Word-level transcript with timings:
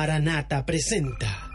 Maranata 0.00 0.64
presenta. 0.64 1.50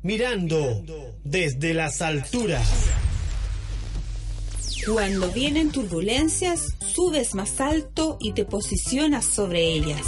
Mirando 0.00 0.82
desde 1.24 1.74
las 1.74 2.00
alturas. 2.00 2.66
Cuando 4.86 5.30
vienen 5.30 5.72
turbulencias, 5.72 6.74
subes 6.86 7.34
más 7.34 7.60
alto 7.60 8.16
y 8.18 8.32
te 8.32 8.46
posicionas 8.46 9.26
sobre 9.26 9.60
ellas. 9.74 10.00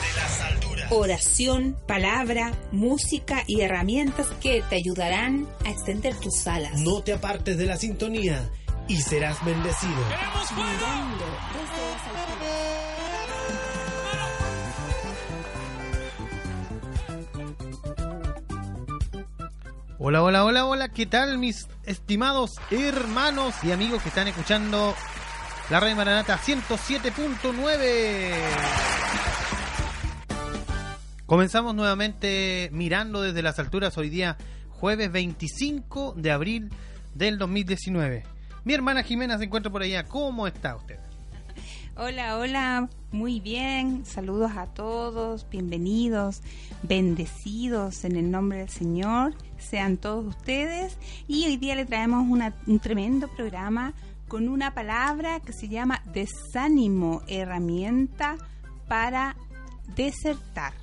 Oración, 0.95 1.75
palabra, 1.87 2.53
música 2.71 3.43
y 3.47 3.61
herramientas 3.61 4.27
que 4.39 4.61
te 4.69 4.75
ayudarán 4.75 5.47
a 5.65 5.71
extender 5.71 6.15
tus 6.15 6.45
alas. 6.45 6.81
No 6.81 7.01
te 7.01 7.13
apartes 7.13 7.57
de 7.57 7.65
la 7.65 7.77
sintonía 7.77 8.47
y 8.87 8.97
serás 8.97 9.43
bendecido. 9.43 9.91
Hola, 19.97 20.21
hola, 20.21 20.45
hola, 20.45 20.67
hola, 20.67 20.89
¿qué 20.89 21.07
tal 21.07 21.39
mis 21.39 21.69
estimados 21.85 22.57
hermanos 22.69 23.55
y 23.63 23.71
amigos 23.71 24.03
que 24.03 24.09
están 24.09 24.27
escuchando 24.27 24.93
la 25.71 25.79
Radio 25.79 25.95
Maranata 25.95 26.37
107.9? 26.37 29.32
Comenzamos 31.33 31.73
nuevamente 31.73 32.69
mirando 32.73 33.23
desde 33.23 33.41
las 33.41 33.57
alturas 33.57 33.97
hoy 33.97 34.11
día 34.11 34.37
jueves 34.69 35.11
25 35.11 36.13
de 36.15 36.29
abril 36.29 36.69
del 37.15 37.39
2019. 37.39 38.21
Mi 38.65 38.73
hermana 38.75 39.01
Jimena 39.01 39.39
se 39.39 39.45
encuentra 39.45 39.71
por 39.71 39.81
allá. 39.81 40.03
¿Cómo 40.03 40.45
está 40.45 40.75
usted? 40.75 40.99
Hola, 41.97 42.37
hola, 42.37 42.87
muy 43.11 43.39
bien. 43.39 44.05
Saludos 44.05 44.51
a 44.55 44.67
todos, 44.67 45.49
bienvenidos, 45.49 46.43
bendecidos 46.83 48.05
en 48.05 48.15
el 48.15 48.29
nombre 48.29 48.59
del 48.59 48.69
Señor. 48.69 49.33
Sean 49.57 49.97
todos 49.97 50.23
ustedes. 50.27 50.99
Y 51.27 51.45
hoy 51.45 51.57
día 51.57 51.73
le 51.73 51.85
traemos 51.85 52.27
un 52.27 52.79
tremendo 52.79 53.27
programa 53.27 53.95
con 54.27 54.49
una 54.49 54.75
palabra 54.75 55.39
que 55.39 55.51
se 55.51 55.67
llama 55.67 56.03
desánimo, 56.13 57.23
herramienta 57.27 58.37
para 58.87 59.35
desertar. 59.95 60.82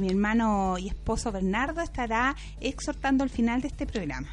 Mi 0.00 0.08
hermano 0.08 0.76
y 0.78 0.88
esposo 0.88 1.32
Bernardo 1.32 1.80
estará 1.80 2.36
exhortando 2.60 3.24
al 3.24 3.30
final 3.30 3.60
de 3.60 3.68
este 3.68 3.86
programa. 3.86 4.28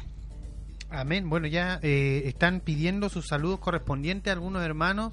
Amén. 0.90 1.28
Bueno, 1.28 1.46
ya 1.46 1.80
eh, 1.82 2.22
están 2.26 2.60
pidiendo 2.60 3.08
sus 3.08 3.26
saludos 3.26 3.58
correspondientes 3.58 4.30
a 4.30 4.34
algunos 4.34 4.62
hermanos. 4.64 5.12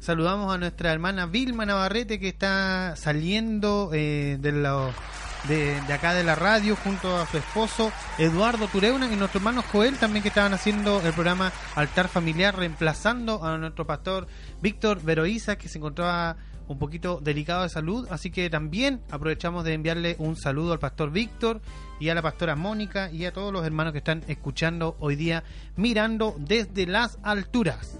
Saludamos 0.00 0.52
a 0.52 0.58
nuestra 0.58 0.92
hermana 0.92 1.26
Vilma 1.26 1.66
Navarrete 1.66 2.18
que 2.18 2.28
está 2.28 2.94
saliendo 2.96 3.90
eh, 3.92 4.38
de, 4.40 4.52
de, 4.52 5.80
de 5.80 5.92
acá 5.92 6.14
de 6.14 6.24
la 6.24 6.34
radio 6.34 6.74
junto 6.74 7.18
a 7.18 7.26
su 7.26 7.36
esposo 7.36 7.92
Eduardo 8.18 8.66
Tureuna 8.68 9.12
y 9.12 9.16
nuestro 9.16 9.38
hermano 9.38 9.62
Joel 9.70 9.98
también 9.98 10.22
que 10.22 10.28
estaban 10.28 10.54
haciendo 10.54 11.02
el 11.02 11.12
programa 11.12 11.52
Altar 11.76 12.08
Familiar 12.08 12.56
reemplazando 12.56 13.44
a 13.44 13.58
nuestro 13.58 13.86
pastor 13.86 14.26
Víctor 14.62 15.02
Veroiza 15.02 15.56
que 15.56 15.68
se 15.68 15.78
encontraba 15.78 16.36
un 16.70 16.78
poquito 16.78 17.20
delicado 17.20 17.64
de 17.64 17.68
salud, 17.68 18.06
así 18.10 18.30
que 18.30 18.48
también 18.48 19.00
aprovechamos 19.10 19.64
de 19.64 19.74
enviarle 19.74 20.14
un 20.20 20.36
saludo 20.36 20.72
al 20.72 20.78
pastor 20.78 21.10
Víctor 21.10 21.60
y 21.98 22.10
a 22.10 22.14
la 22.14 22.22
pastora 22.22 22.54
Mónica 22.54 23.10
y 23.10 23.24
a 23.24 23.32
todos 23.32 23.52
los 23.52 23.66
hermanos 23.66 23.92
que 23.92 23.98
están 23.98 24.22
escuchando 24.28 24.96
hoy 25.00 25.16
día 25.16 25.42
mirando 25.74 26.36
desde 26.38 26.86
las 26.86 27.18
alturas. 27.24 27.98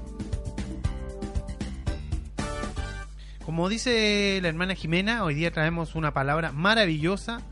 Como 3.45 3.69
dice 3.69 4.39
la 4.41 4.49
hermana 4.49 4.77
Jimena, 4.77 5.25
hoy 5.25 5.35
día 5.35 5.51
traemos 5.51 5.97
una 5.97 6.15
palabra 6.15 6.53
maravillosa. 6.53 7.43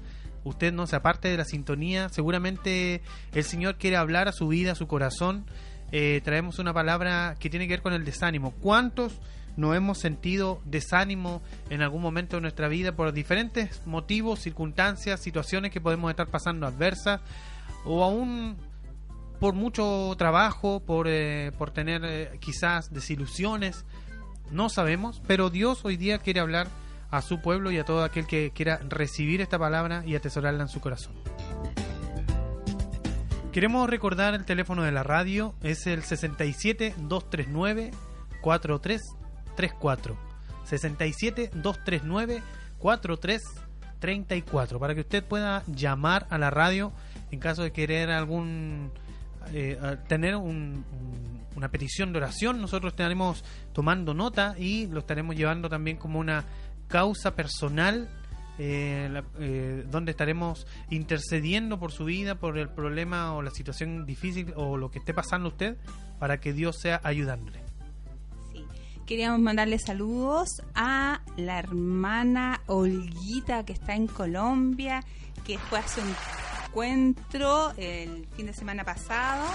Usted 0.45 0.73
no 0.73 0.87
se 0.87 0.95
aparte 0.95 1.27
de 1.27 1.37
la 1.37 1.45
sintonía. 1.45 2.11
Seguramente 2.11 3.03
el 3.35 3.43
Señor 3.43 3.75
quiere 3.75 3.97
hablar 3.97 4.29
a 4.29 4.33
su 4.33 4.47
vida, 4.47 4.73
a 4.73 4.77
su 4.77 4.87
corazón. 4.87 5.47
Eh, 5.91 6.21
traemos 6.23 6.61
una 6.61 6.73
palabra 6.73 7.35
que 7.41 7.51
tiene 7.51 7.67
que 7.67 7.73
ver 7.73 7.83
con 7.83 7.93
el 7.93 8.05
desánimo. 8.05 8.53
¿Cuántos 8.53 9.19
no 9.59 9.75
hemos 9.75 9.99
sentido 9.99 10.61
desánimo 10.65 11.43
en 11.69 11.83
algún 11.83 12.01
momento 12.01 12.37
de 12.37 12.43
nuestra 12.43 12.69
vida 12.69 12.93
por 12.93 13.13
diferentes 13.13 13.85
motivos, 13.87 14.39
circunstancias, 14.39 15.21
situaciones 15.21 15.73
que 15.73 15.81
podemos 15.81 16.11
estar 16.11 16.29
pasando 16.29 16.65
adversas 16.65 17.21
o 17.85 18.05
aún 18.05 18.57
por 19.41 19.55
mucho 19.55 20.15
trabajo, 20.17 20.81
por, 20.81 21.09
eh, 21.09 21.51
por 21.59 21.73
tener 21.73 22.03
eh, 22.05 22.39
quizás 22.41 22.93
desilusiones? 22.93 23.85
No 24.53 24.69
sabemos, 24.69 25.21
pero 25.27 25.51
Dios 25.51 25.85
hoy 25.85 25.97
día 25.97 26.19
quiere 26.19 26.39
hablar 26.39 26.69
a 27.11 27.21
su 27.21 27.41
pueblo 27.41 27.73
y 27.73 27.79
a 27.79 27.85
todo 27.85 28.05
aquel 28.05 28.29
que 28.29 28.53
quiera 28.55 28.79
recibir 28.89 29.41
esta 29.41 29.59
palabra 29.59 30.05
y 30.07 30.15
atesorarla 30.15 30.63
en 30.63 30.69
su 30.69 30.81
corazón. 30.81 31.15
Queremos 33.51 33.91
recordar 33.91 34.35
el 34.35 34.45
teléfono 34.45 34.85
de 34.85 34.93
la 34.93 35.03
radio, 35.03 35.57
es 35.63 35.89
el 35.89 36.05
67 36.05 36.95
239 36.97 37.91
4334. 39.59 40.17
67 40.65 41.51
239 41.55 42.43
4334 42.79 44.79
para 44.79 44.95
que 44.95 45.01
usted 45.01 45.25
pueda 45.25 45.63
llamar 45.67 46.27
a 46.31 46.39
la 46.39 46.51
radio 46.51 46.93
en 47.31 47.41
caso 47.41 47.63
de 47.63 47.73
querer 47.73 48.11
algún 48.11 48.91
eh, 49.53 49.79
tener 50.09 50.37
un- 50.37 50.85
una 51.57 51.71
petición 51.71 52.13
de 52.13 52.19
oración, 52.19 52.61
nosotros 52.61 52.93
estaremos 52.93 53.43
tomando 53.73 54.13
nota 54.15 54.55
y 54.59 54.87
lo 54.89 55.01
estaremos 55.01 55.35
llevando 55.37 55.69
también 55.71 55.97
como 55.97 56.19
una 56.21 56.45
causa 56.87 57.35
personal 57.35 58.09
eh, 58.59 59.09
la- 59.11 59.25
eh, 59.41 59.85
donde 59.91 60.11
estaremos 60.11 60.67
intercediendo 60.91 61.79
por 61.79 61.93
su 61.93 62.05
vida, 62.05 62.35
por 62.35 62.59
el 62.59 62.69
problema 62.69 63.33
o 63.35 63.41
la 63.43 63.51
situación 63.51 64.05
difícil 64.05 64.53
o 64.57 64.77
lo 64.77 64.91
que 64.91 64.99
esté 64.99 65.15
pasando 65.15 65.49
usted 65.49 65.77
para 66.19 66.41
que 66.41 66.53
Dios 66.53 66.77
sea 66.81 67.01
ayudándole. 67.05 67.61
Queríamos 69.09 69.41
mandarle 69.41 69.79
saludos 69.79 70.61
a 70.75 71.23
la 71.39 71.59
hermana 71.59 72.61
Olguita 72.67 73.65
que 73.65 73.73
está 73.73 73.95
en 73.95 74.07
Colombia, 74.07 75.03
que 75.47 75.57
fue 75.57 75.79
a 75.79 75.85
un 76.03 76.15
encuentro 76.67 77.73
el 77.79 78.27
fin 78.37 78.45
de 78.45 78.53
semana 78.53 78.85
pasado 78.85 79.47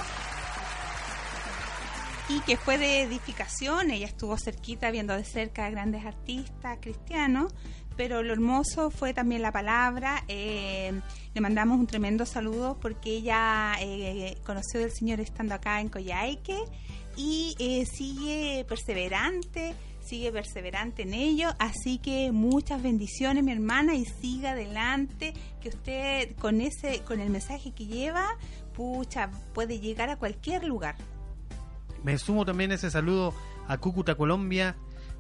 y 2.30 2.40
que 2.40 2.58
fue 2.58 2.80
de 2.80 3.04
edificación. 3.04 3.92
Ella 3.92 4.08
estuvo 4.08 4.36
cerquita 4.40 4.90
viendo 4.90 5.16
de 5.16 5.24
cerca 5.24 5.68
a 5.68 5.70
grandes 5.70 6.04
artistas 6.04 6.80
cristianos, 6.82 7.54
pero 7.96 8.24
lo 8.24 8.34
hermoso 8.34 8.90
fue 8.90 9.14
también 9.14 9.44
la 9.44 9.52
palabra. 9.52 10.24
Eh, 10.30 11.00
le 11.32 11.42
mandamos 11.42 11.78
un 11.78 11.86
tremendo 11.86 12.26
saludo 12.26 12.80
porque 12.82 13.18
ella 13.18 13.76
eh, 13.80 14.36
conoció 14.44 14.80
del 14.80 14.92
Señor 14.92 15.20
estando 15.20 15.54
acá 15.54 15.80
en 15.80 15.90
Coyhaique 15.90 16.58
y 17.16 17.56
eh, 17.60 17.86
sigue 17.86 18.66
perseverante, 18.68 19.76
sigue 20.02 20.32
perseverante 20.32 21.04
en 21.04 21.14
ello, 21.14 21.50
así 21.60 21.98
que 21.98 22.32
muchas 22.32 22.82
bendiciones 22.82 23.44
mi 23.44 23.52
hermana 23.52 23.96
y 23.96 24.06
siga 24.06 24.52
adelante, 24.52 25.34
que 25.62 25.70
usted 25.70 26.36
con 26.38 26.62
ese 26.62 27.02
con 27.02 27.20
el 27.20 27.30
mensaje 27.30 27.72
que 27.72 27.86
lleva, 27.86 28.38
pucha, 28.74 29.32
puede 29.54 29.80
llegar 29.80 30.10
a 30.10 30.18
cualquier 30.18 30.64
lugar. 30.64 30.96
Me 32.04 32.18
sumo 32.18 32.46
también 32.46 32.72
ese 32.72 32.92
saludo 32.92 33.34
a 33.68 33.78
Cúcuta, 33.78 34.16
Colombia. 34.16 34.76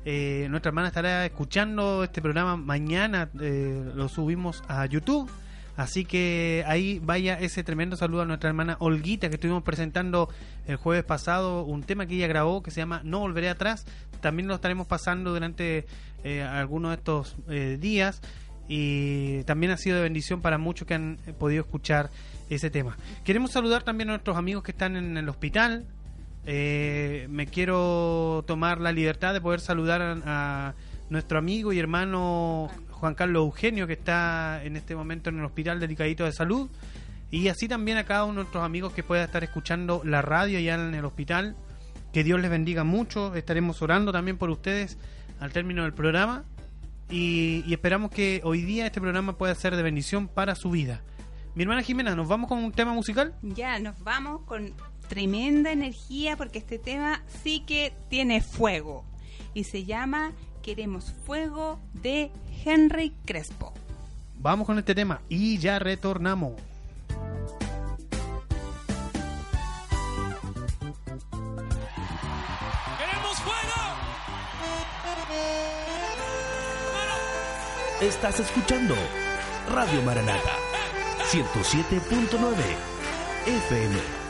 Eh, 0.06 0.48
nuestra 0.50 0.70
hermana 0.70 0.90
estará 0.90 1.26
escuchando 1.26 2.04
este 2.04 2.22
programa 2.22 2.58
mañana, 2.58 3.30
eh, 3.40 3.92
lo 3.96 4.10
subimos 4.10 4.62
a 4.68 4.86
YouTube. 4.86 5.30
Así 5.76 6.06
que 6.06 6.64
ahí 6.68 7.00
vaya 7.04 7.40
ese 7.40 7.64
tremendo 7.64 7.96
saludo 7.96 8.22
a 8.22 8.26
nuestra 8.26 8.50
hermana 8.50 8.78
Olguita 8.80 9.30
que 9.30 9.36
estuvimos 9.36 9.64
presentando 9.64 10.30
el 10.68 10.76
jueves 10.76 11.04
pasado 11.04 11.64
un 11.64 11.84
tema 11.84 12.06
que 12.06 12.16
ella 12.16 12.28
grabó 12.28 12.62
que 12.62 12.72
se 12.72 12.80
llama 12.80 13.02
No 13.04 13.20
Volveré 13.20 13.50
Atrás. 13.50 13.86
También 14.22 14.48
lo 14.48 14.56
estaremos 14.56 14.86
pasando 14.86 15.34
durante 15.34 15.86
eh, 16.24 16.44
algunos 16.44 16.92
de 16.92 16.96
estos 16.96 17.36
eh, 17.50 17.78
días 17.82 18.22
y 18.68 19.44
también 19.44 19.72
ha 19.72 19.78
sido 19.78 19.98
de 19.98 20.04
bendición 20.04 20.42
para 20.42 20.58
muchos 20.58 20.88
que 20.88 20.94
han 20.94 21.18
podido 21.40 21.64
escuchar 21.64 22.12
ese 22.50 22.70
tema. 22.70 22.98
Queremos 23.24 23.52
saludar 23.52 23.84
también 23.84 24.10
a 24.10 24.14
nuestros 24.14 24.38
amigos 24.38 24.64
que 24.64 24.72
están 24.72 24.96
en 24.96 25.18
el 25.18 25.28
hospital. 25.28 25.86
Eh, 26.46 27.28
me 27.30 27.48
quiero 27.48 28.44
tomar 28.46 28.80
la 28.80 28.92
libertad 28.92 29.34
de 29.34 29.42
poder 29.42 29.60
saludar 29.60 30.02
a, 30.02 30.18
a 30.26 30.74
nuestro 31.14 31.38
amigo 31.38 31.72
y 31.72 31.80
hermano 31.80 32.70
Juan 32.92 33.16
Carlos 33.16 33.46
Eugenio, 33.46 33.88
que 33.88 33.94
está 33.94 34.62
en 34.64 34.76
este 34.76 34.96
momento 34.96 35.30
en 35.30 35.40
el 35.40 35.46
hospital 35.46 35.80
delicadito 35.80 36.26
de 36.26 36.34
salud. 36.34 36.70
Y 37.32 37.48
así 37.48 37.68
también 37.68 37.98
a 37.98 38.04
cada 38.04 38.26
uno 38.26 38.34
de 38.34 38.44
nuestros 38.44 38.64
amigos 38.64 38.94
que 38.94 39.04
pueda 39.04 39.24
estar 39.24 39.44
escuchando 39.44 40.02
la 40.04 40.22
radio 40.22 40.60
ya 40.60 40.76
en 40.76 40.94
el 40.94 41.06
hospital. 41.06 41.56
Que 42.12 42.24
Dios 42.24 42.42
les 42.42 42.52
bendiga 42.52 42.84
mucho. 42.84 43.34
Estaremos 43.36 43.82
orando 43.82 44.12
también 44.12 44.38
por 44.38 44.50
ustedes 44.50 44.98
al 45.40 45.52
término 45.52 45.84
del 45.84 45.94
programa. 45.94 46.44
Y, 47.10 47.64
y 47.66 47.74
esperamos 47.74 48.12
que 48.12 48.42
hoy 48.44 48.62
día 48.62 48.86
este 48.86 49.00
programa 49.00 49.38
pueda 49.38 49.56
ser 49.56 49.76
de 49.76 49.84
bendición 49.84 50.28
para 50.28 50.56
su 50.56 50.72
vida. 50.72 51.02
Mi 51.56 51.64
hermana 51.64 51.84
Jimena, 51.84 52.16
¿nos 52.16 52.28
vamos 52.28 52.50
con 52.50 52.64
un 52.64 52.72
tema 52.72 52.94
musical? 52.94 53.36
Ya 53.42 53.78
nos 53.80 54.00
vamos 54.04 54.42
con 54.46 54.74
tremenda 55.08 55.72
energía 55.72 56.38
porque 56.38 56.58
este 56.58 56.80
tema 56.80 57.24
sí 57.44 57.64
que 57.68 57.94
tiene 58.10 58.42
fuego 58.42 59.06
y 59.54 59.66
se 59.66 59.86
llama 59.86 60.34
Queremos 60.64 61.14
Fuego 61.26 61.78
de 61.94 62.32
Henry 62.64 63.14
Crespo. 63.26 63.74
Vamos 64.40 64.66
con 64.66 64.80
este 64.80 64.96
tema 64.96 65.22
y 65.28 65.58
ya 65.58 65.78
retornamos. 65.78 66.54
¡Queremos 72.98 73.38
fuego! 73.42 73.82
Estás 78.02 78.40
escuchando 78.40 78.96
Radio 79.70 80.02
Maranata 80.04 80.54
107.9 81.30 82.54
FM. 83.46 84.23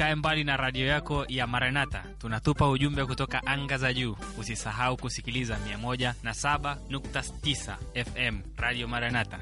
Usikae 0.00 0.14
mbali 0.14 0.44
na 0.44 0.56
radio 0.56 0.86
yako 0.86 1.24
ya 1.28 1.46
Maranata. 1.46 2.04
Tunatupa 2.18 2.68
ujumbe 2.68 3.04
kutoka 3.04 3.46
anga 3.46 3.78
za 3.78 3.92
juu. 3.92 4.16
Usisahau 4.38 4.96
kusikiliza 4.96 5.56
107.9 5.56 7.76
FM 7.94 8.42
Radio 8.56 8.88
Maranata. 8.88 9.40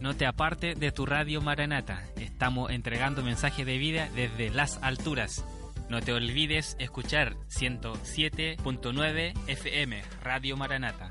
No 0.00 0.14
te 0.14 0.26
aparte 0.26 0.74
de 0.74 0.92
tu 0.92 1.06
radio 1.06 1.40
Maranata. 1.40 2.02
Estamos 2.16 2.70
entregando 2.70 3.22
mensajes 3.22 3.66
de 3.66 3.78
vida 3.78 4.08
desde 4.14 4.50
las 4.50 4.78
alturas. 4.80 5.44
No 5.88 6.00
te 6.00 6.12
olvides 6.12 6.76
escuchar 6.78 7.34
107.9 7.48 9.32
FM 9.48 10.02
Radio 10.22 10.56
Maranata. 10.56 11.10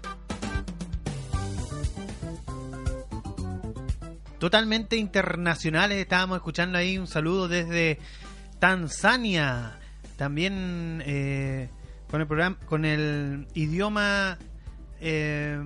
Totalmente 4.39 4.96
internacionales, 4.98 5.98
estábamos 5.98 6.38
escuchando 6.38 6.77
ahí 6.77 6.98
un 6.98 7.08
saludo 7.08 7.50
desde 7.50 8.00
Tanzania. 8.63 9.77
También 10.15 11.03
eh, 11.05 11.67
con 12.10 12.22
el 12.22 12.27
programa, 12.27 12.58
con 12.65 12.86
el 12.86 13.46
idioma 13.53 14.38
eh, 15.01 15.62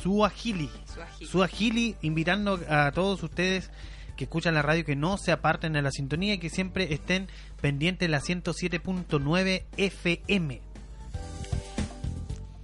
Suajili. 0.00 0.70
Suajili. 0.84 1.26
Suajili, 1.28 1.96
invitando 2.02 2.60
a 2.68 2.92
todos 2.92 3.20
ustedes 3.24 3.72
que 4.16 4.22
escuchan 4.22 4.54
la 4.54 4.62
radio 4.62 4.84
que 4.84 4.94
no 4.94 5.18
se 5.18 5.32
aparten 5.32 5.72
de 5.72 5.82
la 5.82 5.90
sintonía 5.90 6.34
y 6.34 6.38
que 6.38 6.48
siempre 6.48 6.94
estén 6.94 7.26
pendientes 7.60 8.06
de 8.06 8.12
la 8.12 8.20
107.9 8.20 9.64
FM. 9.76 10.60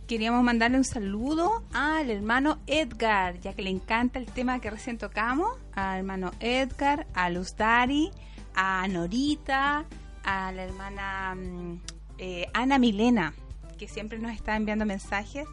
Queríamos 0.06 0.44
mandarle 0.44 0.76
un 0.78 0.84
saludo 0.84 1.64
al 1.72 2.12
hermano 2.12 2.60
Edgar, 2.68 3.40
ya 3.40 3.54
que 3.54 3.62
le 3.62 3.70
encanta 3.70 4.20
el 4.20 4.26
tema 4.26 4.60
que 4.60 4.70
recién 4.70 4.98
tocamos. 4.98 5.58
Al 5.72 5.98
hermano 5.98 6.30
Edgar, 6.38 7.08
a 7.12 7.28
Luz 7.28 7.56
Dari, 7.56 8.12
a 8.56 8.86
Norita, 8.88 9.84
a 10.24 10.50
la 10.52 10.64
hermana 10.64 11.34
mm, 11.36 11.80
eh, 12.18 12.48
Ana 12.54 12.78
Milena, 12.78 13.34
que 13.78 13.86
siempre 13.86 14.18
nos 14.18 14.32
está 14.32 14.56
enviando 14.56 14.84
mensajes. 14.86 15.46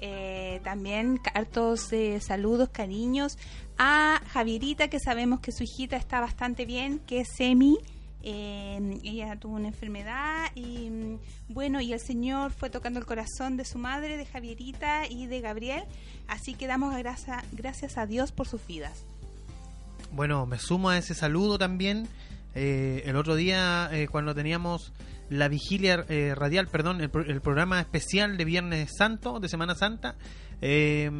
Eh, 0.00 0.60
también 0.64 1.20
hartos 1.34 1.92
eh, 1.92 2.20
saludos, 2.20 2.68
cariños. 2.70 3.36
A 3.78 4.20
Javierita, 4.32 4.88
que 4.88 4.98
sabemos 5.00 5.40
que 5.40 5.52
su 5.52 5.62
hijita 5.64 5.96
está 5.96 6.20
bastante 6.20 6.64
bien, 6.66 6.98
que 7.00 7.20
es 7.20 7.28
semi. 7.36 7.78
Eh, 8.22 8.98
ella 9.04 9.36
tuvo 9.38 9.54
una 9.54 9.68
enfermedad 9.68 10.50
y 10.56 10.90
mm, 10.90 11.18
bueno, 11.50 11.80
y 11.80 11.92
el 11.92 12.00
Señor 12.00 12.50
fue 12.52 12.70
tocando 12.70 12.98
el 12.98 13.06
corazón 13.06 13.56
de 13.56 13.64
su 13.64 13.78
madre, 13.78 14.16
de 14.16 14.26
Javierita 14.26 15.06
y 15.08 15.26
de 15.26 15.40
Gabriel. 15.40 15.84
Así 16.26 16.54
que 16.54 16.66
damos 16.66 16.94
gracia- 16.96 17.44
gracias 17.52 17.96
a 17.98 18.06
Dios 18.06 18.32
por 18.32 18.48
sus 18.48 18.66
vidas. 18.66 19.04
Bueno, 20.12 20.46
me 20.46 20.58
sumo 20.58 20.88
a 20.90 20.98
ese 20.98 21.14
saludo 21.14 21.58
también. 21.58 22.08
Eh, 22.54 23.02
el 23.06 23.16
otro 23.16 23.36
día, 23.36 23.88
eh, 23.92 24.08
cuando 24.08 24.34
teníamos 24.34 24.92
la 25.30 25.48
vigilia 25.48 26.04
eh, 26.08 26.34
radial, 26.34 26.68
perdón, 26.68 27.00
el, 27.00 27.10
pro- 27.10 27.24
el 27.24 27.40
programa 27.40 27.80
especial 27.80 28.36
de 28.36 28.44
Viernes 28.44 28.90
Santo, 28.96 29.40
de 29.40 29.48
Semana 29.48 29.74
Santa, 29.74 30.16
eh, 30.60 31.10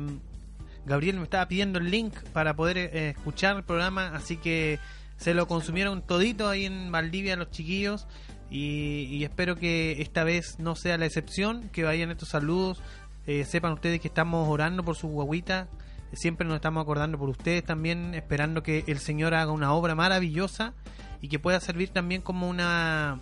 Gabriel 0.86 1.16
me 1.16 1.24
estaba 1.24 1.46
pidiendo 1.46 1.78
el 1.78 1.90
link 1.90 2.14
para 2.32 2.56
poder 2.56 2.78
eh, 2.78 3.10
escuchar 3.10 3.56
el 3.56 3.64
programa, 3.64 4.12
así 4.14 4.38
que 4.38 4.78
se 5.18 5.34
lo 5.34 5.46
consumieron 5.46 6.00
todito 6.00 6.48
ahí 6.48 6.64
en 6.64 6.90
Valdivia 6.90 7.36
los 7.36 7.50
chiquillos. 7.50 8.06
Y, 8.50 9.02
y 9.10 9.24
espero 9.24 9.56
que 9.56 10.00
esta 10.00 10.24
vez 10.24 10.58
no 10.58 10.74
sea 10.74 10.96
la 10.96 11.04
excepción, 11.04 11.68
que 11.68 11.84
vayan 11.84 12.10
estos 12.10 12.30
saludos. 12.30 12.80
Eh, 13.26 13.44
sepan 13.44 13.74
ustedes 13.74 14.00
que 14.00 14.08
estamos 14.08 14.48
orando 14.48 14.82
por 14.82 14.96
su 14.96 15.08
guaguita, 15.08 15.68
siempre 16.14 16.46
nos 16.46 16.56
estamos 16.56 16.80
acordando 16.80 17.18
por 17.18 17.28
ustedes 17.28 17.62
también, 17.62 18.14
esperando 18.14 18.62
que 18.62 18.84
el 18.86 19.00
Señor 19.00 19.34
haga 19.34 19.52
una 19.52 19.74
obra 19.74 19.94
maravillosa 19.94 20.72
y 21.20 21.28
que 21.28 21.38
pueda 21.38 21.60
servir 21.60 21.90
también 21.90 22.22
como 22.22 22.48
una 22.48 23.20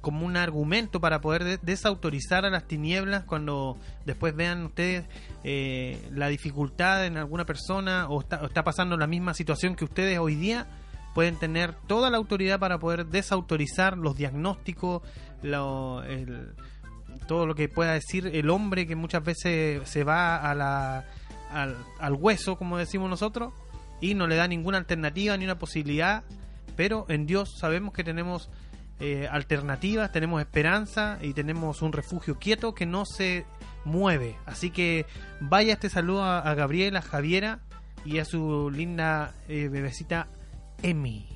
como 0.00 0.24
un 0.24 0.36
argumento 0.36 1.00
para 1.00 1.20
poder 1.20 1.42
de- 1.44 1.58
desautorizar 1.60 2.44
a 2.44 2.50
las 2.50 2.64
tinieblas 2.68 3.24
cuando 3.24 3.76
después 4.06 4.34
vean 4.34 4.64
ustedes 4.66 5.04
eh, 5.42 6.00
la 6.12 6.28
dificultad 6.28 7.04
en 7.04 7.16
alguna 7.16 7.44
persona 7.44 8.06
o 8.08 8.20
está, 8.20 8.40
o 8.42 8.46
está 8.46 8.62
pasando 8.62 8.96
la 8.96 9.08
misma 9.08 9.34
situación 9.34 9.74
que 9.74 9.84
ustedes 9.84 10.18
hoy 10.18 10.36
día 10.36 10.66
pueden 11.14 11.36
tener 11.36 11.74
toda 11.88 12.10
la 12.10 12.16
autoridad 12.16 12.60
para 12.60 12.78
poder 12.78 13.06
desautorizar 13.06 13.98
los 13.98 14.16
diagnósticos 14.16 15.02
lo- 15.42 16.02
todo 17.26 17.46
lo 17.46 17.54
que 17.54 17.68
pueda 17.68 17.92
decir 17.92 18.28
el 18.32 18.50
hombre 18.50 18.86
que 18.86 18.94
muchas 18.96 19.24
veces 19.24 19.86
se 19.88 20.04
va 20.04 20.36
a 20.36 20.54
la, 20.54 21.04
al, 21.50 21.76
al 21.98 22.12
hueso 22.14 22.56
como 22.56 22.78
decimos 22.78 23.10
nosotros 23.10 23.52
y 24.00 24.14
no 24.14 24.26
le 24.28 24.36
da 24.36 24.46
ninguna 24.46 24.78
alternativa 24.78 25.36
ni 25.36 25.44
una 25.44 25.58
posibilidad 25.58 26.22
pero 26.78 27.06
en 27.08 27.26
Dios 27.26 27.58
sabemos 27.58 27.92
que 27.92 28.04
tenemos 28.04 28.50
eh, 29.00 29.26
alternativas, 29.28 30.12
tenemos 30.12 30.40
esperanza 30.40 31.18
y 31.20 31.32
tenemos 31.32 31.82
un 31.82 31.92
refugio 31.92 32.38
quieto 32.38 32.72
que 32.72 32.86
no 32.86 33.04
se 33.04 33.46
mueve. 33.84 34.36
Así 34.46 34.70
que 34.70 35.04
vaya 35.40 35.72
este 35.72 35.90
saludo 35.90 36.22
a, 36.22 36.38
a 36.38 36.54
Gabriela, 36.54 37.00
a 37.00 37.02
Javiera 37.02 37.58
y 38.04 38.20
a 38.20 38.24
su 38.24 38.70
linda 38.70 39.34
eh, 39.48 39.66
bebecita 39.66 40.28
Emi. 40.80 41.26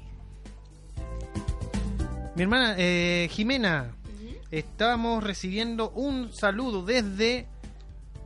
Mi 2.36 2.42
hermana 2.42 2.76
eh, 2.78 3.26
Jimena, 3.32 3.96
estábamos 4.52 5.24
recibiendo 5.24 5.90
un 5.90 6.32
saludo 6.32 6.84
desde 6.84 7.48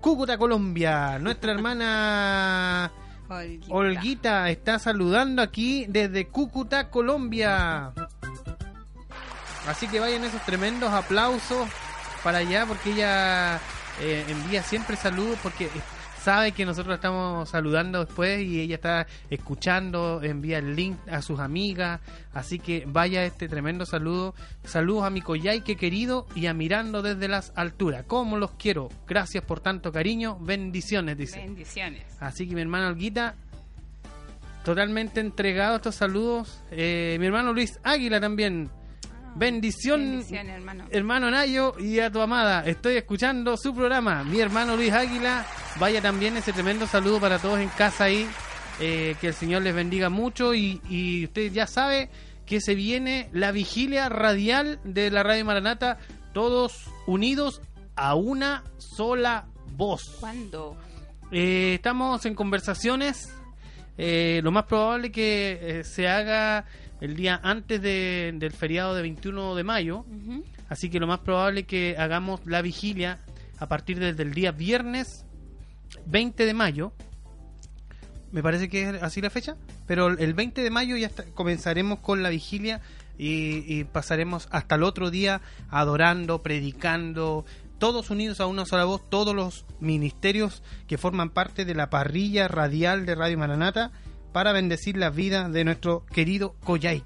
Cúcuta, 0.03 0.37
Colombia. 0.37 1.19
Nuestra 1.19 1.53
hermana 1.53 2.93
Olguita. 3.69 4.51
Está 4.51 4.79
saludando 4.79 5.43
aquí 5.43 5.87
desde 5.89 6.27
Cúcuta, 6.27 6.91
Colombia. 6.91 7.93
Así 9.67 9.89
que 9.89 10.01
vayan 10.01 10.25
esos 10.25 10.43
tremendos 10.43 10.93
aplausos 10.93 11.69
para 12.23 12.39
allá 12.39 12.67
porque 12.67 12.93
ella 12.93 13.61
eh, 14.01 14.25
envía 14.29 14.63
siempre 14.63 14.97
saludos 14.97 15.39
porque 15.43 15.69
sabe 16.27 16.51
que 16.51 16.67
nosotros 16.67 16.89
la 16.89 16.95
estamos 16.97 17.49
saludando 17.49 18.05
después 18.05 18.43
y 18.43 18.61
ella 18.61 18.75
está 18.75 19.07
escuchando, 19.31 20.21
envía 20.25 20.59
el 20.59 20.75
link 20.75 20.97
a 21.09 21.23
sus 21.23 21.39
amigas. 21.39 22.01
Así 22.35 22.59
que 22.59 22.83
vaya 22.85 23.25
este 23.25 23.49
tremendo 23.49 23.87
saludo. 23.87 24.35
Saludos 24.65 25.05
a 25.05 25.11
mi 25.11 25.21
Coyhaique 25.21 25.77
querido 25.77 26.27
y 26.35 26.47
a 26.47 26.53
Mirando 26.53 27.01
desde 27.01 27.29
las 27.29 27.53
alturas. 27.55 28.07
¿Cómo 28.09 28.39
los 28.39 28.51
quiero? 28.59 28.89
Gracias 29.07 29.45
por 29.45 29.61
tanto 29.61 29.93
cariño. 29.93 30.37
Bendiciones, 30.41 31.17
dice. 31.17 31.39
Bendiciones. 31.39 32.03
Así 32.19 32.49
que 32.49 32.57
mi 32.57 32.63
hermano 32.63 32.89
Olguita, 32.89 33.37
totalmente 34.65 35.21
entregado 35.21 35.75
a 35.75 35.77
estos 35.77 35.95
saludos. 35.95 36.61
Eh, 36.73 37.19
mi 37.21 37.27
hermano 37.27 37.53
Luis 37.53 37.79
Águila 37.85 38.21
también. 38.21 38.69
Bendición, 39.37 40.25
hermano. 40.33 40.85
hermano 40.91 41.31
Nayo 41.31 41.75
y 41.79 42.01
a 42.01 42.11
tu 42.11 42.21
amada. 42.21 42.65
Estoy 42.65 42.97
escuchando 42.97 43.57
su 43.59 43.75
programa. 43.75 44.25
Mi 44.25 44.41
hermano 44.41 44.77
Luis 44.77 44.93
Águila, 44.93 45.47
vaya 45.79 46.01
también 46.01 46.39
ese 46.39 46.55
tremendo 46.55 46.87
saludo 46.87 47.21
para 47.21 47.39
todos 47.39 47.61
en 47.61 47.69
casa 47.69 48.05
ahí. 48.05 48.27
Eh, 48.81 49.15
que 49.21 49.29
el 49.29 49.35
Señor 49.35 49.63
les 49.63 49.75
bendiga 49.75 50.09
mucho 50.11 50.55
y, 50.55 50.81
y 50.89 51.25
usted 51.25 51.53
ya 51.53 51.67
sabe 51.67 52.11
que 52.47 52.61
se 52.61 52.75
viene 52.75 53.29
la 53.33 53.53
vigilia 53.53 54.09
radial 54.09 54.81
de 54.85 55.11
la 55.11 55.23
Radio 55.23 55.45
Maranata, 55.45 55.99
todos 56.33 56.91
unidos 57.07 57.61
a 57.95 58.15
una 58.15 58.65
sola 58.79 59.49
voz. 59.73 60.17
¿Cuándo? 60.21 60.77
Eh, 61.31 61.75
estamos 61.75 62.25
en 62.25 62.35
conversaciones. 62.35 63.35
Eh, 63.99 64.41
lo 64.43 64.53
más 64.53 64.65
probable 64.65 65.11
que 65.11 65.59
eh, 65.61 65.85
se 65.85 66.07
haga 66.07 66.67
el 67.01 67.17
día 67.17 67.41
antes 67.43 67.81
de- 67.83 68.33
del 68.37 68.53
feriado 68.53 68.95
de 68.95 69.03
21 69.03 69.55
de 69.55 69.65
mayo. 69.65 70.05
Así 70.69 70.91
que 70.91 70.99
lo 71.01 71.07
más 71.07 71.21
probable 71.21 71.65
que 71.65 71.97
hagamos 71.99 72.41
la 72.47 72.63
vigilia 72.63 73.21
a 73.59 73.67
partir 73.69 73.99
del, 73.99 74.17
del 74.17 74.35
día 74.35 74.53
viernes 74.53 75.25
20 76.07 76.45
de 76.47 76.55
mayo. 76.55 76.93
Me 78.33 78.43
parece 78.43 78.69
que 78.69 78.91
es 78.91 79.03
así 79.03 79.21
la 79.21 79.31
fecha. 79.31 79.57
Pero 79.87 80.09
el 80.09 80.35
20 80.35 80.63
de 80.63 80.71
mayo 80.71 80.97
ya 80.97 81.07
está- 81.07 81.25
comenzaremos 81.35 82.01
con 82.01 82.23
la 82.23 82.29
vigilia 82.31 82.81
y, 83.19 83.63
y 83.73 83.85
pasaremos 83.85 84.49
hasta 84.51 84.75
el 84.75 84.83
otro 84.83 85.11
día 85.11 85.41
adorando, 85.71 86.43
predicando, 86.43 87.45
todos 87.79 88.11
unidos 88.11 88.41
a 88.41 88.47
una 88.47 88.65
sola 88.67 88.85
voz, 88.85 89.09
todos 89.09 89.35
los 89.35 89.65
ministerios 89.81 90.63
que 90.89 90.99
forman 90.99 91.31
parte 91.31 91.65
de 91.65 91.75
la 91.75 91.89
parrilla 91.91 92.49
radial 92.49 93.07
de 93.07 93.15
Radio 93.15 93.39
Maranata 93.39 93.93
para 94.33 94.53
bendecir 94.53 94.97
la 94.97 95.11
vida 95.11 95.49
de 95.49 95.65
nuestro 95.65 96.05
querido. 96.07 96.55
Ah, 96.65 96.97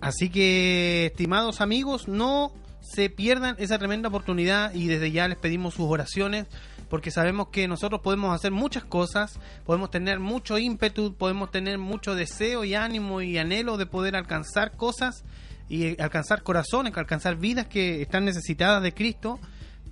Así 0.00 0.30
que, 0.30 1.06
estimados 1.06 1.60
amigos, 1.60 2.08
no 2.08 2.52
se 2.80 3.08
pierdan 3.08 3.56
esa 3.58 3.78
tremenda 3.78 4.08
oportunidad 4.08 4.74
y 4.74 4.88
desde 4.88 5.12
ya 5.12 5.28
les 5.28 5.38
pedimos 5.38 5.74
sus 5.74 5.86
oraciones 5.86 6.46
porque 6.92 7.10
sabemos 7.10 7.48
que 7.48 7.66
nosotros 7.68 8.02
podemos 8.02 8.34
hacer 8.34 8.52
muchas 8.52 8.84
cosas, 8.84 9.38
podemos 9.64 9.90
tener 9.90 10.20
mucho 10.20 10.58
ímpetu, 10.58 11.14
podemos 11.14 11.50
tener 11.50 11.78
mucho 11.78 12.14
deseo 12.14 12.64
y 12.64 12.74
ánimo 12.74 13.22
y 13.22 13.38
anhelo 13.38 13.78
de 13.78 13.86
poder 13.86 14.14
alcanzar 14.14 14.72
cosas 14.72 15.24
y 15.70 15.98
alcanzar 16.02 16.42
corazones, 16.42 16.94
alcanzar 16.94 17.36
vidas 17.36 17.66
que 17.66 18.02
están 18.02 18.26
necesitadas 18.26 18.82
de 18.82 18.92
Cristo, 18.92 19.40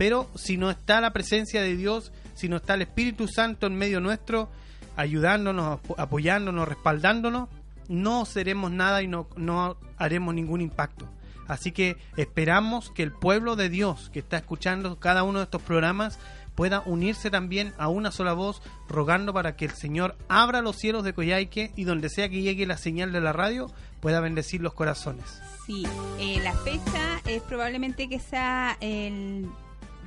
pero 0.01 0.31
si 0.35 0.57
no 0.57 0.71
está 0.71 0.99
la 1.03 1.13
presencia 1.13 1.61
de 1.61 1.77
Dios, 1.77 2.11
si 2.35 2.49
no 2.49 2.57
está 2.57 2.73
el 2.73 2.81
Espíritu 2.81 3.29
Santo 3.29 3.67
en 3.67 3.75
medio 3.77 4.01
nuestro, 4.01 4.49
ayudándonos, 4.97 5.79
apo- 5.79 5.95
apoyándonos, 5.99 6.67
respaldándonos, 6.67 7.51
no 7.89 8.25
seremos 8.25 8.71
nada 8.71 9.03
y 9.03 9.09
no, 9.09 9.29
no 9.37 9.77
haremos 9.99 10.35
ningún 10.35 10.63
impacto. 10.63 11.07
Así 11.49 11.71
que 11.71 11.99
esperamos 12.17 12.91
que 12.95 13.03
el 13.03 13.13
pueblo 13.13 13.57
de 13.57 13.69
Dios 13.69 14.09
que 14.11 14.21
está 14.21 14.39
escuchando 14.39 14.99
cada 14.99 15.23
uno 15.23 15.41
de 15.41 15.45
estos 15.45 15.61
programas 15.61 16.19
pueda 16.55 16.81
unirse 16.87 17.31
también 17.31 17.75
a 17.77 17.89
una 17.89 18.11
sola 18.11 18.33
voz, 18.33 18.63
rogando 18.89 19.35
para 19.35 19.55
que 19.55 19.67
el 19.67 19.73
Señor 19.73 20.17
abra 20.31 20.63
los 20.63 20.77
cielos 20.77 21.05
de 21.05 21.13
Coyhaique 21.13 21.73
y 21.77 21.85
donde 21.85 22.09
sea 22.09 22.31
que 22.31 22.41
llegue 22.41 22.65
la 22.65 22.79
señal 22.79 23.13
de 23.13 23.21
la 23.21 23.35
radio, 23.35 23.71
pueda 24.01 24.21
bendecir 24.21 24.63
los 24.63 24.73
corazones. 24.73 25.43
Sí, 25.67 25.87
eh, 26.19 26.41
la 26.43 26.55
fecha 26.55 27.21
es 27.27 27.43
probablemente 27.43 28.09
que 28.09 28.19
sea 28.19 28.79
el 28.81 29.47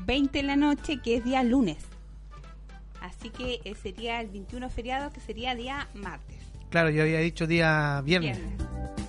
20 0.05 0.37
de 0.37 0.43
la 0.43 0.55
noche, 0.55 0.99
que 1.01 1.17
es 1.17 1.23
día 1.23 1.43
lunes. 1.43 1.77
Así 3.01 3.29
que 3.29 3.61
eh, 3.63 3.75
sería 3.75 4.21
el 4.21 4.29
21 4.29 4.69
feriado, 4.69 5.11
que 5.11 5.19
sería 5.19 5.55
día 5.55 5.87
martes. 5.93 6.37
Claro, 6.69 6.89
yo 6.89 7.03
había 7.03 7.19
dicho 7.19 7.47
día 7.47 8.01
viernes. 8.03 8.39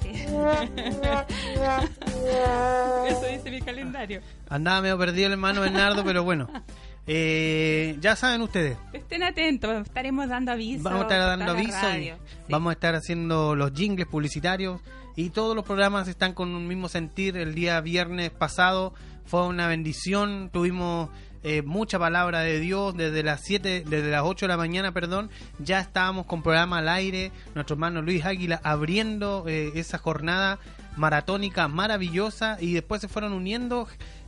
Eso 3.09 3.27
dice 3.27 3.51
mi 3.51 3.61
calendario. 3.61 4.21
Andaba 4.49 4.81
medio 4.81 4.99
perdido 4.99 5.27
el 5.27 5.33
hermano 5.33 5.61
Bernardo, 5.61 6.05
pero 6.05 6.25
bueno. 6.25 6.49
Eh, 7.07 7.99
ya 8.01 8.17
saben 8.17 8.41
ustedes, 8.41 8.79
Estén 8.95 9.23
atentos, 9.23 9.87
estaremos 9.87 10.29
dando 10.29 10.53
avisos. 10.53 10.83
vamos 10.83 11.01
a 11.01 11.03
estar 11.03 11.21
dando 11.21 11.53
avisos. 11.53 11.81
Sí. 11.93 12.13
vamos 12.49 12.71
a 12.71 12.73
estar 12.73 12.95
haciendo 12.95 13.55
los 13.55 13.73
jingles 13.73 14.07
publicitarios 14.07 14.81
y 15.15 15.31
todos 15.31 15.55
los 15.55 15.65
programas 15.65 16.09
están 16.09 16.33
con 16.33 16.55
un 16.55 16.67
mismo 16.67 16.89
sentir. 16.89 17.37
El 17.37 17.55
día 17.55 17.81
viernes 17.81 18.31
pasado 18.31 18.95
fue 19.27 19.47
una 19.47 19.69
bendición, 19.69 20.51
tuvimos 20.51 21.11
eh, 21.43 21.61
mucha 21.61 21.99
palabra 21.99 22.41
de 22.41 22.59
Dios 22.59 22.97
desde 22.97 23.23
las 23.23 23.43
7, 23.43 23.85
desde 23.87 24.11
las 24.11 24.23
8 24.25 24.47
de 24.47 24.49
la 24.49 24.57
mañana, 24.57 24.93
perdón, 24.93 25.29
ya 25.59 25.81
estábamos 25.81 26.25
con 26.25 26.43
programa 26.43 26.79
al 26.79 26.89
aire, 26.89 27.33
nuestro 27.55 27.75
hermano 27.75 28.01
Luis 28.01 28.25
Águila 28.25 28.61
abriendo 28.65 29.45
eh, 29.47 29.73
esa 29.75 29.99
jornada 29.99 30.59
maratónica 30.97 31.69
maravillosa 31.69 32.57
y 32.61 32.73
después 32.73 33.01
se 33.01 33.09
fueron 33.09 33.33
uniendo 33.33 33.87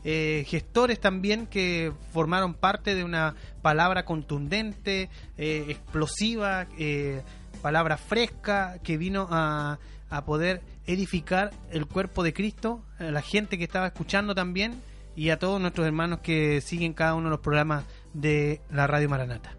eh, 0.08 0.44
gestores 0.46 1.00
también 1.00 1.48
que 1.48 1.92
formaron 2.12 2.54
parte 2.54 2.94
de 2.94 3.02
una 3.02 3.34
palabra 3.60 4.04
contundente, 4.04 5.10
eh, 5.36 5.64
explosiva, 5.68 6.68
eh, 6.78 7.22
palabra 7.60 7.96
fresca 7.96 8.78
que 8.84 8.98
vino 8.98 9.26
a, 9.32 9.80
a 10.08 10.24
poder 10.24 10.62
edificar 10.86 11.50
el 11.72 11.86
cuerpo 11.86 12.22
de 12.22 12.32
Cristo, 12.32 12.84
a 13.00 13.10
la 13.10 13.20
gente 13.20 13.58
que 13.58 13.64
estaba 13.64 13.88
escuchando 13.88 14.32
también 14.32 14.80
y 15.16 15.30
a 15.30 15.40
todos 15.40 15.60
nuestros 15.60 15.84
hermanos 15.84 16.20
que 16.20 16.60
siguen 16.60 16.92
cada 16.92 17.16
uno 17.16 17.24
de 17.24 17.30
los 17.30 17.40
programas 17.40 17.84
de 18.14 18.60
la 18.70 18.86
Radio 18.86 19.08
Maranata. 19.08 19.56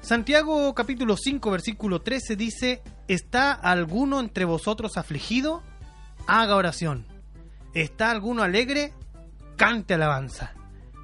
Santiago 0.00 0.74
capítulo 0.74 1.16
5 1.16 1.48
versículo 1.48 2.02
13 2.02 2.34
dice, 2.34 2.82
¿está 3.06 3.52
alguno 3.52 4.18
entre 4.18 4.44
vosotros 4.46 4.96
afligido? 4.96 5.62
Haga 6.26 6.56
oración. 6.56 7.13
¿Está 7.74 8.12
alguno 8.12 8.44
alegre? 8.44 8.92
Cante 9.56 9.94
alabanza. 9.94 10.54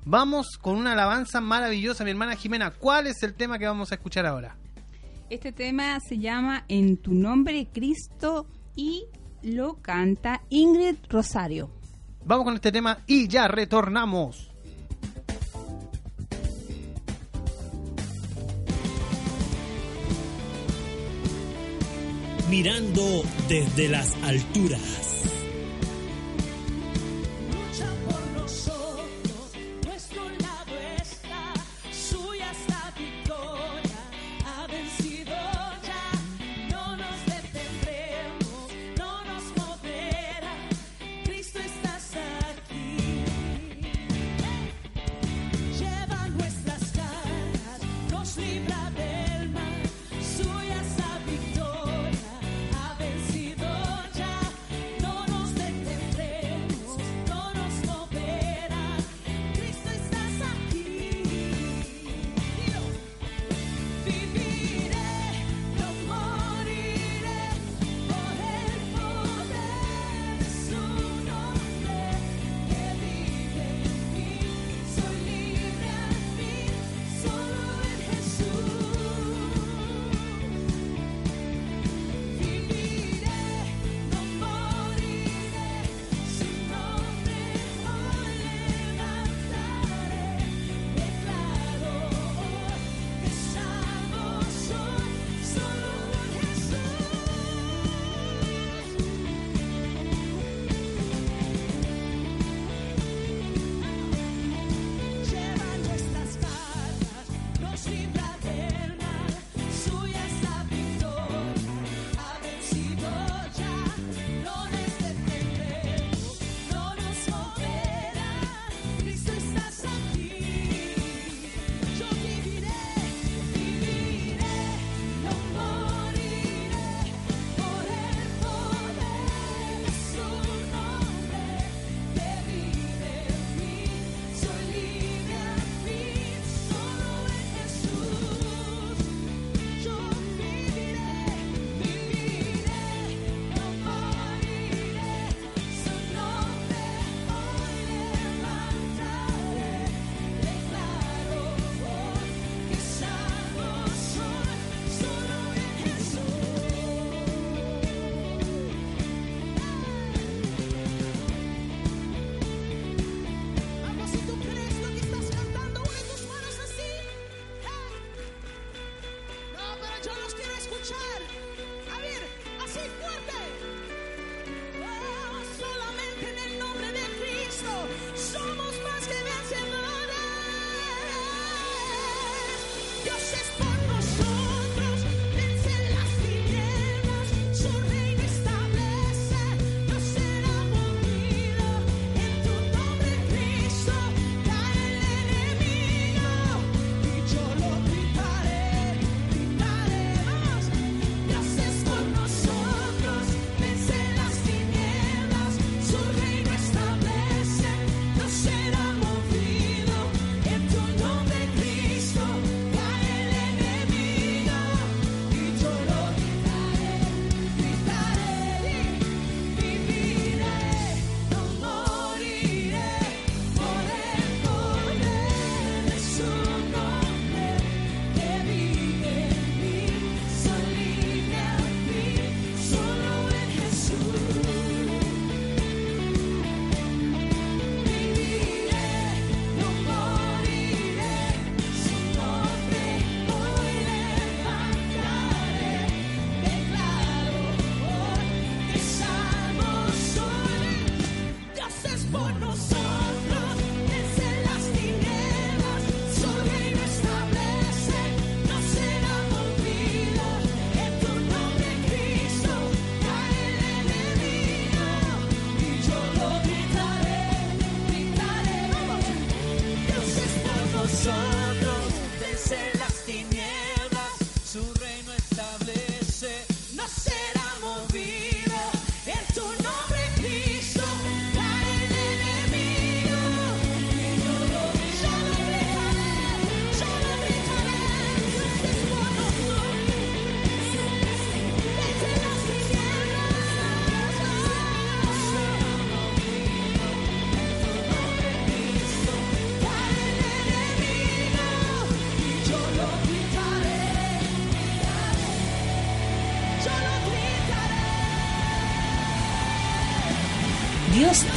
Vamos 0.05 0.57
con 0.57 0.77
una 0.77 0.93
alabanza 0.93 1.41
maravillosa, 1.41 2.05
mi 2.05 2.11
hermana 2.11 2.37
Jimena. 2.37 2.71
¿Cuál 2.71 3.09
es 3.09 3.23
el 3.25 3.35
tema 3.35 3.59
que 3.59 3.67
vamos 3.67 3.91
a 3.91 3.97
escuchar 3.97 4.25
ahora? 4.25 4.57
Este 5.29 5.53
tema 5.53 5.99
se 6.01 6.19
llama 6.19 6.65
En 6.69 6.97
tu 6.97 7.13
nombre 7.13 7.69
Cristo 7.73 8.47
y 8.77 9.05
lo 9.43 9.75
canta 9.83 10.43
Ingrid 10.49 10.97
Rosario. 11.09 11.71
Vamos 12.25 12.45
con 12.45 12.55
este 12.55 12.71
tema 12.71 12.99
y 13.07 13.27
ya 13.27 13.49
retornamos. 13.49 14.49
Mirando 22.49 23.23
desde 23.49 23.89
las 23.89 24.17
alturas. 24.25 25.10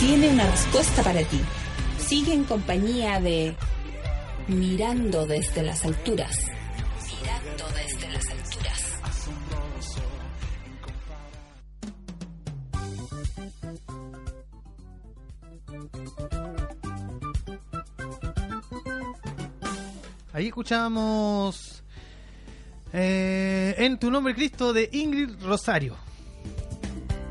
Tiene 0.06 0.28
una 0.32 0.52
respuesta 0.52 1.02
para 1.02 1.24
ti. 1.24 1.40
Sigue 1.98 2.34
en 2.34 2.44
compañía 2.44 3.22
de 3.22 3.56
Mirando 4.50 5.26
desde 5.26 5.64
las 5.64 5.86
alturas. 5.86 6.38
Mirando 7.08 7.64
desde 7.74 8.10
las 8.12 8.28
alturas. 8.30 8.84
Ahí 20.34 20.48
escuchábamos 20.48 21.82
eh, 22.92 23.76
En 23.78 23.98
tu 24.00 24.12
nombre 24.12 24.36
Cristo 24.36 24.74
de 24.74 24.90
Ingrid 24.92 25.42
Rosario. 25.44 25.96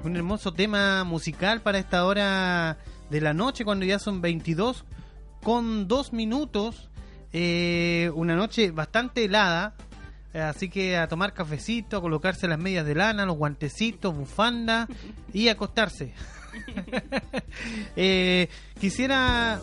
Un 0.04 0.16
hermoso 0.16 0.52
tema 0.52 1.04
musical 1.04 1.60
para 1.60 1.78
esta 1.78 2.04
hora 2.06 2.76
de 3.10 3.20
la 3.20 3.34
noche 3.34 3.64
cuando 3.64 3.84
ya 3.84 3.98
son 3.98 4.20
22 4.20 4.84
con 5.42 5.86
2 5.86 6.12
minutos. 6.12 6.88
Eh, 7.32 8.10
una 8.14 8.34
noche 8.34 8.72
bastante 8.72 9.24
helada. 9.24 9.74
eh, 10.34 10.40
Así 10.40 10.68
que 10.68 10.96
a 10.96 11.06
tomar 11.06 11.34
cafecito, 11.34 11.96
a 11.96 12.00
colocarse 12.00 12.48
las 12.48 12.58
medias 12.58 12.84
de 12.84 12.94
lana, 12.96 13.24
los 13.26 13.36
guantecitos, 13.36 14.14
bufanda 14.16 14.88
y 15.32 15.48
acostarse. 15.48 16.14
Eh, 17.96 18.48
quisiera 18.78 19.58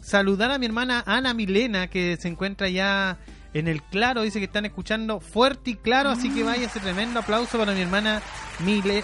saludar 0.00 0.50
a 0.50 0.58
mi 0.58 0.66
hermana 0.66 1.02
Ana 1.06 1.34
Milena 1.34 1.86
que 1.88 2.16
se 2.20 2.26
encuentra 2.28 2.68
ya 2.68 3.18
en 3.54 3.68
el 3.68 3.82
claro, 3.82 4.22
dice 4.22 4.38
que 4.38 4.46
están 4.46 4.64
escuchando 4.64 5.20
fuerte 5.20 5.72
y 5.72 5.74
claro, 5.74 6.10
así 6.10 6.30
que 6.30 6.42
vaya 6.42 6.66
ese 6.66 6.80
tremendo 6.80 7.20
aplauso 7.20 7.58
para 7.58 7.72
mi 7.72 7.82
hermana 7.82 8.22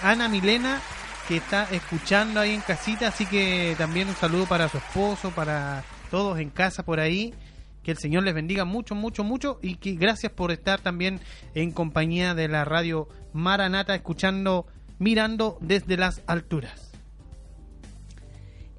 Ana 0.03 0.29
Milena 0.29 0.81
que 1.29 1.37
está 1.37 1.65
escuchando 1.71 2.41
ahí 2.41 2.55
en 2.55 2.63
casita, 2.63 3.09
así 3.09 3.27
que 3.27 3.75
también 3.77 4.09
un 4.09 4.15
saludo 4.15 4.47
para 4.47 4.71
su 4.71 4.79
esposo, 4.79 5.31
para 5.31 5.85
todos 6.11 6.39
en 6.39 6.49
casa 6.49 6.85
por 6.85 7.01
ahí. 7.01 7.35
Que 7.83 7.91
el 7.91 7.99
Señor 7.99 8.23
les 8.23 8.35
bendiga 8.35 8.65
mucho, 8.65 8.95
mucho, 8.95 9.25
mucho 9.25 9.59
y 9.63 9.77
que 9.77 9.93
gracias 9.93 10.33
por 10.33 10.51
estar 10.51 10.81
también 10.81 11.21
en 11.55 11.71
compañía 11.71 12.35
de 12.35 12.49
la 12.49 12.65
radio 12.65 13.09
Maranata, 13.35 13.95
escuchando, 13.95 14.67
mirando 14.99 15.59
desde 15.61 15.99
las 15.99 16.23
alturas. 16.27 16.93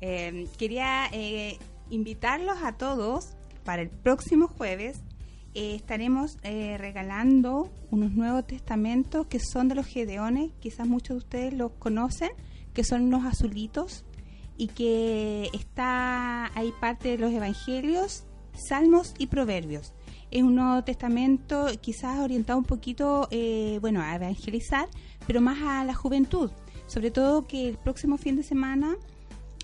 Eh, 0.01 0.47
quería 0.58 1.08
eh, 1.12 1.58
invitarlos 1.89 2.58
a 2.63 2.77
todos 2.77 3.36
para 3.63 3.84
el 3.84 3.89
próximo 3.89 4.47
jueves. 4.47 5.01
Eh, 5.55 5.75
estaremos 5.75 6.38
eh, 6.43 6.77
regalando 6.77 7.71
unos 7.91 8.12
nuevos 8.12 8.45
testamentos 8.45 9.27
que 9.27 9.39
son 9.39 9.67
de 9.67 9.75
los 9.75 9.88
Gedeones. 9.88 10.51
Quizás 10.59 10.88
muchos 10.88 11.09
de 11.09 11.17
ustedes 11.17 11.53
los 11.53 11.71
conocen, 11.73 12.29
que 12.73 12.83
son 12.83 13.03
unos 13.03 13.25
azulitos 13.25 14.05
y 14.57 14.67
que 14.67 15.49
está 15.53 16.51
ahí 16.57 16.71
parte 16.79 17.09
de 17.09 17.17
los 17.17 17.31
evangelios, 17.31 18.25
salmos 18.53 19.13
y 19.17 19.27
proverbios. 19.27 19.93
Es 20.31 20.43
un 20.43 20.55
Nuevo 20.55 20.83
Testamento 20.83 21.67
quizás 21.81 22.19
orientado 22.19 22.59
un 22.59 22.65
poquito, 22.65 23.27
eh, 23.31 23.79
bueno, 23.81 24.01
a 24.01 24.15
evangelizar, 24.15 24.88
pero 25.25 25.41
más 25.41 25.57
a 25.63 25.83
la 25.83 25.95
juventud. 25.95 26.51
Sobre 26.85 27.09
todo 27.09 27.47
que 27.47 27.69
el 27.69 27.77
próximo 27.77 28.17
fin 28.17 28.35
de 28.35 28.43
semana 28.43 28.95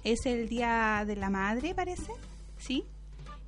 es 0.04 0.26
el 0.26 0.48
Día 0.48 1.04
de 1.06 1.16
la 1.16 1.30
Madre, 1.30 1.76
parece, 1.76 2.12
¿sí? 2.58 2.86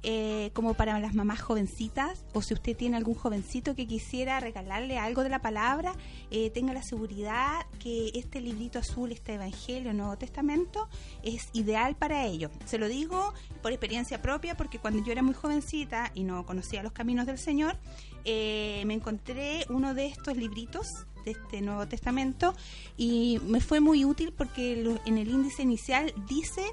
Eh, 0.03 0.51
como 0.53 0.75
para 0.75 0.99
las 0.99 1.15
mamás 1.15 1.41
jovencitas, 1.41 2.23
o 2.33 2.41
si 2.43 2.53
usted 2.53 2.77
tiene 2.77 2.97
algún 2.97 3.15
jovencito 3.15 3.75
que 3.75 3.87
quisiera 3.87 4.39
regalarle 4.39 4.99
algo 4.99 5.23
de 5.23 5.29
la 5.29 5.41
palabra, 5.41 5.95
eh, 6.29 6.51
tenga 6.51 6.71
la 6.71 6.83
seguridad 6.83 7.65
que 7.79 8.11
este 8.13 8.39
librito 8.39 8.77
azul, 8.77 9.11
este 9.11 9.33
Evangelio, 9.33 9.93
Nuevo 9.93 10.15
Testamento, 10.15 10.87
es 11.23 11.49
ideal 11.53 11.95
para 11.95 12.25
ello. 12.25 12.51
Se 12.65 12.77
lo 12.77 12.87
digo 12.87 13.33
por 13.63 13.71
experiencia 13.71 14.21
propia, 14.21 14.55
porque 14.55 14.77
cuando 14.77 15.03
yo 15.03 15.11
era 15.11 15.23
muy 15.23 15.33
jovencita 15.33 16.11
y 16.13 16.23
no 16.23 16.45
conocía 16.45 16.83
los 16.83 16.93
caminos 16.93 17.25
del 17.25 17.39
Señor, 17.39 17.75
eh, 18.23 18.83
me 18.85 18.93
encontré 18.93 19.65
uno 19.69 19.95
de 19.95 20.05
estos 20.05 20.37
libritos 20.37 21.05
de 21.25 21.31
este 21.31 21.59
Nuevo 21.59 21.85
Testamento 21.87 22.53
y 22.95 23.39
me 23.45 23.59
fue 23.59 23.81
muy 23.81 24.05
útil 24.05 24.31
porque 24.31 24.77
lo- 24.81 24.99
en 25.05 25.17
el 25.17 25.27
índice 25.29 25.63
inicial 25.63 26.13
dice 26.25 26.63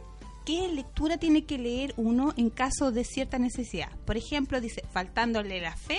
qué 0.44 0.68
lectura 0.68 1.16
tiene 1.18 1.44
que 1.44 1.58
leer 1.58 1.94
uno 1.96 2.32
en 2.36 2.50
caso 2.50 2.92
de 2.92 3.04
cierta 3.04 3.38
necesidad. 3.38 3.90
Por 4.04 4.16
ejemplo, 4.16 4.60
dice 4.60 4.84
faltándole 4.92 5.60
la 5.60 5.76
fe 5.76 5.98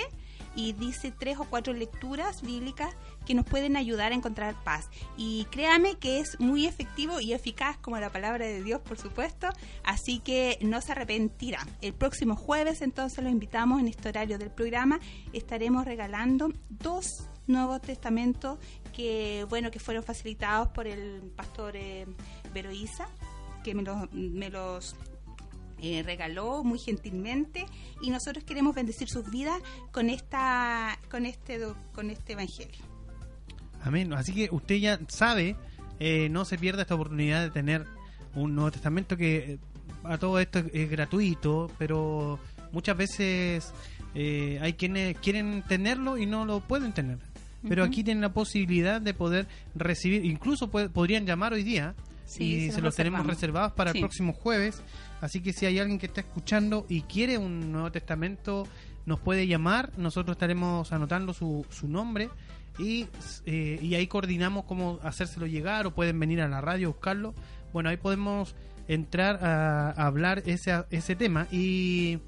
y 0.54 0.72
dice 0.72 1.12
tres 1.12 1.38
o 1.38 1.44
cuatro 1.44 1.74
lecturas 1.74 2.40
bíblicas 2.42 2.94
que 3.26 3.34
nos 3.34 3.44
pueden 3.44 3.76
ayudar 3.76 4.12
a 4.12 4.14
encontrar 4.14 4.54
paz. 4.64 4.88
Y 5.16 5.44
créame 5.50 5.96
que 5.96 6.18
es 6.18 6.40
muy 6.40 6.66
efectivo 6.66 7.20
y 7.20 7.34
eficaz 7.34 7.76
como 7.76 7.98
la 7.98 8.10
palabra 8.10 8.46
de 8.46 8.62
Dios, 8.62 8.80
por 8.80 8.98
supuesto, 8.98 9.48
así 9.84 10.20
que 10.20 10.58
no 10.62 10.80
se 10.80 10.92
arrepentirá. 10.92 11.66
El 11.82 11.92
próximo 11.92 12.36
jueves 12.36 12.80
entonces 12.80 13.22
los 13.22 13.32
invitamos 13.32 13.80
en 13.80 13.88
este 13.88 14.08
horario 14.08 14.38
del 14.38 14.50
programa, 14.50 14.98
estaremos 15.32 15.84
regalando 15.84 16.48
dos 16.68 17.28
Nuevos 17.48 17.80
Testamentos 17.80 18.58
que 18.92 19.46
bueno 19.48 19.70
que 19.70 19.78
fueron 19.78 20.02
facilitados 20.02 20.66
por 20.68 20.88
el 20.88 21.30
pastor 21.36 21.76
eh, 21.76 22.06
que 23.66 23.74
me 23.74 23.82
los, 23.82 24.12
me 24.12 24.48
los 24.48 24.94
eh, 25.82 26.02
regaló 26.04 26.62
muy 26.62 26.78
gentilmente 26.78 27.66
y 28.00 28.10
nosotros 28.10 28.44
queremos 28.44 28.74
bendecir 28.76 29.08
sus 29.08 29.28
vidas 29.30 29.60
con 29.92 30.08
esta 30.08 30.98
con 31.10 31.26
este 31.26 31.60
con 31.92 32.10
este 32.10 32.32
evangelio. 32.34 32.80
Amén. 33.82 34.12
Así 34.14 34.32
que 34.32 34.48
usted 34.52 34.76
ya 34.76 35.00
sabe, 35.08 35.56
eh, 35.98 36.28
no 36.30 36.44
se 36.44 36.58
pierda 36.58 36.82
esta 36.82 36.94
oportunidad 36.94 37.42
de 37.42 37.50
tener 37.50 37.84
un 38.34 38.54
Nuevo 38.54 38.70
Testamento 38.70 39.16
que 39.16 39.36
eh, 39.36 39.58
a 40.04 40.16
todo 40.18 40.38
esto 40.38 40.60
es, 40.60 40.66
es 40.72 40.90
gratuito, 40.90 41.70
pero 41.78 42.38
muchas 42.72 42.96
veces 42.96 43.72
eh, 44.14 44.58
hay 44.62 44.74
quienes 44.74 45.18
quieren 45.18 45.62
tenerlo 45.68 46.18
y 46.18 46.26
no 46.26 46.44
lo 46.44 46.60
pueden 46.60 46.92
tener. 46.92 47.18
Pero 47.68 47.82
aquí 47.82 48.04
tienen 48.04 48.20
la 48.22 48.32
posibilidad 48.32 49.00
de 49.00 49.12
poder 49.12 49.48
recibir, 49.74 50.24
incluso 50.24 50.70
puede- 50.70 50.88
podrían 50.88 51.26
llamar 51.26 51.52
hoy 51.52 51.64
día 51.64 51.94
Sí, 52.26 52.66
y 52.66 52.70
se 52.72 52.80
los 52.82 52.94
tenemos 52.94 53.26
reservados 53.26 53.72
para 53.72 53.92
Sí. 53.92 53.98
el 53.98 54.02
próximo 54.02 54.32
jueves. 54.34 54.82
Así 55.20 55.40
que 55.40 55.52
si 55.52 55.64
hay 55.64 55.78
alguien 55.78 55.98
que 55.98 56.06
está 56.06 56.20
escuchando 56.20 56.84
y 56.88 57.02
quiere 57.02 57.38
un 57.38 57.72
Nuevo 57.72 57.90
Testamento, 57.90 58.66
nos 59.06 59.20
puede 59.20 59.46
llamar. 59.46 59.92
Nosotros 59.96 60.34
estaremos 60.34 60.92
anotando 60.92 61.32
su, 61.32 61.64
su 61.70 61.88
nombre 61.88 62.28
y, 62.78 63.06
eh, 63.46 63.78
y 63.80 63.94
ahí 63.94 64.06
coordinamos 64.08 64.64
cómo 64.64 64.98
hacérselo 65.02 65.46
llegar 65.46 65.86
o 65.86 65.94
pueden 65.94 66.18
venir 66.20 66.40
a 66.42 66.48
la 66.48 66.60
radio 66.60 66.88
a 66.88 66.90
buscarlo. 66.92 67.34
Bueno, 67.72 67.88
ahí 67.88 67.96
podemos 67.96 68.54
entrar 68.88 69.42
a, 69.44 69.90
a 69.90 70.06
hablar 70.06 70.42
ese, 70.46 70.84
ese 70.90 71.16
tema 71.16 71.46
y, 71.50 72.18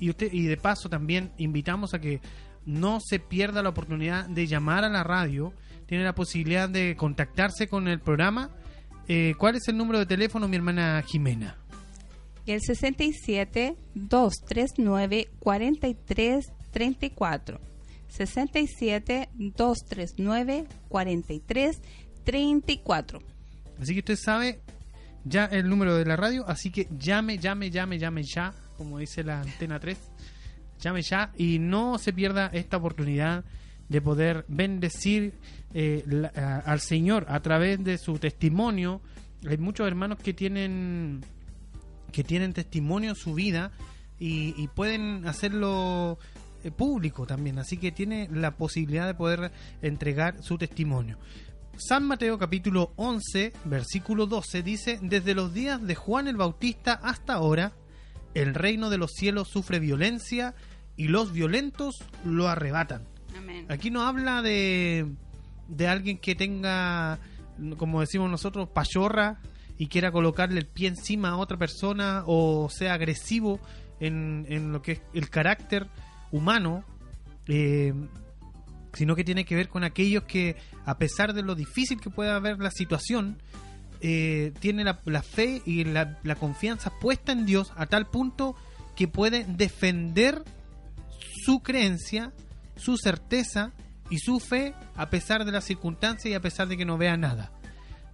y, 0.00 0.10
usted, 0.10 0.32
y 0.32 0.42
de 0.46 0.56
paso 0.56 0.88
también 0.88 1.30
invitamos 1.38 1.94
a 1.94 2.00
que 2.00 2.20
no 2.66 2.98
se 3.00 3.18
pierda 3.18 3.62
la 3.62 3.68
oportunidad 3.68 4.26
de 4.26 4.46
llamar 4.46 4.84
a 4.84 4.88
la 4.88 5.04
radio. 5.04 5.52
Tiene 5.86 6.02
la 6.04 6.14
posibilidad 6.14 6.68
de 6.68 6.96
contactarse 6.96 7.68
con 7.68 7.88
el 7.88 8.00
programa. 8.00 8.50
Eh, 9.08 9.34
¿Cuál 9.38 9.56
es 9.56 9.68
el 9.68 9.76
número 9.76 9.98
de 9.98 10.06
teléfono, 10.06 10.48
mi 10.48 10.56
hermana 10.56 11.02
Jimena? 11.06 11.56
El 12.46 12.60
67 12.60 13.76
239 13.94 15.28
43 15.38 16.46
34. 16.70 17.60
67 18.08 19.28
239 19.34 20.66
43 20.88 21.80
34. 22.24 23.22
Así 23.80 23.92
que 23.92 23.98
usted 24.00 24.16
sabe 24.16 24.60
ya 25.24 25.46
el 25.46 25.68
número 25.68 25.96
de 25.96 26.04
la 26.04 26.16
radio, 26.16 26.44
así 26.46 26.70
que 26.70 26.86
llame, 26.98 27.38
llame, 27.38 27.70
llame, 27.70 27.98
llame 27.98 28.22
ya, 28.22 28.54
como 28.76 28.98
dice 28.98 29.24
la 29.24 29.40
antena 29.40 29.80
3. 29.80 29.98
Llame 30.80 31.02
ya 31.02 31.32
y 31.36 31.58
no 31.58 31.98
se 31.98 32.12
pierda 32.12 32.50
esta 32.52 32.76
oportunidad 32.76 33.44
de 33.88 34.00
poder 34.00 34.44
bendecir 34.48 35.34
eh, 35.74 36.02
la- 36.06 36.32
a- 36.34 36.58
al 36.60 36.80
Señor 36.80 37.26
a 37.28 37.40
través 37.40 37.82
de 37.84 37.98
su 37.98 38.18
testimonio. 38.18 39.00
Hay 39.46 39.58
muchos 39.58 39.86
hermanos 39.86 40.18
que 40.18 40.32
tienen 40.32 41.20
que 42.12 42.22
tienen 42.24 42.52
testimonio 42.52 43.10
en 43.10 43.16
su 43.16 43.34
vida 43.34 43.72
y, 44.20 44.54
y 44.56 44.68
pueden 44.68 45.26
hacerlo 45.26 46.16
eh, 46.62 46.70
público 46.70 47.26
también, 47.26 47.58
así 47.58 47.76
que 47.76 47.90
tiene 47.90 48.28
la 48.32 48.52
posibilidad 48.52 49.06
de 49.08 49.14
poder 49.14 49.50
entregar 49.82 50.40
su 50.40 50.56
testimonio. 50.56 51.18
San 51.76 52.06
Mateo 52.06 52.38
capítulo 52.38 52.92
11, 52.94 53.52
versículo 53.64 54.26
12 54.26 54.62
dice, 54.62 55.00
desde 55.02 55.34
los 55.34 55.52
días 55.52 55.82
de 55.84 55.96
Juan 55.96 56.28
el 56.28 56.36
Bautista 56.36 56.92
hasta 57.02 57.32
ahora, 57.34 57.72
el 58.34 58.54
reino 58.54 58.90
de 58.90 58.98
los 58.98 59.10
cielos 59.10 59.48
sufre 59.48 59.80
violencia 59.80 60.54
y 60.96 61.08
los 61.08 61.32
violentos 61.32 61.96
lo 62.24 62.48
arrebatan. 62.48 63.02
Amén. 63.36 63.66
Aquí 63.68 63.90
no 63.90 64.02
habla 64.06 64.40
de, 64.40 65.10
de 65.68 65.88
alguien 65.88 66.18
que 66.18 66.34
tenga, 66.34 67.18
como 67.76 68.00
decimos 68.00 68.30
nosotros, 68.30 68.68
pachorra 68.68 69.40
y 69.78 69.88
quiera 69.88 70.12
colocarle 70.12 70.60
el 70.60 70.66
pie 70.66 70.88
encima 70.88 71.30
a 71.30 71.36
otra 71.36 71.56
persona 71.56 72.22
o 72.26 72.68
sea 72.70 72.94
agresivo 72.94 73.60
en, 74.00 74.46
en 74.48 74.72
lo 74.72 74.82
que 74.82 74.92
es 74.92 75.00
el 75.14 75.30
carácter 75.30 75.88
humano, 76.30 76.84
eh, 77.46 77.94
sino 78.92 79.16
que 79.16 79.24
tiene 79.24 79.44
que 79.44 79.56
ver 79.56 79.68
con 79.68 79.84
aquellos 79.84 80.24
que, 80.24 80.56
a 80.84 80.98
pesar 80.98 81.32
de 81.32 81.42
lo 81.42 81.54
difícil 81.54 82.00
que 82.00 82.10
pueda 82.10 82.36
haber 82.36 82.58
la 82.58 82.70
situación, 82.70 83.38
eh, 84.00 84.52
tiene 84.60 84.84
la, 84.84 85.22
fe 85.22 85.62
y 85.64 85.84
la, 85.84 86.18
la 86.22 86.34
confianza 86.34 86.92
puesta 87.00 87.32
en 87.32 87.46
Dios 87.46 87.72
a 87.76 87.86
tal 87.86 88.06
punto 88.06 88.54
que 88.96 89.08
puede 89.08 89.44
defender 89.44 90.42
su 91.44 91.60
creencia, 91.60 92.32
su 92.76 92.96
certeza 92.96 93.72
y 94.10 94.18
su 94.18 94.40
fe 94.40 94.74
a 94.96 95.10
pesar 95.10 95.44
de 95.44 95.52
las 95.52 95.64
circunstancias 95.64 96.30
y 96.30 96.34
a 96.34 96.40
pesar 96.40 96.68
de 96.68 96.76
que 96.76 96.84
no 96.84 96.98
vea 96.98 97.16
nada. 97.16 97.52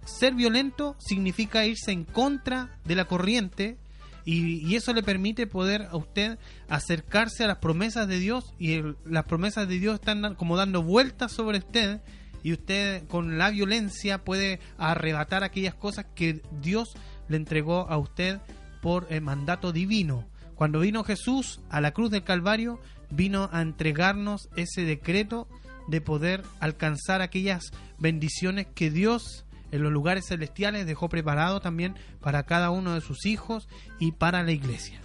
Ser 0.05 0.33
violento 0.33 0.95
significa 0.99 1.65
irse 1.65 1.91
en 1.91 2.05
contra 2.05 2.79
de 2.85 2.95
la 2.95 3.05
corriente 3.05 3.77
y, 4.25 4.75
eso 4.75 4.93
le 4.93 5.03
permite 5.03 5.47
poder 5.47 5.87
a 5.91 5.95
usted 5.95 6.37
acercarse 6.69 7.43
a 7.43 7.47
las 7.47 7.57
promesas 7.57 8.07
de 8.07 8.19
Dios 8.19 8.53
y 8.59 8.81
las 9.05 9.25
promesas 9.25 9.67
de 9.67 9.79
Dios 9.79 9.95
están 9.95 10.35
como 10.35 10.57
dando 10.57 10.83
vueltas 10.83 11.31
sobre 11.31 11.59
usted 11.59 12.01
y 12.43 12.53
usted 12.53 13.07
con 13.07 13.37
la 13.37 13.49
violencia 13.49 14.23
puede 14.23 14.59
arrebatar 14.77 15.43
aquellas 15.43 15.75
cosas 15.75 16.05
que 16.15 16.41
Dios 16.61 16.93
le 17.27 17.37
entregó 17.37 17.89
a 17.89 17.97
usted 17.97 18.39
por 18.81 19.07
el 19.09 19.21
mandato 19.21 19.71
divino. 19.71 20.27
Cuando 20.55 20.79
vino 20.79 21.03
Jesús 21.03 21.59
a 21.69 21.81
la 21.81 21.91
cruz 21.91 22.11
del 22.11 22.23
Calvario, 22.23 22.79
vino 23.09 23.49
a 23.51 23.61
entregarnos 23.61 24.49
ese 24.55 24.83
decreto 24.83 25.47
de 25.91 26.01
poder 26.01 26.43
alcanzar 26.59 27.21
aquellas 27.21 27.71
bendiciones 27.99 28.65
que 28.73 28.89
Dios 28.89 29.45
en 29.71 29.83
los 29.83 29.91
lugares 29.91 30.25
celestiales 30.27 30.85
dejó 30.85 31.07
preparado 31.09 31.61
también 31.61 31.95
para 32.19 32.43
cada 32.43 32.71
uno 32.71 32.93
de 32.93 33.01
sus 33.01 33.25
hijos 33.25 33.69
y 33.99 34.11
para 34.13 34.41
la 34.43 34.51
iglesia. 34.51 34.99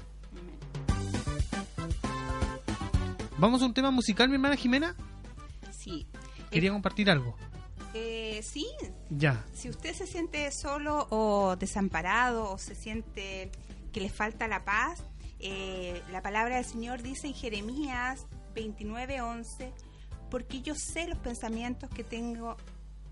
Vamos 3.38 3.62
a 3.62 3.66
un 3.66 3.74
tema 3.74 3.90
musical, 3.90 4.28
mi 4.28 4.36
hermana 4.36 4.56
Jimena. 4.56 4.96
Sí. 5.70 6.06
Quería 6.50 6.70
compartir 6.72 7.10
algo. 7.10 7.36
Eh, 7.92 8.40
sí, 8.42 8.66
Ya. 9.10 9.44
si 9.54 9.68
usted 9.70 9.94
se 9.94 10.06
siente 10.06 10.50
solo 10.52 11.06
o 11.10 11.56
desamparado 11.56 12.50
o 12.50 12.58
se 12.58 12.74
siente 12.74 13.50
que 13.92 14.00
le 14.00 14.08
falta 14.10 14.48
la 14.48 14.64
paz, 14.64 15.02
eh, 15.38 16.02
la 16.12 16.22
palabra 16.22 16.56
del 16.56 16.64
Señor 16.64 17.02
dice 17.02 17.26
en 17.28 17.34
Jeremías 17.34 18.26
29:11, 18.54 19.72
porque 20.30 20.62
yo 20.62 20.74
sé 20.74 21.06
los 21.06 21.18
pensamientos 21.18 21.90
que 21.90 22.04
tengo 22.04 22.56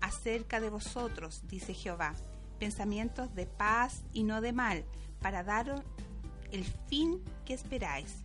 acerca 0.01 0.59
de 0.59 0.69
vosotros, 0.69 1.41
dice 1.47 1.73
Jehová, 1.73 2.13
pensamientos 2.59 3.33
de 3.35 3.45
paz 3.45 4.03
y 4.13 4.23
no 4.23 4.41
de 4.41 4.53
mal, 4.53 4.85
para 5.21 5.43
daros 5.43 5.81
el 6.51 6.63
fin 6.89 7.21
que 7.45 7.53
esperáis. 7.53 8.23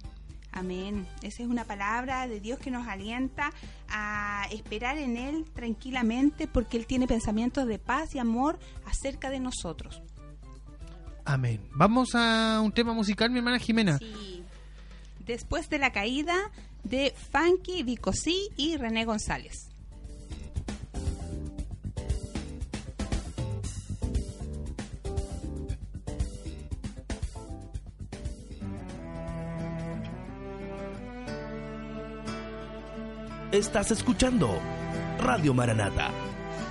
Amén. 0.53 1.07
Esa 1.22 1.42
es 1.44 1.48
una 1.48 1.64
palabra 1.64 2.26
de 2.26 2.40
Dios 2.40 2.59
que 2.59 2.70
nos 2.70 2.87
alienta 2.88 3.53
a 3.88 4.46
esperar 4.50 4.98
en 4.98 5.16
Él 5.16 5.44
tranquilamente 5.55 6.48
porque 6.48 6.76
Él 6.76 6.87
tiene 6.87 7.07
pensamientos 7.07 7.66
de 7.66 7.79
paz 7.79 8.14
y 8.14 8.18
amor 8.18 8.59
acerca 8.85 9.31
de 9.31 9.38
nosotros. 9.38 10.03
Amén. 11.24 11.61
Vamos 11.72 12.14
a 12.14 12.61
un 12.62 12.72
tema 12.72 12.92
musical, 12.92 13.31
mi 13.31 13.38
hermana 13.38 13.59
Jimena. 13.59 13.98
Sí. 13.98 14.42
Después 15.24 15.68
de 15.70 15.79
la 15.79 15.92
caída 15.92 16.35
de 16.85 17.14
Funky, 17.33 17.83
Vicosí 17.83 18.49
y 18.57 18.77
René 18.77 19.05
González. 19.05 19.71
Estás 33.53 33.90
escuchando 33.90 34.49
Radio 35.19 35.53
Maranata 35.53 36.11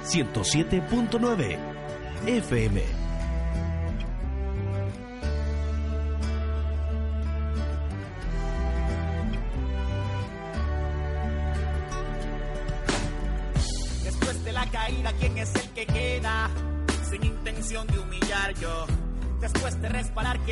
107.9 0.06 1.58
FM. 2.26 2.99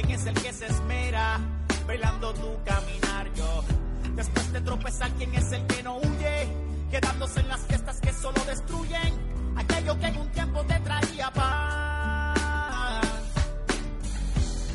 ¿Quién 0.02 0.12
es 0.12 0.26
el 0.28 0.34
que 0.36 0.54
se 0.54 0.68
esmera? 0.68 1.40
Velando 1.88 2.32
tu 2.34 2.64
caminar 2.64 3.34
yo. 3.34 3.64
Después 4.16 4.54
de 4.54 4.62
tropezar, 4.62 5.12
¿quién 5.18 5.34
es 5.34 5.52
el 5.52 5.66
que 5.66 5.82
no 5.82 5.98
huye? 5.98 6.48
Quedándose 6.92 7.40
en 7.40 7.48
las 7.48 7.62
fiestas 7.62 8.00
que 8.00 8.14
solo 8.14 8.40
destruyen 8.46 9.14
aquello 9.56 10.00
que 10.00 10.06
en 10.06 10.18
un 10.18 10.32
tiempo 10.32 10.64
te 10.66 10.80
traía 10.82 11.32
paz. 11.32 12.38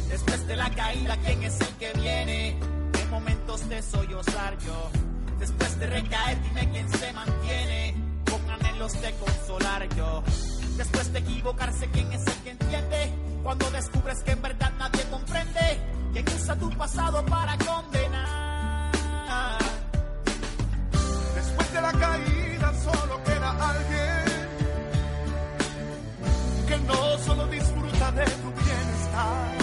Después 0.09 0.47
de 0.49 0.57
la 0.57 0.71
caída, 0.71 1.17
¿quién 1.25 1.43
es 1.45 1.61
el 1.61 1.75
que 1.77 1.93
viene? 2.01 2.59
En 3.01 3.11
momentos 3.11 3.69
de 3.69 3.81
sollozar 3.81 4.59
yo. 4.59 4.91
Después 5.39 5.79
de 5.79 5.87
recaer, 5.87 6.43
dime 6.43 6.69
quién 6.71 6.89
se 6.89 7.13
mantiene. 7.13 7.95
Con 8.29 8.51
anhelos 8.51 9.01
de 9.01 9.13
consolar 9.13 9.89
yo. 9.95 10.25
Después 10.77 11.13
de 11.13 11.19
equivocarse, 11.21 11.87
¿quién 11.93 12.13
es 12.13 12.27
el 12.27 12.43
que 12.43 12.51
entiende? 12.51 13.32
Cuando 13.43 13.71
descubres 13.71 14.23
que 14.23 14.33
en 14.33 14.43
verdad 14.43 14.73
nadie 14.79 15.03
comprende. 15.11 15.81
¿Quién 16.13 16.27
usa 16.29 16.57
tu 16.57 16.71
pasado 16.71 17.25
para 17.27 17.57
condenar? 17.59 18.93
Después 21.35 21.73
de 21.73 21.81
la 21.81 21.93
caída 21.93 22.73
solo 22.85 23.23
queda 23.25 23.51
alguien 23.71 24.43
que 26.69 26.79
no 26.79 27.19
solo 27.19 27.47
disfruta 27.47 28.13
de 28.13 28.25
tu 28.25 28.51
bienestar, 28.63 29.57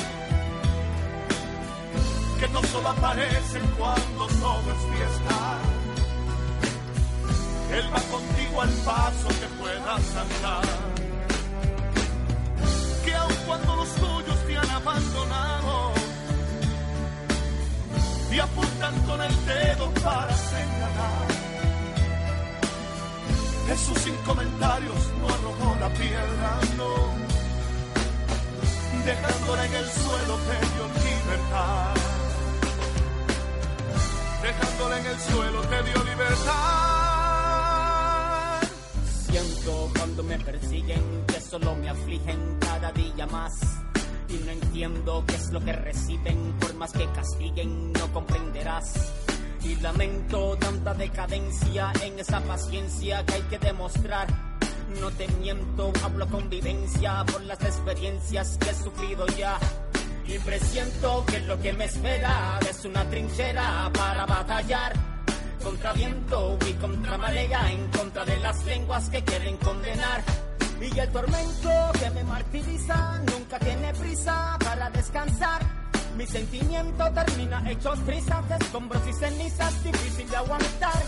que 2.39 2.47
no 2.49 2.63
solo 2.63 2.89
aparece 2.89 3.59
cuando 3.77 4.27
todo 4.27 4.71
es 4.73 4.97
fiesta. 4.97 5.57
Él 7.71 7.93
va 7.93 8.01
contigo 8.01 8.61
al 8.61 8.69
paso 8.69 9.27
que 9.27 9.47
puedas 9.59 10.15
andar. 10.15 11.08
Cuando 13.49 13.75
los 13.77 13.89
tuyos 13.95 14.37
te 14.45 14.57
han 14.59 14.69
abandonado, 14.69 15.93
y 18.31 18.39
apuntan 18.39 18.93
con 19.07 19.19
el 19.23 19.45
dedo 19.47 19.91
para 20.03 20.35
señalar. 20.35 21.27
Jesús 23.65 23.97
sin 24.03 24.15
comentarios 24.17 25.01
no 25.19 25.29
arrojó 25.33 25.75
la 25.79 25.89
piedra, 25.89 26.59
no. 26.77 26.93
Dejándola 29.03 29.65
en 29.65 29.73
el 29.73 29.89
suelo 29.89 30.35
te 30.47 30.55
dio 30.71 30.83
libertad. 31.09 31.95
Dejándola 34.43 34.99
en 34.99 35.05
el 35.07 35.19
suelo 35.21 35.61
te 35.61 35.83
dio 35.89 36.03
libertad. 36.03 37.08
Siento 39.29 39.91
cuando 39.95 40.23
me 40.23 40.39
persiguen 40.39 41.23
que 41.27 41.39
solo 41.39 41.75
me 41.75 41.87
afligen 41.87 42.57
cada 42.59 42.91
día 42.91 43.27
más. 43.27 43.59
Y 44.27 44.33
no 44.43 44.51
entiendo 44.51 45.23
qué 45.27 45.35
es 45.35 45.51
lo 45.51 45.63
que 45.63 45.71
reciben, 45.71 46.53
por 46.59 46.73
más 46.73 46.91
que 46.93 47.05
castiguen, 47.11 47.93
no 47.93 48.11
comprenderás. 48.11 49.13
Y 49.61 49.75
lamento 49.75 50.57
tanta 50.57 50.95
decadencia 50.95 51.93
en 52.01 52.17
esa 52.17 52.41
paciencia 52.41 53.23
que 53.23 53.33
hay 53.35 53.41
que 53.43 53.59
demostrar. 53.59 54.27
No 54.99 55.11
te 55.11 55.27
miento, 55.27 55.93
hablo 56.03 56.27
con 56.27 56.49
vivencia 56.49 57.23
por 57.31 57.43
las 57.43 57.61
experiencias 57.61 58.57
que 58.57 58.71
he 58.71 58.73
sufrido 58.73 59.27
ya. 59.37 59.59
Y 60.25 60.39
presiento 60.39 61.23
que 61.27 61.39
lo 61.41 61.59
que 61.61 61.73
me 61.73 61.85
espera 61.85 62.59
es 62.67 62.83
una 62.83 63.07
trinchera 63.07 63.91
para 63.93 64.25
batallar 64.25 65.08
contra 65.63 65.93
viento 65.93 66.57
y 66.67 66.73
contra 66.73 67.17
marea, 67.17 67.71
en 67.71 67.87
contra 67.89 68.25
de 68.25 68.37
las 68.37 68.65
lenguas 68.65 69.09
que 69.09 69.23
quieren 69.23 69.57
condenar. 69.57 70.23
Y 70.81 70.97
el 70.97 71.09
tormento 71.11 71.69
que 71.99 72.09
me 72.11 72.23
martiriza 72.23 73.19
nunca 73.31 73.59
tiene 73.59 73.93
prisa 73.93 74.57
para 74.59 74.89
descansar. 74.89 75.61
Mi 76.17 76.25
sentimiento 76.25 77.11
termina 77.11 77.69
hecho 77.69 77.93
trizas, 78.05 78.43
escombros 78.61 79.01
y 79.07 79.13
cenizas, 79.13 79.83
difícil 79.83 80.29
de 80.29 80.37
aguantar. 80.37 81.03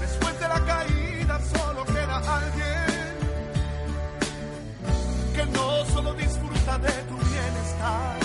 Después 0.00 0.40
de 0.40 0.48
la 0.48 0.64
caída 0.64 1.40
solo 1.54 1.84
queda 1.84 2.16
alguien 2.16 3.00
que 5.34 5.46
no 5.46 5.84
solo 5.86 6.14
disfruta 6.14 6.78
de 6.78 6.92
tu 7.08 7.16
bienestar, 7.16 8.19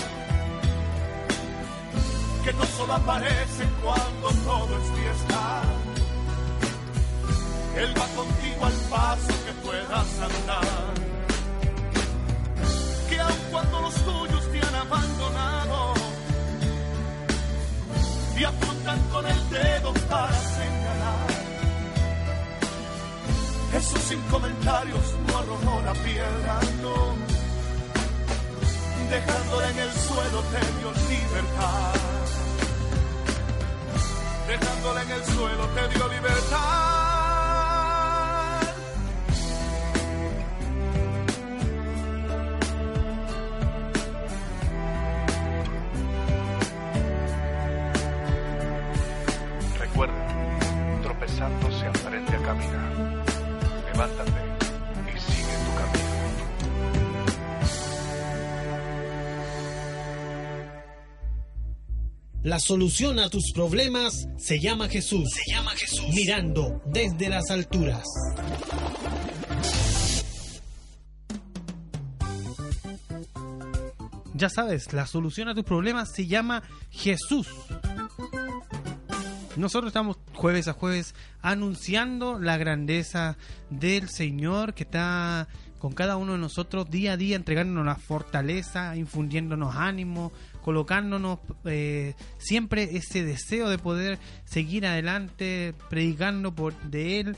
que 2.45 2.53
no 2.53 2.65
solo 2.77 2.93
aparece 2.93 3.63
cuando 3.83 4.27
todo 4.45 4.77
es 4.77 4.87
fiesta. 4.99 5.63
Él 7.77 7.91
va 7.99 8.07
contigo 8.19 8.65
al 8.65 8.77
paso 8.91 9.33
que 9.45 9.53
puedas 9.65 10.07
andar. 10.29 10.93
Que 13.09 13.19
aun 13.19 13.39
cuando 13.51 13.81
los 13.81 13.95
tuyos 13.95 14.51
te 14.51 14.59
han 14.59 14.75
abandonado 14.75 15.93
y 18.37 18.43
apuntan 18.43 18.99
con 19.11 19.25
el 19.25 19.49
dedo 19.49 19.93
para 20.07 20.33
señalar. 20.33 21.27
Jesús 23.71 24.01
sin 24.07 24.21
comentarios 24.33 25.05
no 25.27 25.37
arrojó 25.39 25.81
la 25.83 25.93
piedra, 25.93 26.59
no. 26.83 27.15
dejándola 29.09 29.69
en 29.71 29.79
el 29.79 29.91
suelo 29.91 30.39
te 30.51 30.59
dio 30.77 30.91
libertad. 31.09 32.24
Dejándola 34.47 35.01
en 35.01 35.11
el 35.11 35.23
suelo 35.25 35.67
te 35.69 35.87
dio 35.89 36.07
libertad. 36.07 36.95
Recuerda, 49.79 50.13
tropezando 51.01 51.71
se 51.71 51.87
aprende 51.87 52.35
a 52.35 52.41
caminar. 52.43 52.91
Levántate 53.91 54.44
La 62.45 62.59
solución 62.59 63.17
a 63.17 63.27
tus 63.27 63.51
problemas 63.53 64.27
se 64.37 64.59
llama 64.59 64.87
Jesús. 64.87 65.31
Se 65.33 65.51
llama 65.51 65.71
Jesús. 65.71 66.05
Mirando 66.13 66.79
desde 66.85 67.27
las 67.27 67.49
alturas. 67.49 68.03
Ya 74.35 74.49
sabes, 74.49 74.93
la 74.93 75.07
solución 75.07 75.49
a 75.49 75.55
tus 75.55 75.63
problemas 75.63 76.11
se 76.13 76.27
llama 76.27 76.61
Jesús. 76.91 77.47
Nosotros 79.55 79.89
estamos 79.89 80.17
jueves 80.35 80.67
a 80.67 80.73
jueves 80.73 81.15
anunciando 81.41 82.37
la 82.37 82.57
grandeza 82.57 83.37
del 83.71 84.07
Señor 84.07 84.75
que 84.75 84.83
está 84.83 85.47
con 85.79 85.93
cada 85.93 86.17
uno 86.17 86.33
de 86.33 86.39
nosotros 86.39 86.89
día 86.89 87.13
a 87.13 87.17
día, 87.17 87.35
entregándonos 87.35 87.85
la 87.85 87.95
fortaleza, 87.95 88.95
infundiéndonos 88.95 89.75
ánimo, 89.75 90.31
colocándonos 90.65 91.37
eh, 91.65 92.15
siempre 92.39 92.97
ese 92.97 93.23
deseo 93.23 93.69
de 93.69 93.77
poder 93.77 94.17
seguir 94.45 94.87
adelante, 94.87 95.75
predicando 95.91 96.55
por 96.55 96.73
de 96.81 97.19
Él, 97.19 97.37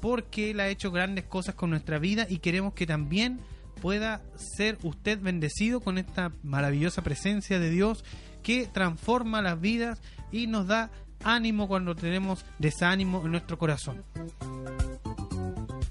porque 0.00 0.52
Él 0.52 0.60
ha 0.60 0.68
hecho 0.68 0.90
grandes 0.90 1.26
cosas 1.26 1.54
con 1.54 1.68
nuestra 1.68 1.98
vida 1.98 2.26
y 2.30 2.38
queremos 2.38 2.72
que 2.72 2.86
también 2.86 3.40
pueda 3.82 4.22
ser 4.36 4.78
usted 4.84 5.20
bendecido 5.20 5.80
con 5.80 5.98
esta 5.98 6.32
maravillosa 6.42 7.02
presencia 7.02 7.60
de 7.60 7.68
Dios 7.68 8.06
que 8.42 8.66
transforma 8.72 9.42
las 9.42 9.60
vidas 9.60 10.00
y 10.30 10.46
nos 10.46 10.66
da 10.66 10.90
ánimo 11.24 11.68
cuando 11.68 11.94
tenemos 11.94 12.42
desánimo 12.58 13.20
en 13.22 13.32
nuestro 13.32 13.58
corazón. 13.58 14.02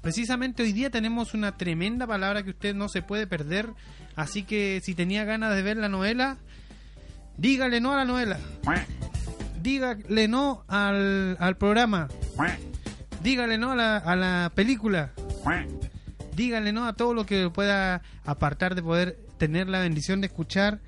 Precisamente 0.01 0.63
hoy 0.63 0.73
día 0.73 0.89
tenemos 0.89 1.35
una 1.35 1.57
tremenda 1.57 2.07
palabra 2.07 2.41
que 2.41 2.49
usted 2.49 2.73
no 2.73 2.89
se 2.89 3.03
puede 3.03 3.27
perder, 3.27 3.69
así 4.15 4.41
que 4.41 4.81
si 4.83 4.95
tenía 4.95 5.25
ganas 5.25 5.55
de 5.55 5.61
ver 5.61 5.77
la 5.77 5.89
novela, 5.89 6.39
dígale 7.41 7.81
no 7.81 7.93
a 7.93 7.97
la 7.97 8.05
novela. 8.05 8.39
Dígale 9.61 10.27
no 10.27 10.63
al, 10.67 11.35
al 11.39 11.57
programa. 11.57 12.07
Dígale 13.23 13.57
no 13.57 13.71
a 13.71 13.75
la, 13.75 14.51
película. 14.53 15.11
Dígale 16.35 16.71
no 16.71 16.85
a 16.85 16.93
todo 16.93 17.13
lo 17.13 17.25
que 17.25 17.49
pueda 17.49 18.01
apartar 18.25 18.75
de 18.75 18.83
poder 18.83 19.17
tener 19.37 19.67
la 19.67 19.79
bendición 19.79 20.21
de 20.21 20.27
escuchar 20.27 20.79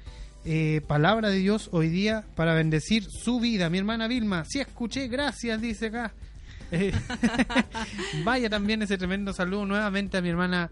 eh, 0.45 0.81
palabra 0.87 1.29
de 1.29 1.37
Dios 1.37 1.69
hoy 1.71 1.89
día 1.89 2.23
para 2.35 2.53
bendecir 2.53 3.05
su 3.09 3.39
vida. 3.39 3.69
Mi 3.69 3.79
hermana 3.79 4.07
Vilma, 4.07 4.45
sí 4.45 4.59
escuché, 4.59 5.07
gracias, 5.07 5.59
dice 5.59 5.87
acá. 5.87 6.13
Eh, 6.71 6.91
vaya 8.23 8.49
también 8.49 8.81
ese 8.81 8.97
tremendo 8.97 9.33
saludo 9.33 9.65
nuevamente 9.65 10.17
a 10.17 10.21
mi 10.21 10.29
hermana 10.29 10.69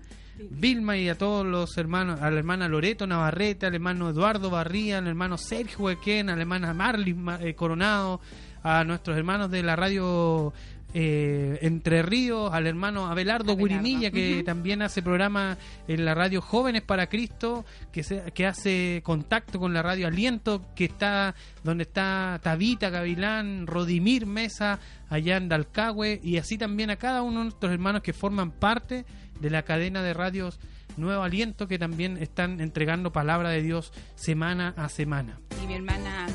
Vilma 0.50 0.98
y 0.98 1.10
a 1.10 1.18
todos 1.18 1.46
los 1.46 1.78
hermanos, 1.78 2.22
a 2.22 2.32
la 2.32 2.38
hermana 2.40 2.68
Loreto 2.68 3.06
Navarrete, 3.08 3.66
al 3.66 3.76
hermano 3.76 4.10
Eduardo 4.10 4.50
Barría, 4.50 4.98
al 5.00 5.08
hermano 5.08 5.38
Sergio 5.38 5.90
Equén, 5.90 6.30
a 6.30 6.36
la 6.36 6.42
hermana 6.42 6.74
Marley 6.74 7.16
eh, 7.42 7.54
Coronado, 7.54 8.20
a 8.64 8.84
nuestros 8.84 9.18
hermanos 9.18 9.50
de 9.52 9.64
la 9.64 9.76
radio 9.76 10.54
eh, 10.94 11.58
Entre 11.62 12.02
Ríos, 12.02 12.54
al 12.54 12.68
hermano 12.68 13.08
Abelardo, 13.08 13.56
Guirimilla, 13.56 14.12
que 14.12 14.44
también 14.44 14.82
hace 14.82 15.02
programa 15.02 15.58
en 15.88 16.04
la 16.04 16.14
radio 16.14 16.42
Jóvenes 16.42 16.82
para 16.82 17.08
Cristo, 17.08 17.64
que, 17.94 18.04
se- 18.04 18.24
que 18.34 18.46
hace 18.46 19.02
contacto 19.04 19.58
con 19.58 19.74
la 19.74 19.82
radio 19.82 20.08
Aliento, 20.08 20.66
que 20.76 20.86
está 20.86 21.34
donde 21.64 21.84
está 21.84 22.40
Tabita 22.44 22.90
Gavilán, 22.90 23.68
Rodimir 23.68 24.26
Mesa, 24.26 24.80
allá 25.10 25.38
en 25.38 25.48
Dalcahue, 25.48 26.20
y 26.24 26.38
así 26.38 26.58
también 26.58 26.90
a 26.90 26.98
cada 26.98 27.22
uno 27.22 27.40
de 27.40 27.44
nuestros 27.46 27.72
hermanos 27.72 28.02
que 28.02 28.12
forman 28.14 28.52
parte 28.52 29.06
de 29.42 29.50
la 29.50 29.64
cadena 29.64 30.02
de 30.04 30.14
radios 30.14 30.60
Nuevo 30.98 31.24
Aliento, 31.24 31.68
que 31.68 31.80
también 31.80 32.18
están 32.18 32.60
entregando 32.62 33.12
palabra 33.12 33.50
de 33.50 33.62
Dios 33.62 33.92
semana 34.16 34.74
a 34.78 34.90
semana. 34.90 35.40
Y 35.64 35.68
mi 35.68 35.74
hermana 35.74 36.28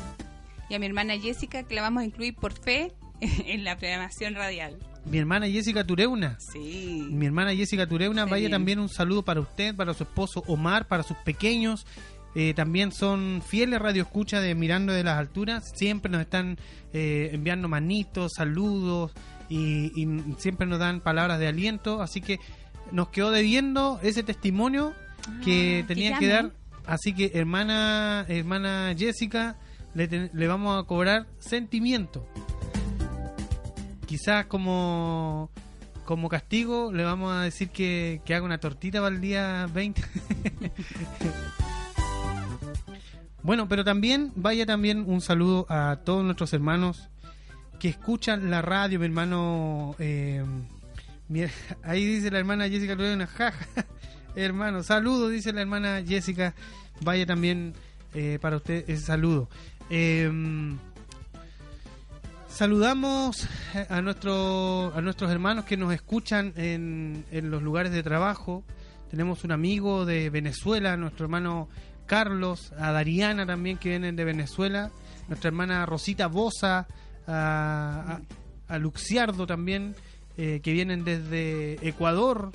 y 0.69 0.73
a 0.75 0.79
mi 0.79 0.85
hermana 0.85 1.17
Jessica 1.17 1.63
que 1.63 1.75
la 1.75 1.81
vamos 1.81 2.01
a 2.01 2.05
incluir 2.05 2.35
por 2.35 2.53
fe 2.53 2.91
en 3.21 3.63
la 3.63 3.77
programación 3.77 4.35
radial. 4.35 4.77
Mi 5.05 5.19
hermana 5.19 5.47
Jessica 5.47 5.85
Tureuna. 5.85 6.37
Sí. 6.39 7.07
Mi 7.09 7.25
hermana 7.27 7.55
Jessica 7.55 7.87
Tureuna, 7.87 8.25
Sí. 8.25 8.29
vaya 8.31 8.49
también 8.49 8.79
un 8.79 8.89
saludo 8.89 9.23
para 9.23 9.39
usted, 9.39 9.73
para 9.75 9.93
su 9.93 10.03
esposo 10.03 10.43
Omar, 10.47 10.87
para 10.87 11.03
sus 11.03 11.15
pequeños. 11.17 11.85
Eh, 12.35 12.53
también 12.53 12.91
son 12.91 13.41
fieles 13.45 13.79
radio 13.79 14.03
escucha 14.03 14.41
de 14.41 14.53
Mirando 14.53 14.91
de 14.91 15.03
las 15.03 15.17
Alturas. 15.17 15.71
Siempre 15.75 16.11
nos 16.11 16.21
están 16.21 16.57
eh, 16.93 17.29
enviando 17.31 17.67
manitos, 17.69 18.33
saludos 18.33 19.13
y, 19.49 19.91
y 19.95 20.07
siempre 20.37 20.67
nos 20.67 20.79
dan 20.79 20.99
palabras 20.99 21.39
de 21.39 21.47
aliento. 21.47 22.01
Así 22.01 22.19
que 22.19 22.39
nos 22.91 23.09
quedó 23.09 23.31
debiendo 23.31 23.99
ese 24.03 24.23
testimonio 24.23 24.93
que 25.43 25.81
Ah, 25.83 25.87
tenía 25.87 26.13
que 26.13 26.19
que 26.25 26.31
dar. 26.31 26.51
Así 26.85 27.13
que 27.13 27.31
hermana, 27.33 28.25
hermana 28.29 28.93
Jessica, 28.97 29.57
le, 29.93 30.07
ten- 30.07 30.29
le 30.33 30.47
vamos 30.47 30.81
a 30.81 30.87
cobrar 30.87 31.25
sentimiento. 31.39 32.25
Quizás 34.05 34.45
como 34.45 35.49
como 36.05 36.29
castigo 36.29 36.93
le 36.93 37.03
vamos 37.03 37.33
a 37.35 37.41
decir 37.41 37.67
que, 37.69 38.21
que 38.23 38.33
haga 38.33 38.45
una 38.45 38.59
tortita 38.59 39.01
para 39.01 39.13
el 39.13 39.19
día 39.19 39.67
20. 39.73 40.01
bueno, 43.43 43.67
pero 43.67 43.83
también 43.83 44.31
vaya 44.35 44.65
también 44.65 45.03
un 45.07 45.21
saludo 45.21 45.65
a 45.69 45.99
todos 46.05 46.23
nuestros 46.23 46.53
hermanos 46.53 47.09
que 47.79 47.89
escuchan 47.89 48.49
la 48.49 48.61
radio, 48.61 48.99
mi 48.99 49.05
hermano. 49.05 49.95
eh, 49.99 50.43
mi- 51.29 51.45
ahí 51.83 52.05
dice 52.05 52.31
la 52.31 52.39
hermana 52.39 52.67
Jessica 52.69 52.95
Lorena, 52.95 53.27
jaja, 53.27 53.65
hermano, 54.35 54.83
saludo, 54.83 55.29
dice 55.29 55.53
la 55.53 55.61
hermana 55.61 56.03
Jessica. 56.05 56.53
Vaya 57.01 57.25
también 57.25 57.73
eh, 58.13 58.39
para 58.41 58.57
usted 58.57 58.83
ese 58.89 59.05
saludo. 59.05 59.49
Eh, 59.89 60.29
Saludamos 62.49 63.47
a, 63.89 64.01
nuestro, 64.01 64.91
a 64.95 65.01
nuestros 65.01 65.29
hermanos 65.29 65.65
que 65.65 65.77
nos 65.77 65.93
escuchan 65.93 66.53
en, 66.55 67.23
en 67.31 67.51
los 67.51 67.61
lugares 67.61 67.91
de 67.91 68.01
trabajo. 68.01 68.63
Tenemos 69.11 69.43
un 69.43 69.51
amigo 69.51 70.05
de 70.05 70.31
Venezuela, 70.31 70.97
nuestro 70.97 71.25
hermano 71.25 71.69
Carlos, 72.07 72.71
a 72.79 72.91
Dariana 72.91 73.45
también 73.45 73.77
que 73.77 73.89
vienen 73.89 74.15
de 74.15 74.25
Venezuela, 74.25 74.89
nuestra 75.27 75.49
hermana 75.49 75.85
Rosita 75.85 76.25
Bosa, 76.27 76.87
a, 77.27 78.19
a- 78.67 78.73
a 78.73 78.77
Luxiardo 78.79 79.45
también, 79.45 79.95
eh, 80.37 80.59
que 80.61 80.73
vienen 80.73 81.03
desde 81.03 81.87
Ecuador. 81.87 82.51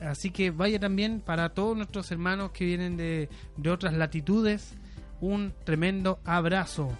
Así 0.00 0.30
que 0.30 0.50
vaya 0.50 0.78
también 0.78 1.20
para 1.20 1.50
todos 1.50 1.76
nuestros 1.76 2.10
hermanos 2.10 2.50
que 2.52 2.64
vienen 2.64 2.96
de, 2.96 3.28
de 3.56 3.70
otras 3.70 3.94
latitudes, 3.94 4.74
un 5.20 5.54
tremendo 5.64 6.18
abrazo. 6.24 6.90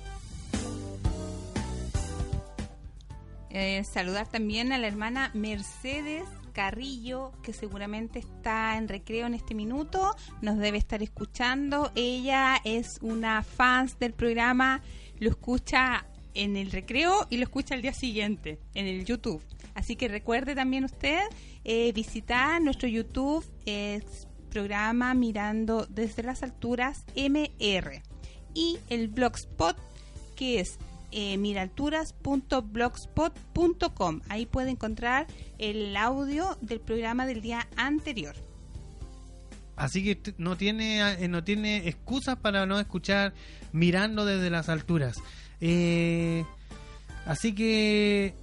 Eh, 3.50 3.84
saludar 3.84 4.28
también 4.28 4.72
a 4.72 4.78
la 4.78 4.86
hermana 4.86 5.30
Mercedes 5.34 6.24
Carrillo, 6.56 7.32
que 7.42 7.52
seguramente 7.52 8.18
está 8.18 8.78
en 8.78 8.88
recreo 8.88 9.26
en 9.26 9.34
este 9.34 9.54
minuto, 9.54 10.16
nos 10.40 10.56
debe 10.56 10.78
estar 10.78 11.02
escuchando. 11.02 11.92
Ella 11.94 12.56
es 12.64 12.98
una 13.02 13.42
fan 13.42 13.90
del 14.00 14.14
programa, 14.14 14.80
lo 15.18 15.28
escucha 15.28 16.06
en 16.32 16.56
el 16.56 16.70
recreo 16.70 17.26
y 17.28 17.36
lo 17.36 17.42
escucha 17.42 17.74
al 17.74 17.82
día 17.82 17.92
siguiente 17.92 18.58
en 18.74 18.86
el 18.86 19.04
YouTube. 19.04 19.42
Así 19.76 19.94
que 19.94 20.08
recuerde 20.08 20.56
también 20.56 20.82
usted 20.82 21.20
eh, 21.62 21.92
visitar 21.92 22.60
nuestro 22.60 22.88
YouTube, 22.88 23.44
programa 24.50 25.14
Mirando 25.14 25.86
desde 25.86 26.24
las 26.24 26.42
Alturas 26.42 27.04
MR 27.14 28.02
y 28.54 28.78
el 28.88 29.06
blogspot 29.08 29.76
que 30.34 30.60
es 30.60 30.78
eh, 31.12 31.38
miralturas.blogspot.com. 31.38 34.20
Ahí 34.28 34.46
puede 34.46 34.70
encontrar 34.70 35.28
el 35.58 35.96
audio 35.96 36.58
del 36.60 36.80
programa 36.80 37.26
del 37.26 37.40
día 37.40 37.68
anterior. 37.76 38.34
Así 39.76 40.02
que 40.02 40.34
no 40.38 40.56
tiene, 40.56 41.12
eh, 41.12 41.28
no 41.28 41.44
tiene 41.44 41.86
excusas 41.88 42.36
para 42.36 42.66
no 42.66 42.80
escuchar 42.80 43.34
mirando 43.72 44.24
desde 44.24 44.50
las 44.50 44.68
alturas. 44.68 45.18
Eh, 45.60 46.44
así 47.24 47.54
que 47.54 48.34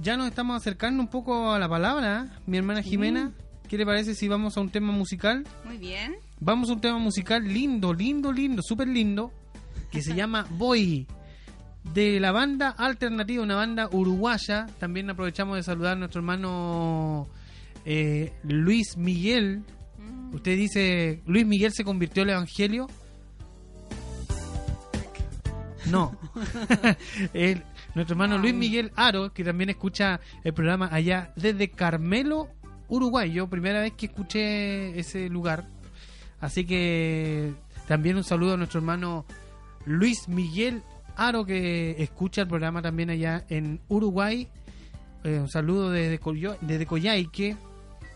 ya 0.00 0.16
nos 0.16 0.28
estamos 0.28 0.56
acercando 0.56 1.02
un 1.02 1.08
poco 1.08 1.52
a 1.52 1.58
la 1.58 1.68
palabra, 1.68 2.38
mi 2.46 2.58
hermana 2.58 2.82
Jimena. 2.82 3.32
¿Qué 3.68 3.78
le 3.78 3.86
parece 3.86 4.14
si 4.14 4.26
vamos 4.28 4.56
a 4.56 4.60
un 4.60 4.70
tema 4.70 4.92
musical? 4.92 5.44
Muy 5.64 5.78
bien. 5.78 6.16
Vamos 6.40 6.70
a 6.70 6.72
un 6.72 6.80
tema 6.80 6.98
musical 6.98 7.44
lindo, 7.44 7.94
lindo, 7.94 8.32
lindo, 8.32 8.62
súper 8.62 8.88
lindo, 8.88 9.32
que 9.90 10.02
se 10.02 10.14
llama 10.16 10.46
Boy, 10.50 11.06
de 11.94 12.18
la 12.20 12.32
banda 12.32 12.70
alternativa, 12.70 13.42
una 13.42 13.56
banda 13.56 13.88
uruguaya. 13.92 14.66
También 14.78 15.08
aprovechamos 15.08 15.56
de 15.56 15.62
saludar 15.62 15.92
a 15.92 15.96
nuestro 16.00 16.20
hermano 16.20 17.28
eh, 17.84 18.32
Luis 18.42 18.96
Miguel. 18.96 19.62
Usted 20.32 20.56
dice, 20.56 21.22
¿Luis 21.26 21.46
Miguel 21.46 21.72
se 21.72 21.84
convirtió 21.84 22.22
al 22.22 22.30
Evangelio? 22.30 22.88
No. 25.86 26.16
nuestro 27.94 28.14
hermano 28.14 28.38
Luis 28.38 28.54
Miguel 28.54 28.92
Aro, 28.96 29.32
que 29.32 29.44
también 29.44 29.70
escucha 29.70 30.20
el 30.44 30.52
programa 30.54 30.88
allá 30.92 31.32
desde 31.36 31.70
Carmelo, 31.70 32.48
Uruguay. 32.88 33.32
Yo 33.32 33.48
primera 33.48 33.80
vez 33.80 33.92
que 33.92 34.06
escuché 34.06 34.98
ese 34.98 35.28
lugar. 35.28 35.66
Así 36.40 36.64
que 36.64 37.52
también 37.88 38.16
un 38.16 38.24
saludo 38.24 38.54
a 38.54 38.56
nuestro 38.56 38.80
hermano 38.80 39.26
Luis 39.86 40.28
Miguel 40.28 40.82
Aro, 41.16 41.44
que 41.44 42.02
escucha 42.02 42.42
el 42.42 42.48
programa 42.48 42.80
también 42.82 43.10
allá 43.10 43.44
en 43.48 43.80
Uruguay. 43.88 44.48
Eh, 45.24 45.38
un 45.38 45.48
saludo 45.50 45.90
desde, 45.90 46.18
Coyo- 46.18 46.56
desde 46.62 46.86
Coyhaique, 46.86 47.56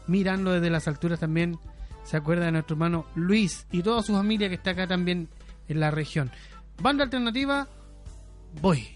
mirando 0.07 0.53
desde 0.53 0.71
las 0.71 0.89
alturas 0.89 1.21
también. 1.21 1.59
Se 2.05 2.17
acuerda 2.17 2.47
de 2.47 2.53
nuestro 2.53 2.75
hermano 2.75 3.07
Luis 3.15 3.67
y 3.73 3.83
toda 3.83 4.03
su 4.03 4.13
familia 4.15 4.49
que 4.49 4.55
está 4.55 4.71
acá 4.71 4.87
también 4.87 5.29
en 5.69 5.81
la 5.81 5.91
región. 5.91 6.31
Banda 6.83 7.05
alternativa, 7.05 7.69
voy. 8.61 8.89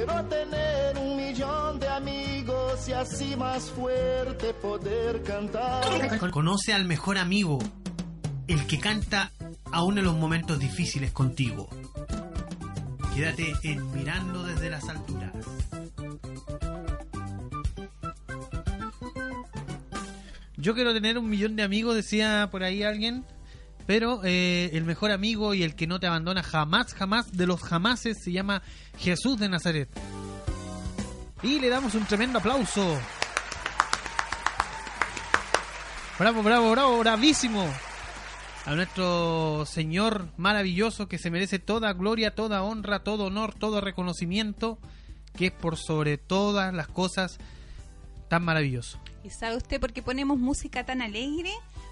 Quiero 0.00 0.24
tener 0.24 0.96
un 0.96 1.16
millón 1.16 1.78
de 1.78 1.88
amigos 1.88 2.88
y 2.88 2.92
así 2.92 3.36
más 3.36 3.70
fuerte 3.70 4.54
poder 4.54 5.22
cantar. 5.22 6.30
Conoce 6.30 6.72
al 6.72 6.86
mejor 6.86 7.18
amigo, 7.18 7.58
el 8.46 8.66
que 8.66 8.78
canta 8.78 9.30
aún 9.70 9.98
en 9.98 10.04
los 10.04 10.16
momentos 10.16 10.58
difíciles 10.58 11.12
contigo. 11.12 11.68
Quédate 13.14 13.52
en 13.62 13.92
Mirando 13.92 14.42
desde 14.44 14.70
las 14.70 14.88
alturas. 14.88 15.32
Yo 20.56 20.74
quiero 20.74 20.94
tener 20.94 21.18
un 21.18 21.28
millón 21.28 21.56
de 21.56 21.62
amigos, 21.62 21.94
decía 21.94 22.48
por 22.50 22.62
ahí 22.62 22.82
alguien. 22.82 23.24
Pero 23.90 24.20
eh, 24.22 24.70
el 24.74 24.84
mejor 24.84 25.10
amigo 25.10 25.52
y 25.52 25.64
el 25.64 25.74
que 25.74 25.88
no 25.88 25.98
te 25.98 26.06
abandona 26.06 26.44
jamás, 26.44 26.94
jamás 26.94 27.32
de 27.32 27.44
los 27.48 27.60
jamases 27.60 28.22
se 28.22 28.30
llama 28.30 28.62
Jesús 28.96 29.36
de 29.36 29.48
Nazaret. 29.48 29.88
Y 31.42 31.58
le 31.58 31.68
damos 31.68 31.96
un 31.96 32.04
tremendo 32.04 32.38
aplauso. 32.38 32.96
Bravo, 36.20 36.40
bravo, 36.44 36.70
bravo, 36.70 36.98
bravísimo. 37.00 37.66
A 38.64 38.76
nuestro 38.76 39.66
Señor 39.66 40.28
maravilloso 40.36 41.08
que 41.08 41.18
se 41.18 41.32
merece 41.32 41.58
toda 41.58 41.92
gloria, 41.92 42.32
toda 42.36 42.62
honra, 42.62 43.02
todo 43.02 43.24
honor, 43.24 43.54
todo 43.54 43.80
reconocimiento, 43.80 44.78
que 45.36 45.46
es 45.46 45.52
por 45.52 45.76
sobre 45.76 46.16
todas 46.16 46.72
las 46.72 46.86
cosas 46.86 47.38
tan 48.28 48.44
maravilloso. 48.44 49.00
¿Y 49.24 49.30
sabe 49.30 49.56
usted 49.56 49.80
por 49.80 49.92
qué 49.92 50.00
ponemos 50.00 50.38
música 50.38 50.86
tan 50.86 51.02
alegre? 51.02 51.50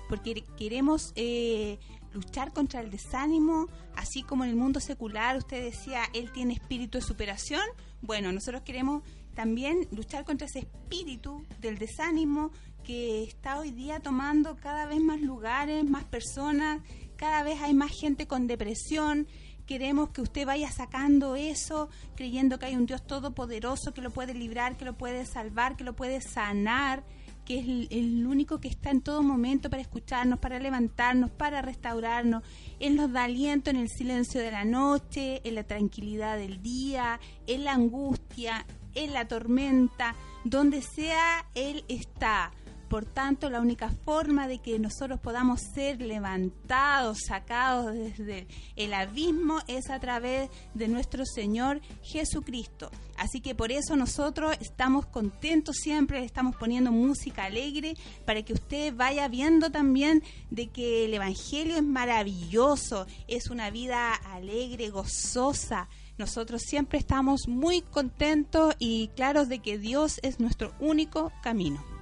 Porque 0.09 0.45
queremos 0.57 1.13
eh, 1.17 1.79
luchar 2.13 2.53
contra 2.53 2.81
el 2.81 2.91
desánimo, 2.91 3.69
así 3.95 4.23
como 4.23 4.45
en 4.45 4.51
el 4.51 4.57
mundo 4.57 4.81
secular 4.81 5.37
usted 5.37 5.63
decía, 5.63 6.03
él 6.15 6.33
tiene 6.33 6.55
espíritu 6.55 6.99
de 6.99 7.05
superación. 7.05 7.63
Bueno, 8.01 8.33
nosotros 8.33 8.63
queremos 8.63 9.03
también 9.35 9.87
luchar 9.93 10.25
contra 10.25 10.47
ese 10.47 10.61
espíritu 10.61 11.45
del 11.61 11.79
desánimo 11.79 12.51
que 12.83 13.23
está 13.23 13.59
hoy 13.59 13.71
día 13.71 14.01
tomando 14.01 14.57
cada 14.57 14.87
vez 14.87 15.01
más 15.01 15.21
lugares, 15.21 15.85
más 15.85 16.05
personas, 16.05 16.81
cada 17.17 17.43
vez 17.43 17.61
hay 17.61 17.75
más 17.75 17.93
gente 17.93 18.27
con 18.27 18.47
depresión. 18.47 19.27
Queremos 19.67 20.11
que 20.11 20.23
usted 20.23 20.47
vaya 20.47 20.71
sacando 20.71 21.37
eso, 21.37 21.91
creyendo 22.17 22.59
que 22.59 22.67
hay 22.67 22.77
un 22.77 22.87
Dios 22.87 23.07
todopoderoso 23.07 23.93
que 23.93 24.01
lo 24.01 24.11
puede 24.11 24.33
librar, 24.33 24.79
que 24.79 24.87
lo 24.87 24.97
puede 24.97 25.27
salvar, 25.27 25.77
que 25.77 25.85
lo 25.85 25.95
puede 25.95 26.23
sanar 26.23 27.05
que 27.49 27.61
es 27.61 27.67
el, 27.93 28.27
único 28.27 28.61
que 28.61 28.69
está 28.69 28.91
en 28.91 29.01
todo 29.01 29.23
momento 29.23 29.71
para 29.71 29.81
escucharnos, 29.81 30.39
para 30.39 30.59
levantarnos, 30.59 31.31
para 31.31 31.63
restaurarnos. 31.63 32.43
Él 32.79 32.95
nos 32.95 33.11
da 33.11 33.25
aliento 33.25 33.71
en 33.71 33.77
el 33.77 33.89
silencio 33.89 34.43
de 34.43 34.51
la 34.51 34.67
noche, 34.67 35.41
en 35.45 35.55
la 35.55 35.65
tranquilidad 35.65 36.37
del 36.37 36.61
día, 36.61 37.19
en 37.47 37.65
la 37.65 37.73
angustia, 37.73 38.67
en 38.95 39.15
la 39.15 39.27
tormenta, 39.29 40.15
donde 40.45 40.83
sea 40.83 41.47
Él 41.55 41.87
está. 41.89 42.53
Por 42.89 43.05
tanto, 43.05 43.51
la 43.51 43.61
única 43.61 43.91
forma 44.05 44.49
de 44.49 44.61
que 44.61 44.79
nosotros 44.79 45.21
podamos 45.21 45.61
ser 45.61 46.01
levantados, 46.01 47.19
sacados 47.27 47.93
desde 47.93 48.47
el 48.77 48.95
abismo, 48.95 49.59
es 49.67 49.91
a 49.91 50.01
través 50.01 50.49
de 50.73 50.89
nuestro 50.89 51.27
Señor 51.27 51.83
Jesucristo. 52.03 52.91
Así 53.19 53.43
que 53.43 53.55
por 53.55 53.73
eso 53.73 53.95
nosotros 53.95 54.57
estamos 54.61 55.05
contentos 55.05 55.77
siempre, 55.77 56.25
estamos 56.25 56.57
poniendo 56.57 56.91
música 56.91 57.45
alegre 57.45 57.95
para 58.25 58.43
que 58.43 58.55
usted 58.55 58.95
vaya 58.95 59.29
viendo 59.29 59.71
también 59.71 60.23
de 60.51 60.69
que 60.69 61.05
el 61.05 61.13
Evangelio 61.13 61.77
es 61.77 61.83
maravilloso, 61.83 63.07
es 63.27 63.51
una 63.51 63.71
vida 63.71 64.15
alegre, 64.15 64.89
gozosa. 64.89 65.89
Nosotros 66.17 66.63
siempre 66.63 66.99
estamos 66.99 67.49
muy 67.49 67.83
contentos 67.83 68.75
y 68.79 69.09
claros 69.09 69.49
de 69.49 69.59
que 69.59 69.79
Dios 69.79 70.21
es 70.23 70.41
nuestro 70.41 70.73
único 70.81 71.33
camino. 71.43 71.98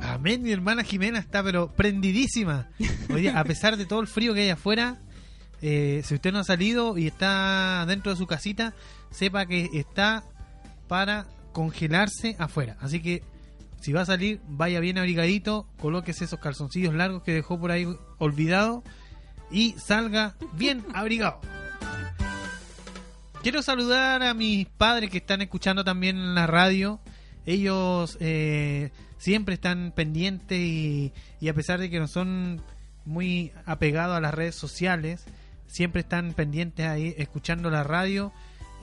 Amén, 0.00 0.42
mi 0.42 0.52
hermana 0.52 0.84
Jimena 0.84 1.18
está 1.18 1.42
pero 1.42 1.68
prendidísima. 1.68 2.68
Hoy 3.12 3.28
a 3.28 3.42
pesar 3.44 3.76
de 3.76 3.86
todo 3.86 4.00
el 4.00 4.06
frío 4.06 4.34
que 4.34 4.42
hay 4.42 4.50
afuera, 4.50 5.00
eh, 5.62 6.02
si 6.04 6.14
usted 6.14 6.32
no 6.32 6.40
ha 6.40 6.44
salido 6.44 6.98
y 6.98 7.06
está 7.06 7.84
dentro 7.86 8.12
de 8.12 8.18
su 8.18 8.26
casita, 8.26 8.74
sepa 9.10 9.46
que 9.46 9.70
está 9.74 10.24
para 10.88 11.26
congelarse 11.52 12.36
afuera. 12.38 12.76
Así 12.80 13.00
que 13.00 13.22
si 13.80 13.92
va 13.92 14.02
a 14.02 14.06
salir, 14.06 14.40
vaya 14.46 14.80
bien 14.80 14.98
abrigadito, 14.98 15.66
colóquese 15.80 16.24
esos 16.24 16.40
calzoncillos 16.40 16.94
largos 16.94 17.22
que 17.22 17.32
dejó 17.32 17.58
por 17.58 17.70
ahí 17.70 17.86
olvidado 18.18 18.82
y 19.50 19.74
salga 19.78 20.34
bien 20.52 20.84
abrigado. 20.94 21.40
Quiero 23.42 23.60
saludar 23.60 24.22
a 24.22 24.34
mis 24.34 24.66
padres 24.66 25.10
que 25.10 25.18
están 25.18 25.42
escuchando 25.42 25.82
también 25.82 26.16
en 26.16 26.34
la 26.34 26.46
radio. 26.46 27.00
Ellos 27.46 28.16
eh, 28.20 28.90
siempre 29.18 29.54
están 29.54 29.92
pendientes 29.94 30.58
y, 30.58 31.12
y, 31.40 31.48
a 31.48 31.54
pesar 31.54 31.80
de 31.80 31.90
que 31.90 31.98
no 31.98 32.06
son 32.06 32.62
muy 33.04 33.52
apegados 33.66 34.16
a 34.16 34.20
las 34.20 34.34
redes 34.34 34.54
sociales, 34.54 35.24
siempre 35.66 36.02
están 36.02 36.34
pendientes 36.34 36.86
ahí 36.86 37.14
escuchando 37.18 37.70
la 37.70 37.82
radio. 37.82 38.32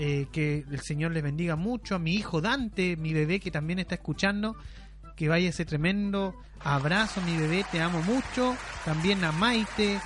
Eh, 0.01 0.27
que 0.31 0.63
el 0.71 0.79
Señor 0.79 1.11
les 1.11 1.21
bendiga 1.21 1.57
mucho. 1.57 1.95
A 1.95 1.99
mi 1.99 2.15
hijo 2.15 2.39
Dante, 2.39 2.95
mi 2.95 3.13
bebé 3.13 3.41
que 3.41 3.51
también 3.51 3.79
está 3.79 3.95
escuchando. 3.95 4.55
Que 5.17 5.27
vaya 5.27 5.49
ese 5.49 5.65
tremendo 5.65 6.33
abrazo, 6.61 7.19
mi 7.21 7.35
bebé, 7.35 7.65
te 7.69 7.81
amo 7.81 8.01
mucho. 8.03 8.55
También 8.85 9.21
a 9.25 9.33
Maite, 9.33 9.99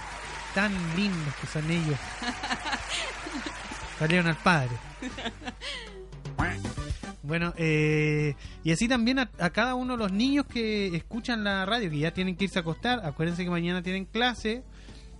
tan 0.55 0.73
lindos 0.95 1.35
que 1.39 1.45
son 1.45 1.69
ellos. 1.69 1.99
Salieron 3.99 4.27
al 4.27 4.37
padre. 4.37 4.75
Bueno, 7.23 7.53
eh, 7.55 8.35
y 8.65 8.73
así 8.73 8.89
también 8.89 9.17
a, 9.17 9.27
cada 9.27 9.75
uno 9.75 9.93
de 9.93 9.99
los 9.99 10.11
niños 10.11 10.45
que 10.45 10.93
escuchan 10.93 11.45
la 11.45 11.65
radio, 11.65 11.89
que 11.89 11.99
ya 11.99 12.11
tienen 12.11 12.35
que 12.35 12.43
irse 12.43 12.59
a 12.59 12.63
acostar, 12.63 12.99
acuérdense 13.05 13.45
que 13.45 13.49
mañana 13.49 13.81
tienen 13.81 14.03
clase, 14.03 14.61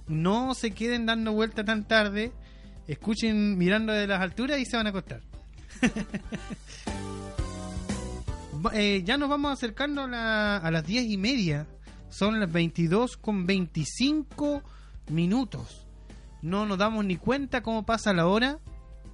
no 0.07 0.53
se 0.53 0.71
queden 0.71 1.05
dando 1.05 1.31
vuelta 1.31 1.63
tan 1.63 1.87
tarde, 1.87 2.33
escuchen 2.89 3.57
mirando 3.57 3.93
de 3.93 4.05
las 4.05 4.21
alturas 4.21 4.59
y 4.59 4.65
se 4.65 4.75
van 4.75 4.87
a 4.87 4.89
acostar. 4.89 5.21
eh, 8.73 9.01
ya 9.05 9.17
nos 9.17 9.29
vamos 9.29 9.53
acercando 9.53 10.03
a, 10.03 10.07
la, 10.07 10.57
a 10.57 10.71
las 10.71 10.85
diez 10.85 11.05
y 11.05 11.17
media, 11.17 11.67
son 12.09 12.41
las 12.41 12.51
22 12.51 13.15
con 13.15 13.45
25 13.45 14.61
minutos. 15.09 15.87
No 16.41 16.65
nos 16.65 16.77
damos 16.77 17.05
ni 17.05 17.15
cuenta 17.15 17.63
cómo 17.63 17.85
pasa 17.85 18.11
la 18.11 18.27
hora 18.27 18.59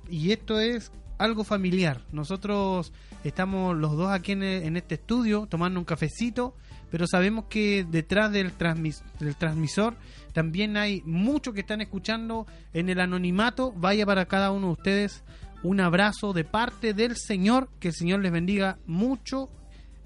y 0.10 0.32
esto 0.32 0.60
es 0.60 0.92
algo 1.20 1.44
familiar. 1.44 2.02
Nosotros 2.12 2.92
estamos 3.24 3.78
los 3.78 3.96
dos 3.96 4.10
aquí 4.10 4.32
en, 4.32 4.76
este 4.78 4.96
estudio 4.96 5.46
tomando 5.48 5.80
un 5.80 5.86
cafecito, 5.86 6.56
pero 6.90 7.06
sabemos 7.06 7.46
que 7.50 7.86
detrás 7.88 8.32
del, 8.32 8.54
transmis 8.54 9.04
del, 9.20 9.36
transmisor 9.36 9.96
también 10.34 10.78
hay 10.78 11.04
muchos 11.06 11.54
que 11.54 11.60
están 11.60 11.82
escuchando 11.82 12.48
en 12.74 12.90
el 12.90 13.00
anonimato. 13.00 13.74
Vaya 13.74 14.06
para 14.06 14.26
cada 14.26 14.52
uno 14.52 14.68
de 14.68 14.74
ustedes 14.74 15.24
un 15.62 15.82
abrazo 15.82 16.34
de 16.34 16.46
parte 16.46 16.94
del 16.94 17.18
Señor, 17.18 17.70
que 17.80 17.90
el 17.90 17.94
Señor 17.94 18.22
les 18.22 18.32
bendiga 18.32 18.80
mucho, 18.88 19.50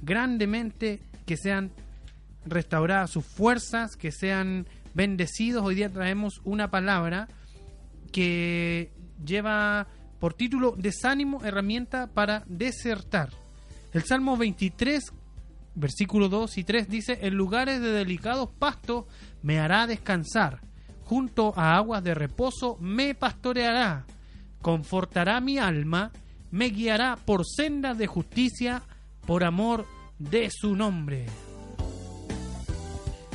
grandemente, 0.02 1.00
que 1.26 1.38
sean 1.38 1.72
restauradas 2.46 3.12
sus 3.12 3.24
fuerzas, 3.24 3.96
que 3.96 4.12
sean 4.12 4.68
bendecidos. 4.96 5.64
Hoy 5.64 5.76
día 5.76 5.90
traemos 5.90 6.42
una 6.44 6.72
palabra 6.72 7.28
que 8.12 8.92
lleva 9.24 9.88
por 10.24 10.36
título 10.36 10.74
Desánimo, 10.78 11.44
herramienta 11.44 12.08
para 12.08 12.46
desertar. 12.48 13.28
El 13.92 14.06
Salmo 14.06 14.38
23, 14.38 15.12
versículo 15.76 16.30
2 16.30 16.60
y 16.60 16.64
3 16.64 16.88
dice, 16.88 17.20
en 17.24 17.34
lugares 17.36 17.82
de 17.82 17.92
delicados 17.92 18.48
pastos 18.58 19.04
me 19.42 19.60
hará 19.60 19.86
descansar, 19.86 20.62
junto 21.04 21.52
a 21.58 21.76
aguas 21.76 22.06
de 22.06 22.14
reposo 22.14 22.78
me 22.80 23.16
pastoreará, 23.16 24.06
confortará 24.62 25.42
mi 25.42 25.58
alma, 25.58 26.14
me 26.52 26.70
guiará 26.70 27.18
por 27.18 27.46
sendas 27.46 27.98
de 27.98 28.08
justicia, 28.08 28.82
por 29.28 29.44
amor 29.44 29.86
de 30.20 30.50
su 30.50 30.74
nombre. 30.74 31.26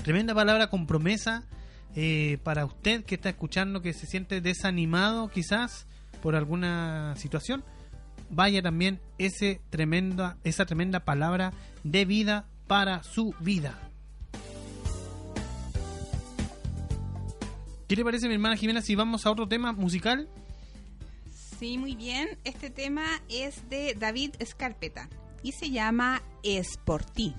Tremenda 0.04 0.34
palabra 0.34 0.70
con 0.70 0.86
promesa 0.86 1.42
eh, 1.94 2.38
para 2.44 2.64
usted 2.64 3.04
que 3.04 3.16
está 3.16 3.28
escuchando, 3.28 3.82
que 3.82 3.92
se 3.92 4.06
siente 4.06 4.40
desanimado 4.40 5.28
quizás 5.28 5.86
por 6.22 6.36
alguna 6.36 7.14
situación, 7.16 7.64
vaya 8.30 8.62
también 8.62 9.00
ese 9.18 9.60
tremenda, 9.70 10.36
esa 10.44 10.66
tremenda 10.66 11.04
palabra 11.04 11.52
de 11.84 12.04
vida 12.04 12.46
para 12.66 13.02
su 13.02 13.34
vida. 13.40 13.78
¿Qué 17.88 17.96
le 17.96 18.04
parece 18.04 18.28
mi 18.28 18.34
hermana 18.34 18.56
Jimena 18.56 18.82
si 18.82 18.94
vamos 18.94 19.24
a 19.24 19.30
otro 19.30 19.48
tema 19.48 19.72
musical? 19.72 20.28
Sí, 21.58 21.78
muy 21.78 21.96
bien. 21.96 22.28
Este 22.44 22.70
tema 22.70 23.22
es 23.30 23.68
de 23.70 23.96
David 23.98 24.34
Escarpeta 24.38 25.08
y 25.42 25.52
se 25.52 25.70
llama 25.70 26.20
Es 26.42 26.76
por 26.76 27.02
ti. 27.02 27.34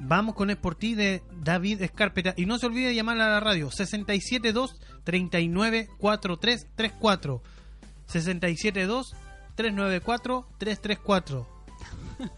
Vamos 0.00 0.36
con 0.36 0.50
Es 0.50 0.56
por 0.56 0.76
ti 0.76 0.94
de 0.94 1.24
David 1.42 1.82
Escarpeta 1.82 2.34
y 2.36 2.46
no 2.46 2.56
se 2.58 2.66
olvide 2.66 2.86
de 2.88 2.94
llamar 2.94 3.20
a 3.20 3.28
la 3.28 3.40
radio 3.40 3.72
672 3.72 4.76
394334 5.02 7.42
672 8.08 9.14
394 9.54 10.46
334 10.58 11.46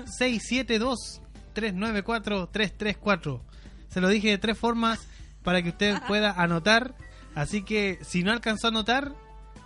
672 0.05 1.23
394 1.55 2.49
334 2.49 3.45
Se 3.89 4.01
lo 4.01 4.09
dije 4.09 4.29
de 4.29 4.39
tres 4.39 4.59
formas 4.59 5.09
para 5.43 5.63
que 5.63 5.71
usted 5.71 5.97
pueda 6.07 6.33
anotar. 6.33 6.95
Así 7.35 7.63
que 7.63 7.99
si 8.03 8.23
no 8.23 8.33
alcanzó 8.33 8.67
a 8.67 8.71
anotar, 8.71 9.15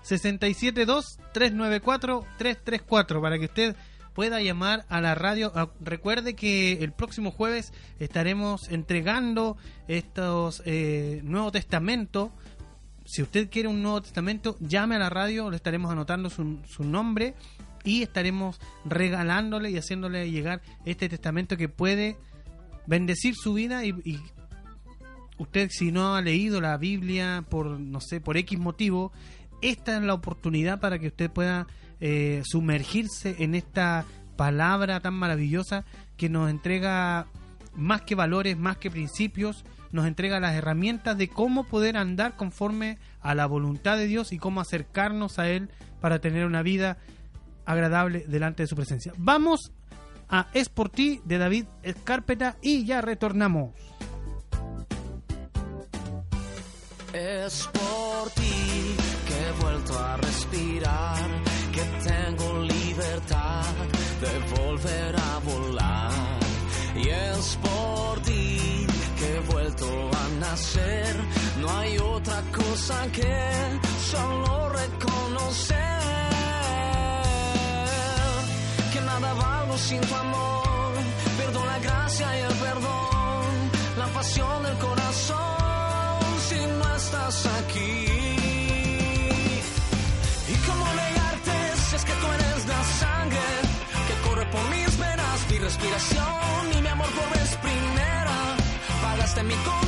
672 0.02 1.18
394 1.32 2.26
334 2.38 3.20
para 3.20 3.38
que 3.38 3.46
usted 3.46 3.76
pueda 4.14 4.40
llamar 4.40 4.86
a 4.88 5.00
la 5.00 5.14
radio. 5.14 5.52
Ah, 5.54 5.70
Recuerde 5.80 6.34
que 6.34 6.84
el 6.84 6.92
próximo 6.92 7.30
jueves 7.30 7.72
estaremos 7.98 8.68
entregando 8.70 9.56
estos 9.88 10.62
eh, 10.64 11.20
Nuevo 11.24 11.52
Testamento. 11.52 12.32
Si 13.04 13.22
usted 13.22 13.50
quiere 13.50 13.68
un 13.68 13.82
Nuevo 13.82 14.02
Testamento, 14.02 14.56
llame 14.60 14.96
a 14.96 14.98
la 14.98 15.10
radio, 15.10 15.50
le 15.50 15.56
estaremos 15.56 15.90
anotando 15.90 16.30
su, 16.30 16.58
su 16.66 16.84
nombre 16.84 17.34
y 17.84 18.02
estaremos 18.02 18.58
regalándole 18.84 19.70
y 19.70 19.76
haciéndole 19.76 20.30
llegar 20.30 20.62
este 20.84 21.08
testamento 21.08 21.56
que 21.56 21.68
puede 21.68 22.16
bendecir 22.86 23.34
su 23.34 23.54
vida 23.54 23.84
y, 23.84 23.94
usted 25.36 25.68
si 25.70 25.92
no 25.92 26.14
ha 26.14 26.22
leído 26.22 26.60
la 26.60 26.76
Biblia 26.76 27.44
por 27.48 27.78
no 27.80 28.00
sé 28.00 28.20
por 28.20 28.36
X 28.36 28.56
motivo 28.58 29.12
esta 29.62 29.96
es 29.96 30.02
la 30.02 30.14
oportunidad 30.14 30.78
para 30.78 30.98
que 30.98 31.08
usted 31.08 31.30
pueda 31.30 31.66
eh, 32.00 32.42
sumergirse 32.44 33.36
en 33.40 33.54
esta 33.54 34.04
palabra 34.36 35.00
tan 35.00 35.14
maravillosa 35.14 35.84
que 36.16 36.28
nos 36.28 36.50
entrega 36.50 37.26
más 37.74 38.02
que 38.02 38.14
valores, 38.14 38.56
más 38.56 38.76
que 38.76 38.90
principios, 38.90 39.64
nos 39.94 40.06
entrega 40.08 40.40
las 40.40 40.56
herramientas 40.56 41.16
de 41.16 41.28
cómo 41.28 41.68
poder 41.68 41.96
andar 41.96 42.34
conforme 42.34 42.98
a 43.20 43.36
la 43.36 43.46
voluntad 43.46 43.96
de 43.96 44.08
Dios 44.08 44.32
y 44.32 44.38
cómo 44.38 44.60
acercarnos 44.60 45.38
a 45.38 45.48
Él 45.48 45.70
para 46.00 46.18
tener 46.18 46.46
una 46.46 46.62
vida 46.62 46.98
agradable 47.64 48.24
delante 48.26 48.64
de 48.64 48.66
su 48.66 48.74
presencia. 48.74 49.12
Vamos 49.16 49.70
a 50.28 50.48
Es 50.52 50.68
por 50.68 50.88
ti 50.88 51.20
de 51.24 51.38
David 51.38 51.66
Escárpeta 51.84 52.56
y 52.60 52.84
ya 52.84 53.02
retornamos. 53.02 53.70
Es 57.12 57.68
por 57.72 58.30
ti 58.30 58.96
que 59.28 59.46
he 59.46 59.62
vuelto 59.62 59.96
a 59.96 60.16
respirar, 60.16 61.20
que 61.72 61.82
tengo 62.08 62.62
libertad 62.64 63.62
de 64.20 64.60
volver 64.60 64.73
no 70.54 71.68
hay 71.78 71.98
otra 71.98 72.40
cosa 72.52 72.94
que 73.10 73.80
solo 74.08 74.68
reconocer 74.68 76.00
que 78.92 79.00
nada 79.00 79.34
valgo 79.34 79.76
sin 79.76 80.00
tu 80.00 80.14
amor, 80.14 80.92
perdón 81.38 81.66
la 81.66 81.78
gracia 81.80 82.38
y 82.38 82.40
el 82.42 82.54
perdón, 82.54 83.70
la 83.98 84.06
pasión 84.14 84.62
del 84.62 84.78
corazón 84.78 86.18
si 86.48 86.58
no 86.78 86.94
estás 86.94 87.46
aquí. 87.46 88.06
¿Y 90.52 90.54
cómo 90.66 90.86
negarte 91.02 91.56
si 91.88 91.96
es 91.96 92.04
que 92.04 92.12
tú 92.12 92.26
eres 92.32 92.66
la 92.68 92.84
sangre 93.02 93.48
que 94.06 94.28
corre 94.28 94.46
por 94.52 94.64
mis 94.70 94.98
venas, 94.98 95.50
mi 95.50 95.58
respiración 95.58 96.62
y 96.78 96.80
mi 96.80 96.88
amor 96.88 97.08
por 97.08 97.38
vez 97.38 97.56
primera? 97.56 98.36
Pagaste 99.02 99.42
mi 99.42 99.54
solo 99.54 99.83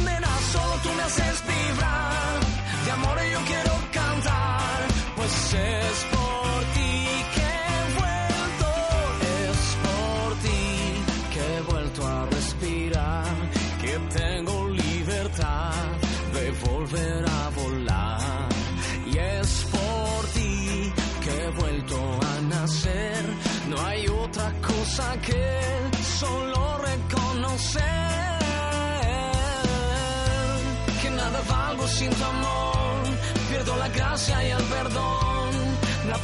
tú 0.86 0.94
me 0.94 1.02
haces 1.02 1.42
vibrar. 1.46 2.40
De 2.84 2.90
amor 2.92 3.25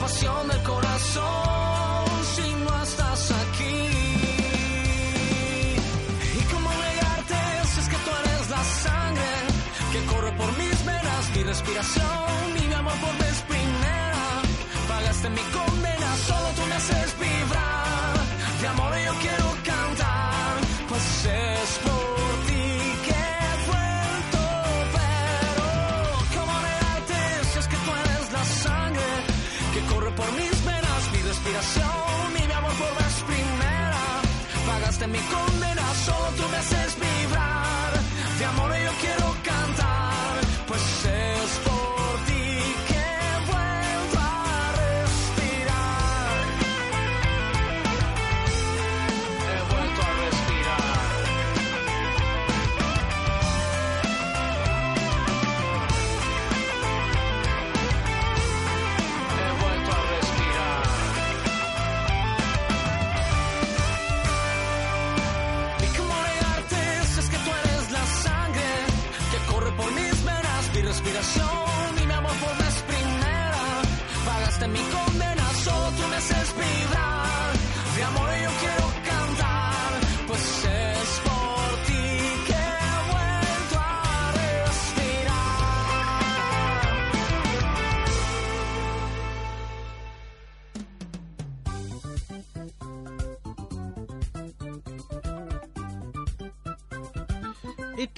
pasión 0.03 0.49
del 0.49 0.61
corazón 0.65 1.72
chanson 35.93 36.42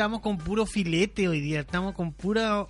Estamos 0.05 0.20
con 0.20 0.36
puro 0.36 0.66
filete 0.66 1.28
hoy 1.28 1.40
día, 1.40 1.61
estamos 1.61 1.94
con 1.94 2.12
pura 2.12 2.66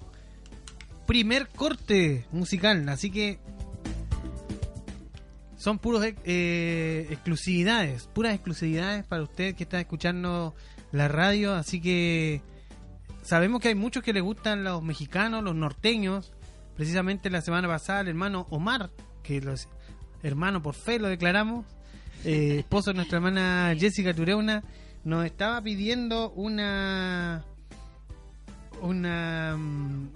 primer 1.05 1.49
corte 1.49 2.25
musical, 2.31 2.89
así 2.89 3.11
que 3.11 3.41
son 5.57 5.81
puros 5.81 6.05
eh, 6.05 7.09
exclusividades, 7.11 8.07
puras 8.15 8.35
exclusividades 8.35 9.05
para 9.05 9.25
usted 9.25 9.57
que 9.57 9.65
está 9.65 9.81
escuchando 9.81 10.55
la 10.93 11.09
radio, 11.09 11.55
así 11.55 11.81
que 11.81 12.41
sabemos 13.23 13.61
que 13.61 13.67
hay 13.67 13.75
muchos 13.75 14.05
que 14.05 14.13
les 14.13 14.23
gustan 14.23 14.63
los 14.63 14.81
mexicanos, 14.85 15.43
los 15.43 15.57
norteños, 15.57 16.33
precisamente 16.77 17.31
la 17.31 17.41
semana 17.41 17.67
pasada 17.67 18.03
el 18.03 18.09
hermano 18.11 18.47
Omar, 18.51 18.93
que 19.25 19.41
los 19.41 19.69
hermano 20.23 20.63
por 20.63 20.77
fe 20.77 21.01
lo 21.01 21.09
declaramos, 21.09 21.67
eh, 22.25 22.59
esposo 22.61 22.93
de 22.93 22.95
nuestra 22.95 23.17
hermana 23.17 23.75
Jessica 23.77 24.15
Tureuna, 24.15 24.63
nos 25.05 25.25
estaba 25.25 25.61
pidiendo 25.63 26.31
una 26.31 27.45
una 28.81 29.57
mm, 29.57 30.09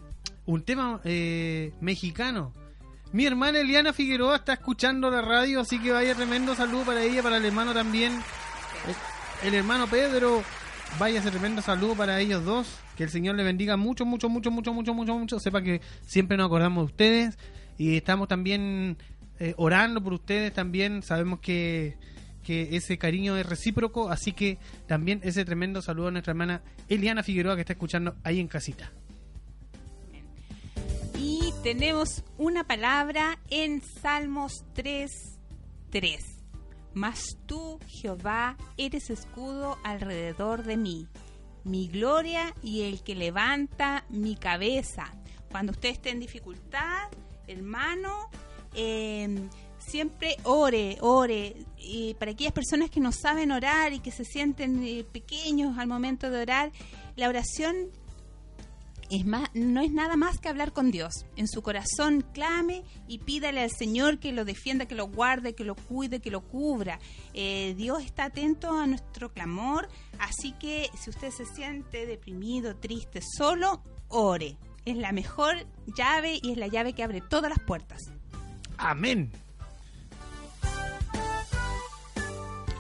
un 0.47 0.63
tema 0.63 1.01
eh, 1.05 1.73
mexicano. 1.81 2.53
Mi 3.13 3.25
hermana 3.25 3.61
Eliana 3.61 3.93
Figueroa 3.93 4.37
está 4.37 4.55
escuchando 4.55 5.11
la 5.11 5.23
radio, 5.23 5.61
así 5.61 5.79
que 5.79 5.93
vaya 5.93 6.15
tremendo 6.15 6.55
saludo 6.55 6.85
para 6.85 7.03
ella, 7.03 7.23
para 7.23 7.39
el 7.39 7.45
hermano 7.45 7.73
también. 7.73 8.13
El, 9.43 9.49
el 9.49 9.55
hermano 9.55 9.87
Pedro, 9.87 10.43
vaya 10.99 11.21
ese 11.21 11.31
tremendo 11.31 11.63
saludo 11.63 11.95
para 11.95 12.21
ellos 12.21 12.45
dos. 12.45 12.69
Que 12.97 13.05
el 13.05 13.11
Señor 13.11 13.37
le 13.37 13.45
bendiga 13.45 13.77
mucho, 13.77 14.05
mucho, 14.05 14.29
mucho, 14.29 14.51
mucho, 14.51 14.75
mucho, 14.75 14.93
mucho, 14.93 15.19
mucho. 15.19 15.39
Sepa 15.39 15.63
que 15.63 15.81
siempre 16.05 16.37
nos 16.37 16.47
acordamos 16.47 16.83
de 16.83 16.87
ustedes 16.87 17.39
y 17.79 17.97
estamos 17.97 18.29
también 18.29 18.99
eh, 19.39 19.55
orando 19.57 20.03
por 20.03 20.13
ustedes. 20.15 20.53
También 20.53 21.03
sabemos 21.03 21.39
que, 21.41 21.97
que 22.49 22.75
ese 22.79 22.97
cariño 22.97 23.37
es 23.37 23.45
recíproco, 23.45 24.09
así 24.09 24.33
que 24.33 24.57
también 24.87 25.21
ese 25.23 25.45
tremendo 25.45 25.83
saludo 25.83 26.09
a 26.09 26.11
nuestra 26.13 26.31
hermana 26.31 26.63
Eliana 26.89 27.23
Figueroa 27.23 27.57
que 27.57 27.61
está 27.61 27.75
escuchando 27.75 28.17
ahí 28.25 28.41
en 28.41 28.49
casita. 28.49 28.91
Y 31.19 31.53
tenemos 31.63 32.25
una 32.39 32.65
palabra 32.65 33.39
en 33.51 33.83
Salmos 33.83 34.65
3, 34.73 35.11
3. 35.91 36.25
Mas 36.95 37.37
tú, 37.45 37.81
Jehová, 37.87 38.57
eres 38.79 39.11
escudo 39.11 39.77
alrededor 39.85 40.63
de 40.63 40.79
mí, 40.79 41.07
mi 41.65 41.87
gloria 41.89 42.55
y 42.63 42.85
el 42.85 43.03
que 43.03 43.15
levanta 43.15 44.07
mi 44.09 44.37
cabeza. 44.37 45.13
Cuando 45.51 45.73
usted 45.73 45.91
esté 45.91 46.09
en 46.09 46.21
dificultad, 46.21 47.11
hermano, 47.47 48.31
eh, 48.73 49.51
siempre 49.89 50.37
ore, 50.45 50.99
ore. 51.01 51.57
Y 51.79 52.15
para 52.15 52.33
aquellas 52.33 52.53
personas 52.53 52.91
que 52.91 53.01
no 53.01 53.13
saben 53.13 53.53
orar 53.53 53.93
y 53.93 54.01
que 54.01 54.11
se 54.11 54.25
sienten 54.25 54.83
eh, 54.85 55.05
pequeños 55.11 55.79
al 55.79 55.87
momento 55.87 56.31
de 56.31 56.43
orar, 56.43 56.73
la 57.17 57.29
oración 57.29 57.91
es 59.11 59.25
más, 59.25 59.49
no 59.55 59.81
es 59.81 59.91
nada 59.91 60.17
más 60.17 60.39
que 60.39 60.49
hablar 60.49 60.73
con 60.73 60.91
Dios. 60.91 61.25
En 61.37 61.49
su 61.49 61.63
corazón 61.63 62.25
clame 62.33 62.85
y 63.07 63.19
pídale 63.19 63.63
al 63.63 63.71
Señor 63.71 64.19
que 64.19 64.33
lo 64.33 64.45
defienda, 64.45 64.87
que 64.87 64.95
lo 64.95 65.09
guarde, 65.09 65.55
que 65.55 65.65
lo 65.65 65.75
cuide, 65.75 66.21
que 66.21 66.31
lo 66.31 66.43
cubra. 66.43 66.99
Eh, 67.33 67.75
Dios 67.77 68.03
está 68.03 68.25
atento 68.25 68.71
a 68.71 68.87
nuestro 68.87 69.33
clamor, 69.33 69.89
así 70.19 70.53
que 70.53 70.91
si 70.99 71.11
usted 71.11 71.31
se 71.31 71.47
siente 71.47 72.07
deprimido, 72.07 72.77
triste, 72.77 73.21
solo, 73.23 73.83
ore. 74.09 74.57
Es 74.85 74.97
la 74.97 75.13
mejor 75.13 75.67
llave 75.97 76.39
y 76.43 76.53
es 76.53 76.59
la 76.59 76.67
llave 76.67 76.93
que 76.93 77.03
abre 77.03 77.21
todas 77.21 77.51
las 77.51 77.61
puertas. 77.61 78.11
Amén. 78.77 79.31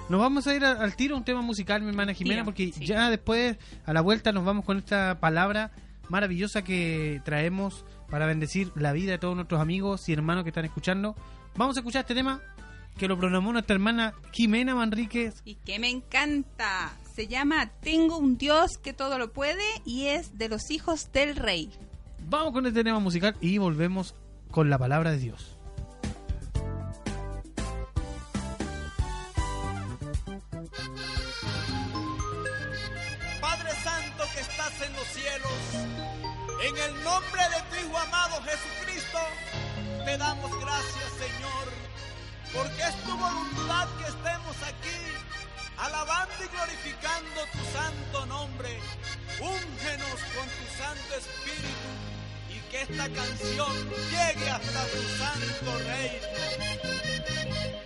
Nos 0.09 0.21
vamos 0.21 0.47
a 0.47 0.55
ir 0.55 0.65
a- 0.65 0.73
al 0.83 0.97
tiro 0.97 1.17
un 1.17 1.25
tema 1.25 1.43
musical, 1.43 1.83
mi 1.83 1.91
hermana 1.91 2.15
Jimena, 2.15 2.45
porque 2.45 2.73
sí. 2.73 2.87
ya 2.87 3.11
después, 3.11 3.57
a 3.85 3.93
la 3.93 4.01
vuelta, 4.01 4.33
nos 4.33 4.45
vamos 4.45 4.65
con 4.65 4.79
esta 4.79 5.21
palabra 5.21 5.71
maravillosa 6.09 6.63
que 6.65 7.21
traemos 7.25 7.85
para 8.11 8.25
bendecir 8.27 8.73
la 8.75 8.93
vida 8.93 9.13
de 9.13 9.19
todos 9.19 9.37
nuestros 9.37 9.61
amigos 9.61 10.09
y 10.09 10.15
hermanos 10.15 10.45
que 10.45 10.49
están 10.51 10.65
escuchando. 10.65 11.15
Vamos 11.57 11.77
a 11.77 11.81
escuchar 11.81 12.01
este 12.03 12.15
tema 12.15 12.41
que 12.97 13.07
lo 13.07 13.19
programó 13.19 13.53
nuestra 13.53 13.75
hermana 13.75 14.15
Jimena 14.33 14.75
Manríquez. 14.75 15.43
Y 15.45 15.57
que 15.57 15.79
me 15.79 15.91
encanta. 15.91 16.97
Se 17.15 17.27
llama 17.27 17.71
Tengo 17.83 18.17
un 18.17 18.39
Dios 18.39 18.79
que 18.79 18.93
todo 18.95 19.19
lo 19.19 19.33
puede 19.33 19.63
y 19.85 20.07
es 20.07 20.39
de 20.39 20.49
los 20.49 20.71
hijos 20.71 21.13
del 21.13 21.37
rey. 21.37 21.71
Vamos 22.31 22.53
con 22.55 22.65
este 22.67 22.83
tema 22.83 22.99
musical 23.01 23.37
y 23.43 23.59
volvemos 23.59 24.15
con 24.51 24.71
la 24.71 24.79
palabra 24.79 25.11
de 25.11 25.19
Dios. 25.19 25.58
En 36.61 36.77
el 36.77 37.05
nombre 37.05 37.43
de 37.43 37.63
tu 37.71 37.87
Hijo 37.87 37.99
amado 37.99 38.43
Jesucristo, 38.43 39.19
te 40.05 40.19
damos 40.19 40.51
gracias 40.61 41.13
Señor, 41.19 41.69
porque 42.53 42.83
es 42.83 42.97
tu 43.05 43.17
voluntad 43.17 43.89
que 43.99 44.05
estemos 44.05 44.57
aquí, 44.63 44.99
alabando 45.77 46.35
y 46.45 46.49
glorificando 46.49 47.41
tu 47.53 47.59
santo 47.73 48.27
nombre. 48.27 48.79
Úngenos 49.41 50.21
con 50.35 50.49
tu 50.49 50.67
Santo 50.77 51.15
Espíritu 51.15 51.91
y 52.51 52.59
que 52.71 52.83
esta 52.83 53.09
canción 53.09 53.73
llegue 54.11 54.51
hasta 54.51 54.83
tu 54.87 55.03
santo 55.19 55.79
reino. 55.87 57.78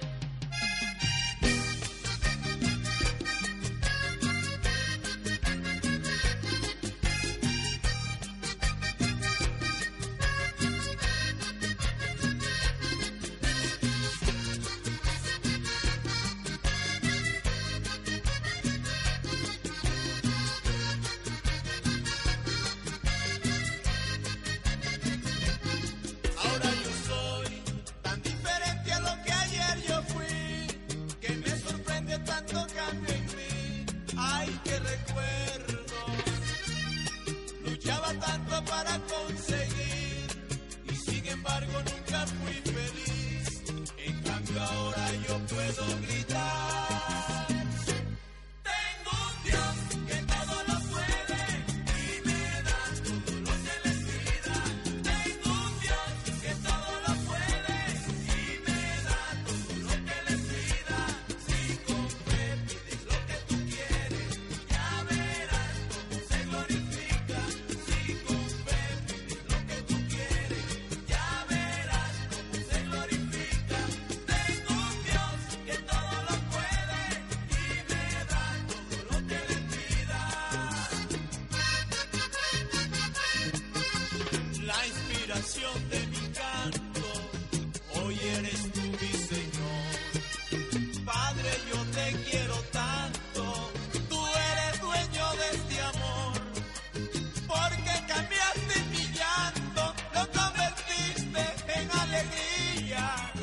Bye. 103.13 103.42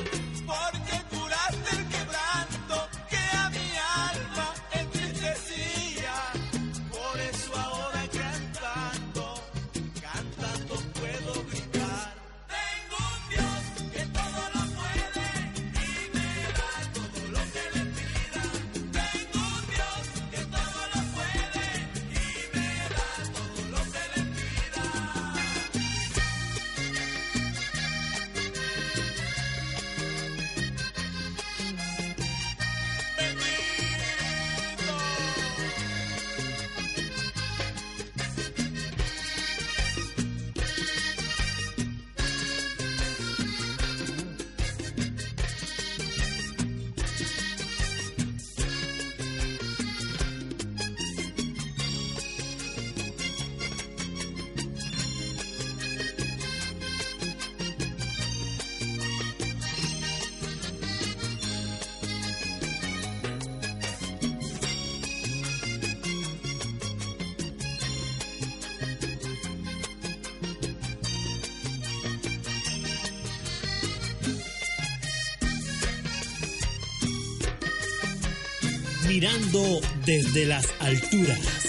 Mirando 79.10 79.80
desde 80.06 80.46
las 80.46 80.72
alturas. 80.78 81.59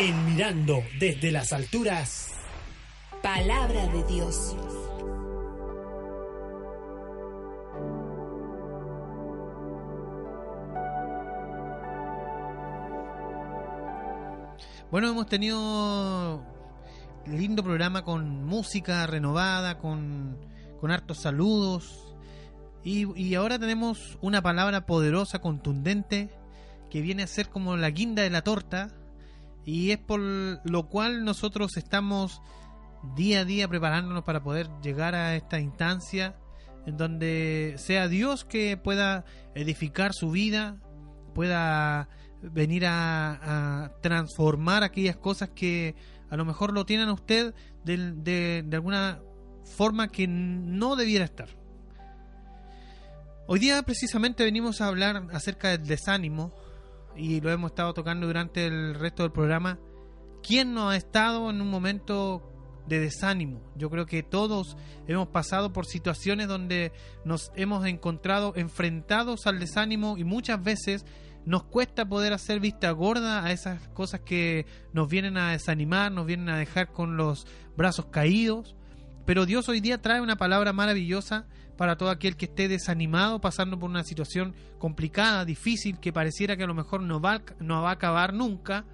En 0.00 0.24
Mirando 0.24 0.82
desde 0.98 1.30
las 1.30 1.52
alturas. 1.52 2.34
Palabra 3.22 3.86
de 3.88 4.02
Dios. 4.04 4.56
Bueno, 14.90 15.10
hemos 15.10 15.26
tenido 15.26 16.46
lindo 17.26 17.62
programa 17.62 18.02
con 18.02 18.46
música 18.46 19.06
renovada, 19.06 19.76
con, 19.76 20.38
con 20.80 20.90
hartos 20.92 21.18
saludos. 21.18 22.16
Y, 22.82 23.04
y 23.22 23.34
ahora 23.34 23.58
tenemos 23.58 24.16
una 24.22 24.40
palabra 24.40 24.86
poderosa, 24.86 25.42
contundente, 25.42 26.30
que 26.88 27.02
viene 27.02 27.22
a 27.22 27.26
ser 27.26 27.50
como 27.50 27.76
la 27.76 27.90
guinda 27.90 28.22
de 28.22 28.30
la 28.30 28.40
torta. 28.40 28.96
Y 29.64 29.90
es 29.90 29.98
por 29.98 30.20
lo 30.20 30.88
cual 30.88 31.24
nosotros 31.24 31.76
estamos 31.76 32.40
día 33.14 33.40
a 33.40 33.44
día 33.44 33.68
preparándonos 33.68 34.24
para 34.24 34.42
poder 34.42 34.68
llegar 34.82 35.14
a 35.14 35.36
esta 35.36 35.60
instancia 35.60 36.36
en 36.86 36.96
donde 36.96 37.74
sea 37.76 38.08
Dios 38.08 38.44
que 38.44 38.76
pueda 38.76 39.24
edificar 39.54 40.12
su 40.14 40.30
vida, 40.30 40.78
pueda 41.34 42.08
venir 42.42 42.84
a, 42.86 43.92
transformar 44.00 44.82
aquellas 44.82 45.16
cosas 45.16 45.50
que 45.50 45.94
a 46.30 46.36
lo 46.36 46.44
mejor 46.44 46.72
lo 46.72 46.86
tienen 46.86 47.08
a 47.08 47.12
usted 47.12 47.54
de- 47.84 48.62
de 48.66 48.76
alguna 48.76 49.20
forma 49.76 50.08
que 50.08 50.26
no 50.26 50.96
debiera 50.96 51.24
estar. 51.24 51.48
Hoy 53.46 53.58
día 53.58 53.82
precisamente 53.82 54.44
venimos 54.44 54.80
a 54.80 54.86
hablar 54.86 55.26
acerca 55.32 55.68
del 55.68 55.86
desánimo 55.86 56.54
y 57.20 57.40
lo 57.40 57.50
hemos 57.50 57.72
estado 57.72 57.92
tocando 57.92 58.26
durante 58.26 58.66
el 58.66 58.94
resto 58.94 59.22
del 59.22 59.32
programa. 59.32 59.78
¿Quién 60.42 60.72
no 60.72 60.88
ha 60.88 60.96
estado 60.96 61.50
en 61.50 61.60
un 61.60 61.68
momento 61.68 62.42
de 62.86 62.98
desánimo? 62.98 63.60
Yo 63.76 63.90
creo 63.90 64.06
que 64.06 64.22
todos 64.22 64.76
hemos 65.06 65.28
pasado 65.28 65.72
por 65.72 65.84
situaciones 65.84 66.48
donde 66.48 66.92
nos 67.26 67.52
hemos 67.56 67.86
encontrado 67.86 68.54
enfrentados 68.56 69.46
al 69.46 69.60
desánimo 69.60 70.16
y 70.16 70.24
muchas 70.24 70.62
veces 70.62 71.04
nos 71.44 71.64
cuesta 71.64 72.08
poder 72.08 72.32
hacer 72.32 72.58
vista 72.58 72.90
gorda 72.92 73.44
a 73.44 73.52
esas 73.52 73.86
cosas 73.88 74.20
que 74.20 74.64
nos 74.94 75.08
vienen 75.08 75.36
a 75.36 75.52
desanimar, 75.52 76.10
nos 76.10 76.26
vienen 76.26 76.48
a 76.48 76.56
dejar 76.56 76.90
con 76.90 77.18
los 77.18 77.46
brazos 77.76 78.06
caídos. 78.06 78.76
Pero 79.26 79.44
Dios 79.44 79.68
hoy 79.68 79.80
día 79.80 80.00
trae 80.00 80.22
una 80.22 80.36
palabra 80.36 80.72
maravillosa 80.72 81.46
para 81.80 81.96
todo 81.96 82.10
aquel 82.10 82.36
que 82.36 82.44
esté 82.44 82.68
desanimado, 82.68 83.40
pasando 83.40 83.78
por 83.78 83.88
una 83.88 84.04
situación 84.04 84.54
complicada, 84.78 85.46
difícil, 85.46 85.98
que 85.98 86.12
pareciera 86.12 86.54
que 86.54 86.64
a 86.64 86.66
lo 86.66 86.74
mejor 86.74 87.00
no 87.00 87.22
va, 87.22 87.40
a 87.40 87.90
acabar 87.90 88.34
nunca. 88.34 88.84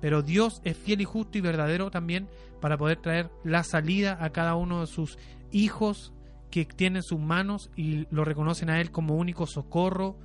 Pero 0.00 0.22
Dios 0.22 0.60
es 0.64 0.76
fiel 0.76 1.00
y 1.00 1.04
justo 1.04 1.38
y 1.38 1.42
verdadero 1.42 1.92
también 1.92 2.28
para 2.60 2.76
poder 2.76 3.00
traer 3.00 3.30
la 3.44 3.62
salida 3.62 4.18
a 4.20 4.30
cada 4.30 4.56
uno 4.56 4.80
de 4.80 4.88
sus 4.88 5.16
hijos 5.52 6.12
que 6.50 6.64
tienen 6.64 7.04
sus 7.04 7.20
manos 7.20 7.70
y 7.76 8.08
lo 8.10 8.24
reconocen 8.24 8.68
a 8.68 8.80
Él 8.80 8.90
como 8.90 9.14
único 9.14 9.46
socorro 9.46 10.18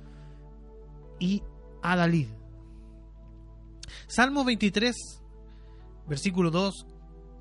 y 1.20 1.44
Adalid. 1.80 2.26
Salmo 4.08 4.44
23, 4.44 4.96
versículo 6.08 6.50
2 6.50 6.86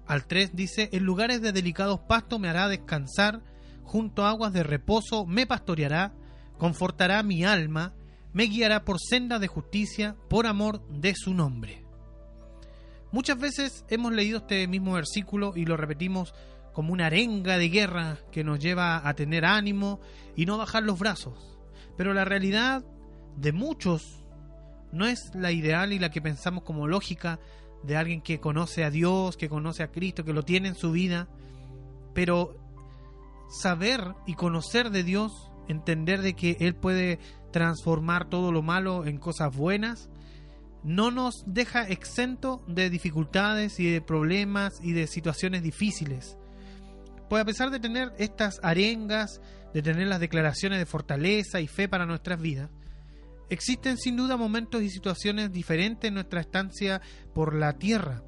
al 0.05 0.27
3 0.27 0.55
dice, 0.55 0.89
en 0.91 1.05
lugares 1.05 1.41
de 1.41 1.53
delicados 1.53 2.01
pastos 2.01 2.39
me 2.39 2.49
hará 2.49 2.67
descansar, 2.67 3.41
junto 3.83 4.25
a 4.25 4.29
aguas 4.29 4.53
de 4.53 4.63
reposo 4.63 5.25
me 5.25 5.45
pastoreará, 5.45 6.13
confortará 6.57 7.21
mi 7.23 7.43
alma, 7.43 7.93
me 8.33 8.45
guiará 8.45 8.83
por 8.83 8.97
senda 8.99 9.39
de 9.39 9.47
justicia, 9.47 10.15
por 10.29 10.47
amor 10.47 10.85
de 10.89 11.13
su 11.15 11.33
nombre. 11.33 11.83
Muchas 13.11 13.37
veces 13.37 13.85
hemos 13.89 14.11
leído 14.11 14.39
este 14.39 14.67
mismo 14.67 14.93
versículo 14.93 15.53
y 15.55 15.65
lo 15.65 15.77
repetimos 15.77 16.33
como 16.73 16.91
una 16.91 17.05
arenga 17.05 17.57
de 17.59 17.69
guerra 17.69 18.17
que 18.31 18.43
nos 18.43 18.59
lleva 18.59 19.07
a 19.07 19.13
tener 19.13 19.45
ánimo 19.45 19.99
y 20.35 20.47
no 20.47 20.57
bajar 20.57 20.81
los 20.81 20.97
brazos. 20.97 21.59
Pero 21.95 22.13
la 22.13 22.25
realidad 22.25 22.83
de 23.37 23.51
muchos 23.51 24.23
no 24.91 25.05
es 25.05 25.31
la 25.35 25.51
ideal 25.51 25.93
y 25.93 25.99
la 25.99 26.09
que 26.09 26.21
pensamos 26.21 26.63
como 26.63 26.87
lógica 26.87 27.39
de 27.83 27.97
alguien 27.97 28.21
que 28.21 28.39
conoce 28.39 28.83
a 28.83 28.89
Dios, 28.89 29.37
que 29.37 29.49
conoce 29.49 29.83
a 29.83 29.91
Cristo, 29.91 30.23
que 30.25 30.33
lo 30.33 30.43
tiene 30.43 30.69
en 30.69 30.75
su 30.75 30.91
vida. 30.91 31.27
Pero 32.15 32.57
saber 33.53 34.15
y 34.25 34.33
conocer 34.33 34.89
de 34.89 35.03
Dios, 35.03 35.51
entender 35.67 36.21
de 36.21 36.33
que 36.33 36.57
Él 36.59 36.75
puede 36.75 37.19
transformar 37.51 38.27
todo 38.27 38.51
lo 38.51 38.61
malo 38.61 39.05
en 39.05 39.17
cosas 39.17 39.55
buenas, 39.55 40.09
no 40.83 41.11
nos 41.11 41.43
deja 41.45 41.87
exento 41.87 42.63
de 42.67 42.89
dificultades 42.89 43.79
y 43.79 43.89
de 43.89 44.01
problemas 44.01 44.73
y 44.81 44.91
de 44.91 45.07
situaciones 45.07 45.63
difíciles. 45.63 46.37
Pues 47.29 47.41
a 47.41 47.45
pesar 47.45 47.69
de 47.69 47.79
tener 47.79 48.11
estas 48.17 48.59
arengas, 48.63 49.39
de 49.73 49.81
tener 49.81 50.07
las 50.07 50.19
declaraciones 50.19 50.79
de 50.79 50.85
fortaleza 50.85 51.61
y 51.61 51.67
fe 51.67 51.87
para 51.87 52.05
nuestras 52.05 52.41
vidas, 52.41 52.69
existen 53.49 53.97
sin 53.97 54.17
duda 54.17 54.35
momentos 54.35 54.81
y 54.81 54.89
situaciones 54.89 55.51
diferentes 55.51 56.07
en 56.07 56.15
nuestra 56.15 56.41
estancia 56.41 57.01
por 57.33 57.55
la 57.55 57.73
tierra, 57.73 58.23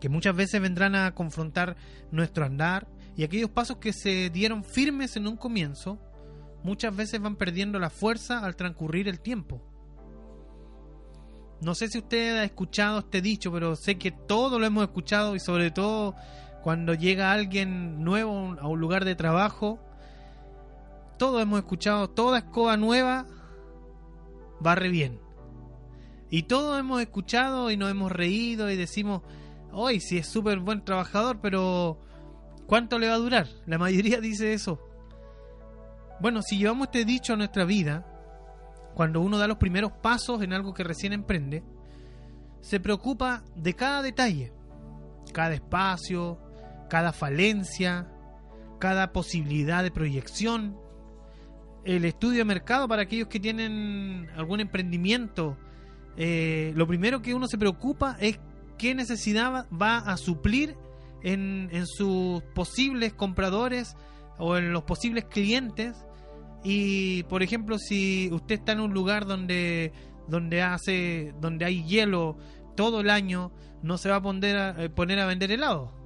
que 0.00 0.08
muchas 0.08 0.36
veces 0.36 0.60
vendrán 0.60 0.94
a 0.94 1.14
confrontar 1.14 1.76
nuestro 2.10 2.44
andar 2.44 2.86
y 3.20 3.24
aquellos 3.24 3.50
pasos 3.50 3.76
que 3.76 3.92
se 3.92 4.30
dieron 4.30 4.64
firmes 4.64 5.14
en 5.14 5.26
un 5.26 5.36
comienzo, 5.36 5.98
muchas 6.62 6.96
veces 6.96 7.20
van 7.20 7.36
perdiendo 7.36 7.78
la 7.78 7.90
fuerza 7.90 8.38
al 8.38 8.56
transcurrir 8.56 9.08
el 9.08 9.20
tiempo. 9.20 9.60
No 11.60 11.74
sé 11.74 11.88
si 11.88 11.98
usted 11.98 12.38
ha 12.38 12.44
escuchado 12.44 13.00
este 13.00 13.20
dicho, 13.20 13.52
pero 13.52 13.76
sé 13.76 13.98
que 13.98 14.10
todos 14.10 14.58
lo 14.58 14.64
hemos 14.64 14.84
escuchado 14.84 15.36
y 15.36 15.38
sobre 15.38 15.70
todo 15.70 16.14
cuando 16.62 16.94
llega 16.94 17.30
alguien 17.30 18.02
nuevo 18.02 18.56
a 18.58 18.66
un 18.66 18.80
lugar 18.80 19.04
de 19.04 19.14
trabajo, 19.16 19.78
todos 21.18 21.42
hemos 21.42 21.58
escuchado, 21.58 22.08
toda 22.08 22.38
escoba 22.38 22.78
nueva 22.78 23.26
barre 24.60 24.88
bien. 24.88 25.20
Y 26.30 26.44
todos 26.44 26.80
hemos 26.80 27.02
escuchado 27.02 27.70
y 27.70 27.76
nos 27.76 27.90
hemos 27.90 28.10
reído 28.10 28.70
y 28.70 28.76
decimos, 28.76 29.20
hoy 29.72 30.00
sí 30.00 30.16
es 30.16 30.26
súper 30.26 30.60
buen 30.60 30.82
trabajador, 30.86 31.40
pero 31.42 32.00
¿cuánto 32.70 33.00
le 33.00 33.08
va 33.08 33.14
a 33.14 33.18
durar? 33.18 33.48
La 33.66 33.78
mayoría 33.78 34.20
dice 34.20 34.52
eso. 34.52 34.78
Bueno, 36.20 36.40
si 36.40 36.56
llevamos 36.56 36.86
este 36.86 37.04
dicho 37.04 37.32
a 37.32 37.36
nuestra 37.36 37.64
vida, 37.64 38.06
cuando 38.94 39.20
uno 39.20 39.38
da 39.38 39.48
los 39.48 39.56
primeros 39.56 39.90
pasos 39.90 40.40
en 40.40 40.52
algo 40.52 40.72
que 40.72 40.84
recién 40.84 41.12
emprende, 41.12 41.64
se 42.60 42.78
preocupa 42.78 43.42
de 43.56 43.74
cada 43.74 44.02
detalle, 44.02 44.52
cada 45.32 45.52
espacio, 45.54 46.38
cada 46.88 47.12
falencia, 47.12 48.06
cada 48.78 49.12
posibilidad 49.12 49.82
de 49.82 49.90
proyección, 49.90 50.78
el 51.84 52.04
estudio 52.04 52.38
de 52.38 52.44
mercado 52.44 52.86
para 52.86 53.02
aquellos 53.02 53.26
que 53.26 53.40
tienen 53.40 54.30
algún 54.36 54.60
emprendimiento. 54.60 55.56
eh, 56.16 56.72
lo 56.76 56.86
primero 56.86 57.20
que 57.20 57.34
uno 57.34 57.48
se 57.48 57.58
preocupa 57.58 58.16
es 58.20 58.38
qué 58.78 58.94
necesidad 58.94 59.66
va 59.72 59.98
a 59.98 60.16
suplir 60.16 60.76
en, 61.22 61.70
sus 61.86 62.42
posibles 62.54 63.12
compradores 63.12 63.96
o 64.38 64.56
en 64.56 64.72
los 64.72 64.84
posibles 64.84 65.24
clientes. 65.24 65.96
Y 66.62 67.22
por 67.24 67.42
ejemplo, 67.42 67.78
si 67.78 68.30
usted 68.32 68.56
está 68.56 68.72
en 68.72 68.80
un 68.80 68.92
lugar 68.92 69.26
donde 69.26 69.92
donde 70.28 70.62
hace 70.62 71.34
donde 71.40 71.64
hay 71.64 71.84
hielo 71.84 72.36
todo 72.76 73.00
el 73.00 73.10
año, 73.10 73.50
no 73.82 73.98
se 73.98 74.10
va 74.10 74.16
a 74.16 74.22
poner 74.22 74.56
a, 74.56 74.84
eh, 74.84 74.88
poner 74.88 75.18
a 75.18 75.26
vender 75.26 75.50
helado 75.50 76.00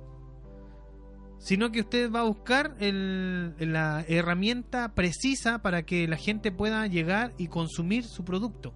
sino 1.45 1.71
que 1.71 1.81
usted 1.81 2.11
va 2.11 2.21
a 2.21 2.25
buscar 2.25 2.75
el- 2.81 3.55
la 3.59 4.03
herramienta 4.09 4.95
precisa 4.95 5.61
para 5.61 5.83
que 5.83 6.09
la 6.09 6.17
gente 6.17 6.51
pueda 6.51 6.87
llegar 6.87 7.35
y 7.37 7.49
consumir 7.49 8.05
su 8.05 8.25
producto. 8.25 8.73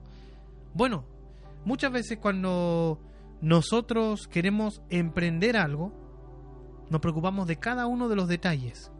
Bueno, 0.74 1.06
muchas 1.64 1.90
veces 1.90 2.18
cuando 2.18 3.00
nosotros 3.40 4.28
queremos 4.28 4.82
emprender 4.90 5.56
algo, 5.56 5.94
nos 6.90 7.00
preocupamos 7.00 7.46
de 7.46 7.56
cada 7.56 7.86
uno 7.86 8.08
de 8.08 8.16
los 8.16 8.28
detalles, 8.28 8.90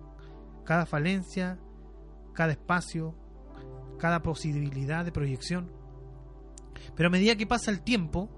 cada 0.65 0.87
falencia, 0.87 1.59
cada 2.35 2.53
espacio, 2.53 3.15
cada 3.99 4.23
posibilidad 4.23 5.05
de 5.05 5.13
proyección. 5.13 5.73
Pero 6.95 7.09
a 7.09 7.13
medida 7.13 7.37
que 7.37 7.47
pasa 7.47 7.71
el 7.71 7.81
tiempo, 7.83 8.29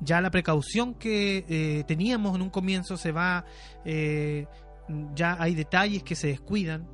ya 0.00 0.20
la 0.20 0.30
precaución 0.30 0.94
que 0.94 1.44
eh, 1.48 1.84
teníamos 1.84 2.34
en 2.34 2.42
un 2.42 2.50
comienzo 2.50 2.96
se 2.96 3.12
va, 3.12 3.44
eh, 3.84 4.46
ya 5.14 5.36
hay 5.40 5.54
detalles 5.54 6.02
que 6.02 6.16
se 6.16 6.28
descuidan, 6.28 6.88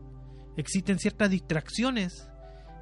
existen 0.57 0.99
ciertas 0.99 1.31
distracciones 1.31 2.31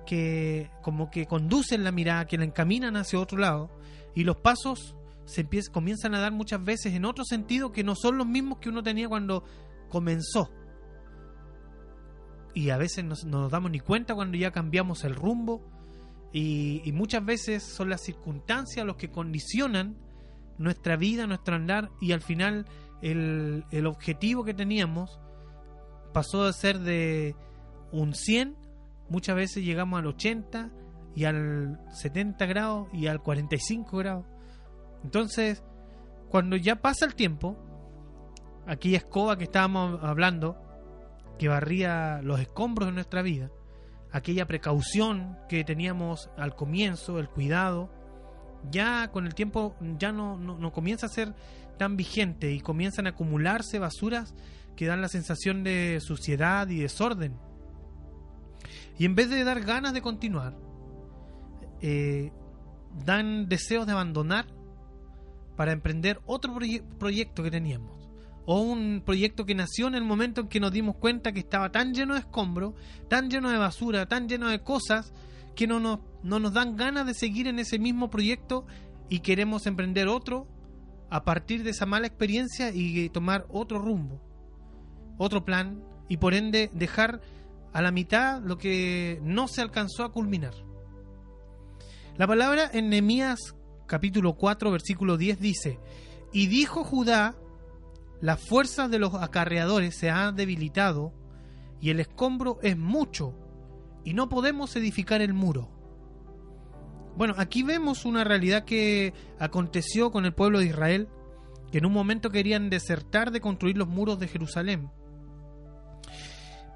que 0.07 0.71
como 0.83 1.11
que 1.11 1.27
conducen 1.27 1.85
la 1.85 1.93
mirada, 1.93 2.27
que 2.27 2.39
la 2.39 2.45
encaminan 2.45 2.97
hacia 2.97 3.19
otro 3.19 3.39
lado, 3.39 3.71
y 4.15 4.25
los 4.25 4.37
pasos 4.37 4.97
se 5.27 5.43
empiezan, 5.43 5.73
comienzan 5.75 6.15
a 6.15 6.21
dar 6.21 6.33
muchas 6.33 6.65
veces 6.65 6.95
en 6.95 7.05
otro 7.05 7.25
sentido 7.25 7.71
que 7.73 7.85
no 7.85 7.95
son 7.95 8.17
los 8.17 8.27
mismos 8.27 8.59
que 8.59 8.69
uno 8.71 8.83
tenía 8.83 9.09
cuando 9.09 9.45
comenzó. 9.91 10.51
Y 12.55 12.71
a 12.71 12.79
veces 12.79 13.05
nos- 13.05 13.25
no 13.25 13.43
nos 13.43 13.51
damos 13.53 13.71
ni 13.71 13.81
cuenta 13.81 14.15
cuando 14.15 14.39
ya 14.39 14.51
cambiamos 14.51 15.05
el 15.05 15.15
rumbo, 15.15 15.63
y, 16.33 16.83
y 16.85 16.93
muchas 16.93 17.25
veces 17.25 17.63
son 17.63 17.89
las 17.91 18.01
circunstancias 18.03 18.85
los 18.85 18.97
que 18.97 19.11
condicionan 19.11 19.97
nuestra 20.59 20.97
vida, 20.97 21.27
nuestro 21.27 21.55
andar 21.55 21.91
y 22.01 22.13
al 22.13 22.21
final 22.23 22.67
el, 23.03 23.65
el 23.71 23.87
objetivo 23.87 24.45
que 24.45 24.53
teníamos 24.55 25.19
pasó 26.13 26.45
de 26.47 26.53
ser 26.53 26.81
de 26.81 27.37
un 27.93 28.15
100, 28.15 28.57
muchas 29.09 29.37
veces 29.37 29.65
llegamos 29.65 29.99
al 29.99 30.07
80 30.07 30.71
y 31.15 31.25
al 31.25 31.79
70 31.93 32.45
grados 32.47 32.89
y 32.93 33.07
al 33.07 33.23
45 33.23 33.97
grados. 33.99 34.27
Entonces, 35.07 35.63
cuando 36.31 36.57
ya 36.57 36.83
pasa 36.83 37.07
el 37.07 37.15
tiempo, 37.15 37.57
aquella 38.67 38.99
escoba 38.99 39.39
que 39.39 39.45
estábamos 39.45 40.03
hablando, 40.03 40.61
que 41.39 41.47
barría 41.47 42.21
los 42.23 42.41
escombros 42.41 42.89
de 42.89 42.93
nuestra 42.93 43.23
vida, 43.23 43.53
aquella 44.11 44.47
precaución 44.47 45.39
que 45.49 45.63
teníamos 45.63 46.29
al 46.37 46.57
comienzo, 46.57 47.21
el 47.21 47.29
cuidado, 47.29 47.89
ya 48.69 49.13
con 49.13 49.27
el 49.27 49.37
tiempo 49.37 49.77
ya 49.97 50.11
no, 50.11 50.39
no, 50.39 50.73
comienza 50.73 51.07
a 51.07 51.09
ser 51.09 51.33
tan 51.79 51.97
vigente 51.97 52.51
y 52.51 52.61
comienzan 52.61 53.07
a 53.07 53.11
acumularse 53.11 53.79
basuras 53.79 54.35
que 54.75 54.87
dan 54.87 55.01
la 55.01 55.09
sensación 55.09 55.63
de 55.63 56.01
suciedad 56.01 56.67
y 56.69 56.81
desorden. 56.81 57.39
Y 58.99 59.05
en 59.05 59.15
vez 59.15 59.31
de 59.31 59.45
dar 59.45 59.61
ganas 59.61 59.93
de 59.93 60.03
continuar, 60.03 60.57
eh, 61.81 62.33
dan 63.05 63.49
deseos 63.49 63.87
de 63.87 63.93
abandonar 63.93 64.56
para 65.57 65.73
emprender 65.73 66.21
otro 66.27 66.55
proye- 66.55 66.83
proyecto 66.99 67.43
que 67.43 67.51
teníamos. 67.51 68.09
O 68.45 68.61
un 68.61 69.03
proyecto 69.05 69.45
que 69.45 69.55
nació 69.55 69.89
en 69.89 69.97
el 69.97 70.05
momento 70.05 70.43
en 70.43 70.49
que 70.49 70.61
nos 70.61 70.71
dimos 70.71 70.97
cuenta 70.97 71.33
que 71.33 71.41
estaba 71.41 71.73
tan 71.73 71.93
lleno 71.95 72.15
de 72.15 72.21
escombros, 72.21 72.75
tan 73.09 73.29
lleno 73.29 73.51
de 73.51 73.59
basura, 73.59 74.07
tan 74.07 74.29
lleno 74.29 74.49
de 74.49 74.63
cosas, 74.63 75.13
que 75.57 75.67
no 75.67 75.81
nos, 75.81 75.99
no 76.23 76.39
nos 76.39 76.53
dan 76.53 76.77
ganas 76.77 77.07
de 77.07 77.15
seguir 77.15 77.49
en 77.49 77.59
ese 77.59 77.79
mismo 77.79 78.09
proyecto 78.11 78.67
y 79.09 79.21
queremos 79.21 79.67
emprender 79.67 80.07
otro 80.07 80.47
a 81.11 81.25
partir 81.25 81.65
de 81.65 81.71
esa 81.71 81.87
mala 81.87 82.07
experiencia 82.07 82.71
y 82.73 83.09
tomar 83.09 83.47
otro 83.49 83.79
rumbo, 83.79 84.21
otro 85.19 85.45
plan 85.45 85.83
y 86.09 86.19
por 86.19 86.35
ende 86.35 86.71
dejar 86.75 87.21
a 87.73 87.83
la 87.83 87.91
mitad 87.91 88.43
lo 88.43 88.59
que 88.59 89.19
no 89.23 89.49
se 89.49 89.63
alcanzó 89.63 90.05
a 90.05 90.13
culminar. 90.13 90.55
La 92.17 92.27
palabra 92.27 92.71
en 92.73 92.89
Nehemías 92.91 93.39
capítulo 93.87 94.35
4 94.35 94.71
versículo 94.71 95.17
10 95.17 95.41
dice, 95.41 95.79
y 96.33 96.49
dijo 96.49 96.85
Judá, 96.85 97.37
las 98.21 98.41
fuerzas 98.41 98.91
de 98.91 98.99
los 98.99 99.15
acarreadores 99.15 99.97
se 99.97 100.11
han 100.11 100.37
debilitado 100.37 101.13
y 101.81 101.91
el 101.91 102.01
escombro 102.01 102.59
es 102.63 102.77
mucho 102.77 103.35
y 104.05 104.15
no 104.15 104.29
podemos 104.29 104.75
edificar 104.77 105.21
el 105.21 105.35
muro. 105.35 105.71
Bueno, 107.17 107.35
aquí 107.39 107.63
vemos 107.63 108.05
una 108.05 108.25
realidad 108.25 108.65
que 108.65 109.15
aconteció 109.39 110.11
con 110.11 110.27
el 110.27 110.35
pueblo 110.35 110.59
de 110.59 110.67
Israel, 110.67 111.09
que 111.73 111.79
en 111.79 111.87
un 111.87 111.93
momento 111.93 112.31
querían 112.31 112.69
desertar 112.69 113.31
de 113.31 113.41
construir 113.41 113.77
los 113.77 113.89
muros 113.89 114.19
de 114.19 114.29
Jerusalén. 114.29 114.91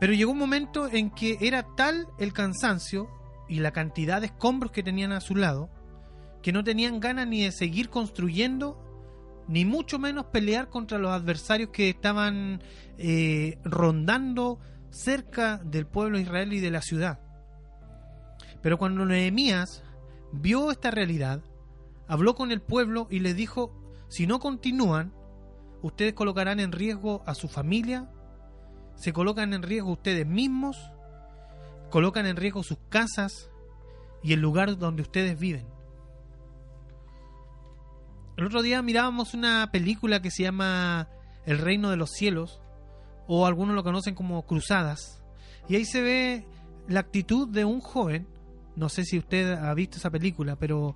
Pero 0.00 0.14
llegó 0.14 0.32
un 0.32 0.38
momento 0.38 0.88
en 0.88 1.10
que 1.10 1.36
era 1.42 1.66
tal 1.76 2.08
el 2.18 2.32
cansancio 2.32 3.08
y 3.48 3.60
la 3.60 3.72
cantidad 3.72 4.20
de 4.20 4.28
escombros 4.28 4.72
que 4.72 4.82
tenían 4.82 5.12
a 5.12 5.20
su 5.20 5.36
lado, 5.36 5.68
que 6.42 6.52
no 6.52 6.64
tenían 6.64 7.00
ganas 7.00 7.26
ni 7.26 7.44
de 7.44 7.52
seguir 7.52 7.90
construyendo, 7.90 8.78
ni 9.48 9.64
mucho 9.64 9.98
menos 9.98 10.26
pelear 10.26 10.68
contra 10.68 10.98
los 10.98 11.10
adversarios 11.10 11.70
que 11.70 11.90
estaban 11.90 12.62
eh, 12.98 13.58
rondando 13.64 14.58
cerca 14.90 15.58
del 15.58 15.86
pueblo 15.86 16.16
de 16.16 16.24
Israel 16.24 16.52
y 16.52 16.60
de 16.60 16.70
la 16.70 16.82
ciudad. 16.82 17.20
Pero 18.62 18.78
cuando 18.78 19.04
Nehemías 19.06 19.82
vio 20.32 20.70
esta 20.70 20.90
realidad, 20.90 21.42
habló 22.08 22.34
con 22.34 22.52
el 22.52 22.60
pueblo 22.60 23.06
y 23.10 23.20
les 23.20 23.36
dijo, 23.36 23.72
si 24.08 24.26
no 24.26 24.38
continúan, 24.38 25.12
ustedes 25.82 26.12
colocarán 26.12 26.60
en 26.60 26.72
riesgo 26.72 27.22
a 27.26 27.34
su 27.34 27.48
familia, 27.48 28.10
se 28.94 29.12
colocan 29.12 29.54
en 29.54 29.62
riesgo 29.62 29.92
ustedes 29.92 30.26
mismos, 30.26 30.76
colocan 31.90 32.26
en 32.26 32.36
riesgo 32.36 32.62
sus 32.62 32.78
casas 32.88 33.50
y 34.22 34.32
el 34.32 34.40
lugar 34.40 34.76
donde 34.78 35.02
ustedes 35.02 35.38
viven. 35.38 35.66
El 38.40 38.46
otro 38.46 38.62
día 38.62 38.80
mirábamos 38.80 39.34
una 39.34 39.68
película 39.70 40.22
que 40.22 40.30
se 40.30 40.44
llama 40.44 41.10
El 41.44 41.58
Reino 41.58 41.90
de 41.90 41.98
los 41.98 42.12
Cielos, 42.12 42.62
o 43.26 43.44
algunos 43.44 43.74
lo 43.74 43.84
conocen 43.84 44.14
como 44.14 44.46
Cruzadas, 44.46 45.22
y 45.68 45.76
ahí 45.76 45.84
se 45.84 46.00
ve 46.00 46.46
la 46.88 47.00
actitud 47.00 47.46
de 47.46 47.66
un 47.66 47.80
joven, 47.80 48.26
no 48.76 48.88
sé 48.88 49.04
si 49.04 49.18
usted 49.18 49.52
ha 49.52 49.74
visto 49.74 49.98
esa 49.98 50.08
película, 50.08 50.56
pero 50.56 50.94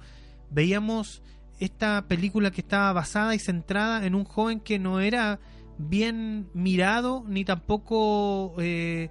veíamos 0.48 1.22
esta 1.60 2.08
película 2.08 2.50
que 2.50 2.62
estaba 2.62 2.94
basada 2.94 3.34
y 3.34 3.38
centrada 3.38 4.06
en 4.06 4.14
un 4.14 4.24
joven 4.24 4.58
que 4.58 4.78
no 4.78 5.00
era 5.00 5.38
bien 5.76 6.48
mirado 6.54 7.24
ni 7.28 7.44
tampoco 7.44 8.54
eh, 8.56 9.10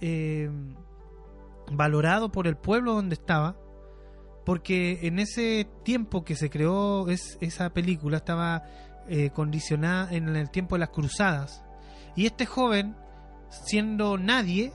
eh, 0.00 0.50
valorado 1.70 2.32
por 2.32 2.48
el 2.48 2.56
pueblo 2.56 2.94
donde 2.94 3.14
estaba 3.14 3.56
porque 4.48 5.00
en 5.02 5.18
ese 5.18 5.68
tiempo 5.84 6.24
que 6.24 6.34
se 6.34 6.48
creó 6.48 7.10
es, 7.10 7.36
esa 7.42 7.68
película 7.68 8.16
estaba 8.16 8.62
eh, 9.06 9.28
condicionada 9.28 10.10
en 10.10 10.34
el 10.34 10.48
tiempo 10.48 10.74
de 10.74 10.78
las 10.78 10.88
cruzadas. 10.88 11.62
Y 12.16 12.24
este 12.24 12.46
joven 12.46 12.96
siendo 13.50 14.16
nadie 14.16 14.72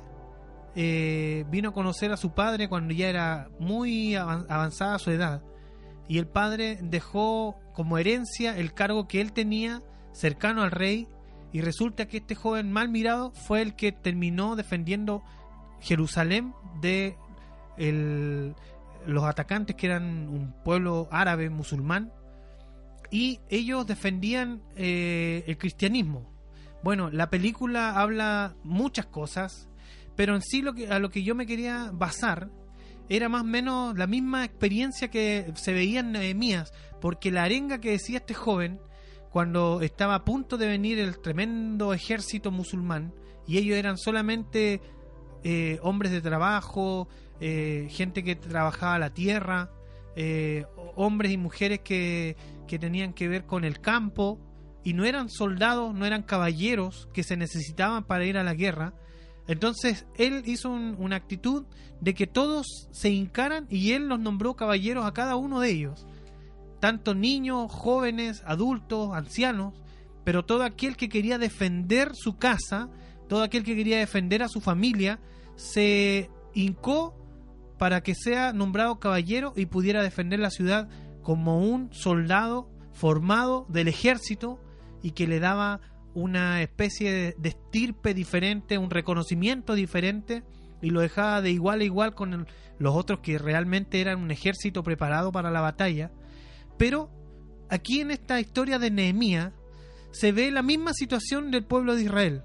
eh, 0.75 1.45
vino 1.49 1.69
a 1.69 1.73
conocer 1.73 2.11
a 2.11 2.17
su 2.17 2.35
padre 2.35 2.69
cuando 2.69 2.93
ya 2.93 3.09
era 3.09 3.49
muy 3.57 4.13
avan- 4.13 4.45
avanzada 4.47 4.99
su 4.99 5.09
edad. 5.09 5.41
Y 6.07 6.19
el 6.19 6.27
padre 6.27 6.77
dejó 6.83 7.55
como 7.73 7.97
herencia 7.97 8.55
el 8.55 8.75
cargo 8.75 9.07
que 9.07 9.21
él 9.21 9.33
tenía 9.33 9.81
cercano 10.11 10.61
al 10.61 10.69
rey 10.69 11.07
y 11.51 11.61
resulta 11.61 12.05
que 12.07 12.17
este 12.17 12.35
joven 12.35 12.71
mal 12.71 12.89
mirado 12.89 13.31
fue 13.31 13.63
el 13.63 13.75
que 13.75 13.91
terminó 13.91 14.55
defendiendo 14.55 15.23
Jerusalén 15.79 16.53
de 16.79 17.17
el, 17.75 18.53
los 19.07 19.23
atacantes 19.23 19.75
que 19.75 19.87
eran 19.87 20.27
un 20.29 20.53
pueblo 20.63 21.07
árabe 21.11 21.49
musulmán 21.49 22.11
y 23.11 23.39
ellos 23.49 23.85
defendían 23.85 24.63
eh, 24.75 25.43
el 25.47 25.57
cristianismo. 25.57 26.31
Bueno, 26.83 27.09
la 27.11 27.29
película 27.29 27.99
habla 27.99 28.55
muchas 28.63 29.05
cosas, 29.05 29.69
pero 30.15 30.35
en 30.35 30.41
sí 30.41 30.61
lo 30.61 30.73
que, 30.73 30.87
a 30.87 30.99
lo 30.99 31.09
que 31.09 31.23
yo 31.23 31.35
me 31.35 31.45
quería 31.45 31.91
basar 31.93 32.49
era 33.09 33.29
más 33.29 33.41
o 33.41 33.45
menos 33.45 33.97
la 33.97 34.07
misma 34.07 34.45
experiencia 34.45 35.09
que 35.09 35.51
se 35.55 35.73
veía 35.73 35.99
en 35.99 36.13
Nehemías, 36.13 36.73
porque 36.99 37.31
la 37.31 37.43
arenga 37.43 37.79
que 37.79 37.91
decía 37.91 38.17
este 38.17 38.33
joven 38.33 38.79
cuando 39.29 39.81
estaba 39.81 40.15
a 40.15 40.25
punto 40.25 40.57
de 40.57 40.67
venir 40.67 40.99
el 40.99 41.19
tremendo 41.19 41.93
ejército 41.93 42.51
musulmán 42.51 43.13
y 43.47 43.57
ellos 43.57 43.77
eran 43.77 43.97
solamente 43.97 44.81
eh, 45.43 45.79
hombres 45.81 46.11
de 46.11 46.21
trabajo, 46.21 47.07
eh, 47.39 47.87
gente 47.89 48.23
que 48.23 48.35
trabajaba 48.35 48.99
la 48.99 49.13
tierra, 49.13 49.69
eh, 50.15 50.65
hombres 50.95 51.31
y 51.31 51.37
mujeres 51.37 51.79
que, 51.79 52.35
que 52.67 52.79
tenían 52.79 53.13
que 53.13 53.27
ver 53.27 53.45
con 53.45 53.63
el 53.63 53.79
campo 53.79 54.39
y 54.83 54.93
no 54.93 55.05
eran 55.05 55.29
soldados, 55.29 55.93
no 55.93 56.05
eran 56.05 56.23
caballeros 56.23 57.07
que 57.13 57.23
se 57.23 57.37
necesitaban 57.37 58.03
para 58.03 58.25
ir 58.25 58.37
a 58.37 58.43
la 58.43 58.53
guerra. 58.53 58.93
Entonces 59.47 60.05
él 60.17 60.43
hizo 60.45 60.69
un- 60.69 60.95
una 60.99 61.15
actitud 61.17 61.65
de 61.99 62.13
que 62.13 62.27
todos 62.27 62.87
se 62.91 63.09
hincaran 63.09 63.65
y 63.69 63.91
él 63.93 64.07
los 64.07 64.19
nombró 64.19 64.55
caballeros 64.55 65.05
a 65.05 65.13
cada 65.13 65.35
uno 65.35 65.59
de 65.59 65.71
ellos, 65.71 66.05
tanto 66.79 67.15
niños, 67.15 67.71
jóvenes, 67.71 68.43
adultos, 68.45 69.13
ancianos, 69.13 69.73
pero 70.23 70.45
todo 70.45 70.63
aquel 70.63 70.95
que 70.95 71.09
quería 71.09 71.37
defender 71.37 72.11
su 72.13 72.37
casa, 72.37 72.89
todo 73.27 73.43
aquel 73.43 73.63
que 73.63 73.75
quería 73.75 73.97
defender 73.97 74.43
a 74.43 74.47
su 74.49 74.61
familia, 74.61 75.19
se 75.55 76.29
hincó 76.53 77.15
para 77.77 78.01
que 78.01 78.15
sea 78.15 78.53
nombrado 78.53 78.99
caballero 78.99 79.53
y 79.55 79.65
pudiera 79.65 80.03
defender 80.03 80.39
la 80.39 80.49
ciudad 80.49 80.89
como 81.21 81.59
un 81.59 81.93
soldado 81.93 82.69
formado 82.93 83.65
del 83.69 83.87
ejército 83.87 84.59
y 85.01 85.11
que 85.11 85.27
le 85.27 85.39
daba 85.39 85.81
una 86.13 86.61
especie 86.61 87.35
de, 87.37 87.49
estirpe 87.49 88.13
diferente, 88.13 88.77
un 88.77 88.91
reconocimiento 88.91 89.73
diferente 89.73 90.43
y 90.81 90.91
lo 90.91 91.01
dejaba 91.01 91.41
de 91.41 91.51
igual 91.51 91.81
a 91.81 91.85
igual 91.85 92.13
con 92.13 92.47
los 92.77 92.95
otros 92.95 93.19
que 93.19 93.37
realmente 93.37 94.01
eran 94.01 94.21
un 94.21 94.31
ejército 94.31 94.83
preparado 94.83 95.31
para 95.31 95.49
la 95.49 95.61
batalla. 95.61 96.11
Pero 96.77 97.09
aquí 97.69 98.01
en 98.01 98.11
esta 98.11 98.39
historia 98.39 98.79
de 98.79 98.91
Nehemías 98.91 99.53
se 100.11 100.31
ve 100.31 100.51
la 100.51 100.61
misma 100.61 100.93
situación 100.93 101.49
del 101.49 101.63
pueblo 101.63 101.95
de 101.95 102.03
Israel. 102.03 102.43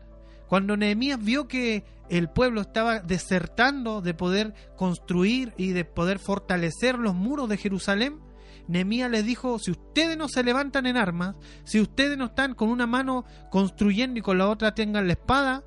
Cuando 0.49 0.77
Nehemías 0.77 1.23
vio 1.23 1.47
que 1.47 1.85
el 2.09 2.30
pueblo 2.30 2.60
estaba 2.60 3.01
desertando 3.01 4.01
de 4.01 4.14
poder 4.14 4.55
construir 4.76 5.52
y 5.56 5.72
de 5.72 5.85
poder 5.85 6.18
fortalecer 6.18 6.98
los 6.98 7.14
muros 7.14 7.48
de 7.48 7.56
Jerusalén, 7.56 8.20
Nehemías 8.68 9.10
les 9.10 9.24
dijo, 9.24 9.59
si 9.59 9.70
ustedes 9.70 10.16
no 10.18 10.28
se 10.28 10.43
levantan 10.43 10.86
en 10.86 10.98
armas, 10.98 11.36
si 11.64 11.80
ustedes 11.80 12.18
no 12.18 12.26
están 12.26 12.55
con 12.55 12.68
una 12.68 12.86
mano 12.86 13.24
construyendo 13.51 14.18
y 14.18 14.22
con 14.22 14.36
la 14.36 14.48
otra 14.48 14.74
tengan 14.74 15.06
la 15.06 15.14
espada, 15.14 15.64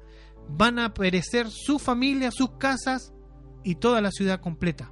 van 0.47 0.77
a 0.77 0.93
perecer 0.93 1.49
su 1.49 1.79
familia, 1.79 2.29
sus 2.31 2.51
casas 2.57 3.11
y 3.63 3.75
toda 3.75 4.01
la 4.01 4.11
ciudad 4.11 4.39
completa. 4.39 4.91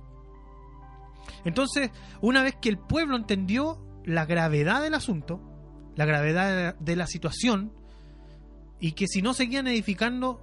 Entonces, 1.45 1.91
una 2.21 2.41
vez 2.41 2.55
que 2.59 2.69
el 2.69 2.79
pueblo 2.79 3.15
entendió 3.15 3.79
la 4.03 4.25
gravedad 4.25 4.81
del 4.81 4.95
asunto, 4.95 5.41
la 5.95 6.05
gravedad 6.05 6.75
de 6.79 6.95
la 6.95 7.05
situación, 7.05 7.73
y 8.79 8.93
que 8.93 9.07
si 9.07 9.21
no 9.21 9.33
seguían 9.33 9.67
edificando, 9.67 10.41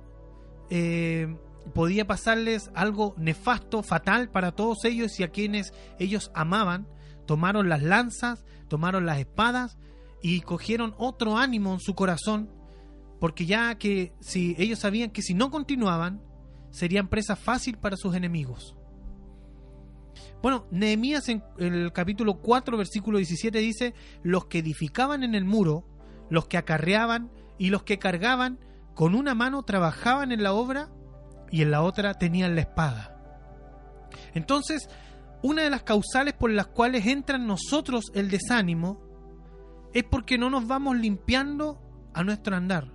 eh, 0.70 1.36
podía 1.74 2.06
pasarles 2.06 2.70
algo 2.74 3.14
nefasto, 3.16 3.82
fatal 3.82 4.30
para 4.30 4.52
todos 4.52 4.84
ellos 4.84 5.18
y 5.20 5.22
a 5.22 5.28
quienes 5.28 5.72
ellos 5.98 6.30
amaban, 6.34 6.86
tomaron 7.26 7.68
las 7.68 7.82
lanzas, 7.82 8.44
tomaron 8.68 9.06
las 9.06 9.18
espadas 9.18 9.78
y 10.22 10.40
cogieron 10.40 10.94
otro 10.98 11.36
ánimo 11.36 11.74
en 11.74 11.80
su 11.80 11.94
corazón, 11.94 12.51
porque 13.20 13.47
ya 13.47 13.76
que 13.76 14.12
si 14.20 14.55
ellos 14.59 14.80
sabían 14.80 15.10
que 15.10 15.22
si 15.22 15.34
no 15.34 15.51
continuaban, 15.51 16.22
serían 16.70 17.09
presa 17.09 17.36
fácil 17.36 17.78
para 17.78 17.97
sus 17.97 18.14
enemigos. 18.14 18.76
Bueno, 20.43 20.66
Nehemías 20.70 21.28
en 21.28 21.43
el 21.59 21.93
capítulo 21.93 22.40
4, 22.40 22.76
versículo 22.76 23.18
17 23.18 23.59
dice, 23.59 23.94
los 24.22 24.47
que 24.47 24.59
edificaban 24.59 25.22
en 25.22 25.34
el 25.34 25.44
muro, 25.44 25.84
los 26.30 26.47
que 26.47 26.59
acarreaban 26.59 27.30
y 27.59 27.70
los 27.70 27.82
que 27.82 27.98
cargaban, 27.98 28.59
con 28.97 29.14
una 29.14 29.35
mano 29.35 29.62
trabajaban 29.62 30.32
en 30.32 30.43
la 30.43 30.55
obra 30.55 30.89
y 31.51 31.60
en 31.60 31.70
la 31.70 31.82
otra 31.82 32.14
tenían 32.14 32.55
la 32.55 32.62
espada. 32.62 33.14
Entonces, 34.32 34.89
una 35.43 35.62
de 35.62 35.70
las 35.70 35.82
causales 35.82 36.32
por 36.32 36.51
las 36.51 36.68
cuales 36.68 37.06
entra 37.06 37.36
en 37.36 37.47
nosotros 37.47 38.06
el 38.14 38.31
desánimo 38.31 39.02
es 39.93 40.02
porque 40.05 40.39
no 40.39 40.48
nos 40.48 40.66
vamos 40.66 40.97
limpiando 40.97 41.78
a 42.14 42.24
nuestro 42.24 42.56
andar 42.56 42.94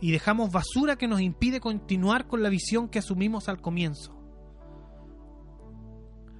y 0.00 0.12
dejamos 0.12 0.52
basura 0.52 0.94
que 0.94 1.08
nos 1.08 1.20
impide 1.20 1.58
continuar 1.58 2.28
con 2.28 2.44
la 2.44 2.48
visión 2.48 2.88
que 2.88 3.00
asumimos 3.00 3.48
al 3.48 3.60
comienzo. 3.60 4.16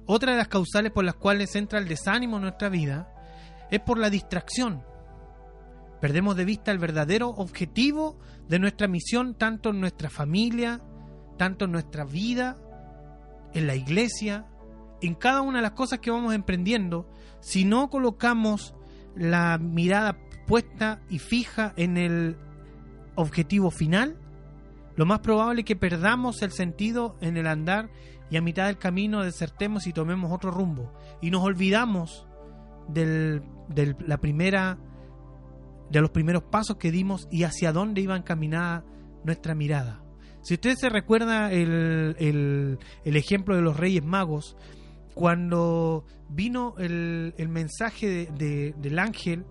Otra 0.05 0.31
de 0.31 0.37
las 0.37 0.47
causales 0.47 0.93
por 0.93 1.03
las 1.03 1.15
cuales 1.15 1.53
entra 1.57 1.77
el 1.77 1.89
desánimo 1.89 2.37
en 2.37 2.43
nuestra 2.43 2.69
vida 2.69 3.13
es 3.69 3.81
por 3.81 3.97
la 3.97 4.09
distracción. 4.09 4.81
Perdemos 6.03 6.35
de 6.35 6.43
vista 6.43 6.73
el 6.73 6.79
verdadero 6.79 7.29
objetivo 7.29 8.19
de 8.49 8.59
nuestra 8.59 8.89
misión, 8.89 9.35
tanto 9.35 9.69
en 9.69 9.79
nuestra 9.79 10.09
familia, 10.09 10.81
tanto 11.37 11.63
en 11.63 11.71
nuestra 11.71 12.03
vida, 12.03 12.57
en 13.53 13.67
la 13.67 13.75
iglesia, 13.75 14.45
en 15.01 15.15
cada 15.15 15.39
una 15.39 15.59
de 15.59 15.61
las 15.61 15.71
cosas 15.71 15.99
que 15.99 16.11
vamos 16.11 16.35
emprendiendo. 16.35 17.09
Si 17.39 17.63
no 17.63 17.89
colocamos 17.89 18.75
la 19.15 19.57
mirada 19.57 20.17
puesta 20.45 20.99
y 21.09 21.19
fija 21.19 21.71
en 21.77 21.95
el 21.95 22.35
objetivo 23.15 23.71
final, 23.71 24.17
lo 24.97 25.05
más 25.05 25.19
probable 25.19 25.61
es 25.61 25.65
que 25.65 25.77
perdamos 25.77 26.41
el 26.41 26.51
sentido 26.51 27.15
en 27.21 27.37
el 27.37 27.47
andar 27.47 27.89
y 28.29 28.35
a 28.35 28.41
mitad 28.41 28.65
del 28.65 28.77
camino 28.77 29.23
desertemos 29.23 29.87
y 29.87 29.93
tomemos 29.93 30.33
otro 30.33 30.51
rumbo. 30.51 30.91
Y 31.21 31.31
nos 31.31 31.43
olvidamos 31.43 32.27
del- 32.89 33.41
la 34.05 34.17
primera, 34.17 34.77
de 35.93 36.01
los 36.01 36.09
primeros 36.09 36.43
pasos 36.43 36.77
que 36.77 36.91
dimos 36.91 37.27
y 37.31 37.43
hacia 37.43 37.71
dónde 37.71 38.01
iba 38.01 38.17
encaminada 38.17 38.83
nuestra 39.23 39.53
mirada. 39.53 40.03
Si 40.41 40.55
usted 40.55 40.73
se 40.75 40.89
recuerda 40.89 41.51
el, 41.53 42.15
el- 42.19 43.15
ejemplo 43.15 43.55
de 43.55 43.61
los 43.61 43.77
Reyes 43.77 44.03
Magos, 44.03 44.57
cuando 45.13 46.03
vino 46.29 46.73
el, 46.79 47.35
el 47.37 47.47
mensaje 47.47 48.07
de- 48.07 48.25
de- 48.25 48.73
del 48.81 48.97
ángel 48.97 49.45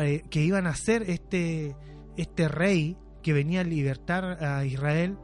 eh, 0.00 0.22
que 0.30 0.42
iban 0.42 0.66
a 0.66 0.74
ser 0.74 1.02
este, 1.08 1.76
este 2.16 2.48
rey 2.48 2.96
que 3.22 3.34
venía 3.34 3.60
a 3.60 3.64
libertar 3.64 4.42
a 4.42 4.64
Israel, 4.64 5.18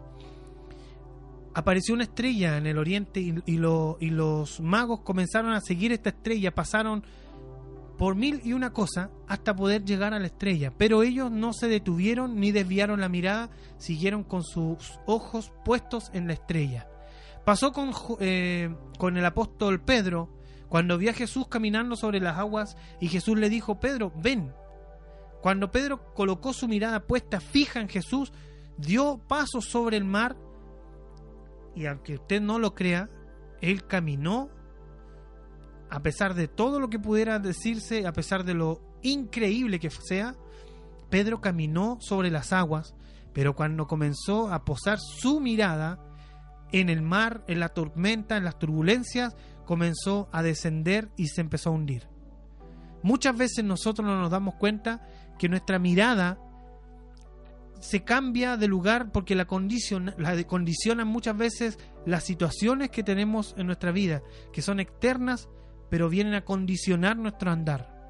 apareció 1.55 1.95
una 1.95 2.05
estrella 2.05 2.59
en 2.59 2.67
el 2.67 2.77
oriente 2.77 3.21
y, 3.21 3.35
y 3.47 3.57
los 4.11 4.61
magos 4.61 5.01
comenzaron 5.01 5.53
a 5.53 5.61
seguir 5.63 5.91
esta 5.93 6.11
estrella, 6.11 6.55
pasaron 6.55 7.03
por 8.01 8.15
mil 8.15 8.41
y 8.43 8.55
una 8.55 8.73
cosa 8.73 9.11
hasta 9.29 9.55
poder 9.55 9.85
llegar 9.85 10.15
a 10.15 10.19
la 10.19 10.25
estrella, 10.25 10.73
pero 10.75 11.03
ellos 11.03 11.31
no 11.31 11.53
se 11.53 11.69
detuvieron 11.69 12.41
ni 12.41 12.51
desviaron 12.51 13.03
la 13.03 13.11
mirada, 13.11 13.51
siguieron 13.77 14.25
con 14.25 14.43
sus 14.43 14.99
ojos 15.05 15.53
puestos 15.67 16.11
en 16.15 16.27
la 16.27 16.33
estrella. 16.33 16.89
Pasó 17.45 17.73
con, 17.73 17.93
eh, 18.21 18.75
con 18.99 19.19
el 19.19 19.25
apóstol 19.27 19.83
Pedro, 19.83 20.31
cuando 20.71 20.97
vio 20.97 21.11
a 21.11 21.13
Jesús 21.13 21.47
caminando 21.49 21.95
sobre 21.95 22.21
las 22.21 22.39
aguas 22.39 22.79
y 23.01 23.09
Jesús 23.09 23.39
le 23.39 23.51
dijo, 23.51 23.81
Pedro, 23.81 24.15
ven. 24.17 24.51
Cuando 25.43 25.71
Pedro 25.71 26.15
colocó 26.15 26.55
su 26.55 26.69
mirada 26.69 27.01
puesta 27.01 27.39
fija 27.39 27.81
en 27.81 27.91
Jesús, 27.91 28.33
dio 28.79 29.19
pasos 29.29 29.67
sobre 29.67 29.99
el 29.99 30.07
mar 30.07 30.39
y 31.77 31.85
aunque 31.85 32.15
usted 32.15 32.41
no 32.41 32.59
lo 32.59 32.75
crea, 32.75 33.11
él 33.61 33.87
caminó 33.87 34.49
a 35.91 36.01
pesar 36.03 36.35
de 36.35 36.49
todo 36.49 36.81
lo 36.81 36.89
que 36.89 36.99
pudiera 36.99 37.39
decirse, 37.39 38.07
a 38.07 38.13
pesar 38.13 38.45
de 38.45 38.55
lo 38.55 38.81
increíble 39.03 39.81
que 39.81 39.91
sea, 39.91 40.35
Pedro 41.11 41.41
caminó 41.41 41.99
sobre 42.01 42.31
las 42.31 42.53
aguas, 42.53 42.95
pero 43.33 43.55
cuando 43.55 43.87
comenzó 43.87 44.53
a 44.53 44.65
posar 44.65 44.99
su 45.01 45.41
mirada 45.41 45.99
en 46.73 46.89
el 46.89 47.03
mar, 47.03 47.45
en 47.49 47.61
la 47.61 47.71
tormenta, 47.71 48.37
en 48.37 48.45
las 48.45 48.59
turbulencias, 48.59 49.37
comenzó 49.67 50.29
a 50.33 50.43
descender 50.43 51.11
y 51.17 51.29
se 51.29 51.41
empezó 51.41 51.71
a 51.71 51.73
hundir. 51.73 52.09
Muchas 53.03 53.37
veces 53.37 53.65
nosotros 53.65 54.07
no 54.07 54.21
nos 54.21 54.31
damos 54.31 54.55
cuenta 54.55 55.07
que 55.39 55.49
nuestra 55.49 55.79
mirada 55.79 56.39
se 57.81 58.05
cambia 58.05 58.57
de 58.57 58.69
lugar 58.69 59.11
porque 59.11 59.35
la 59.35 59.47
condiciona, 59.47 60.15
la 60.19 60.41
condicionan 60.45 61.09
muchas 61.09 61.37
veces 61.37 61.79
las 62.05 62.25
situaciones 62.25 62.91
que 62.91 63.03
tenemos 63.03 63.55
en 63.57 63.67
nuestra 63.67 63.91
vida, 63.91 64.23
que 64.53 64.61
son 64.63 64.81
externas, 64.81 65.49
pero 65.91 66.09
vienen 66.09 66.35
a 66.35 66.45
condicionar 66.45 67.17
nuestro 67.17 67.51
andar. 67.51 68.01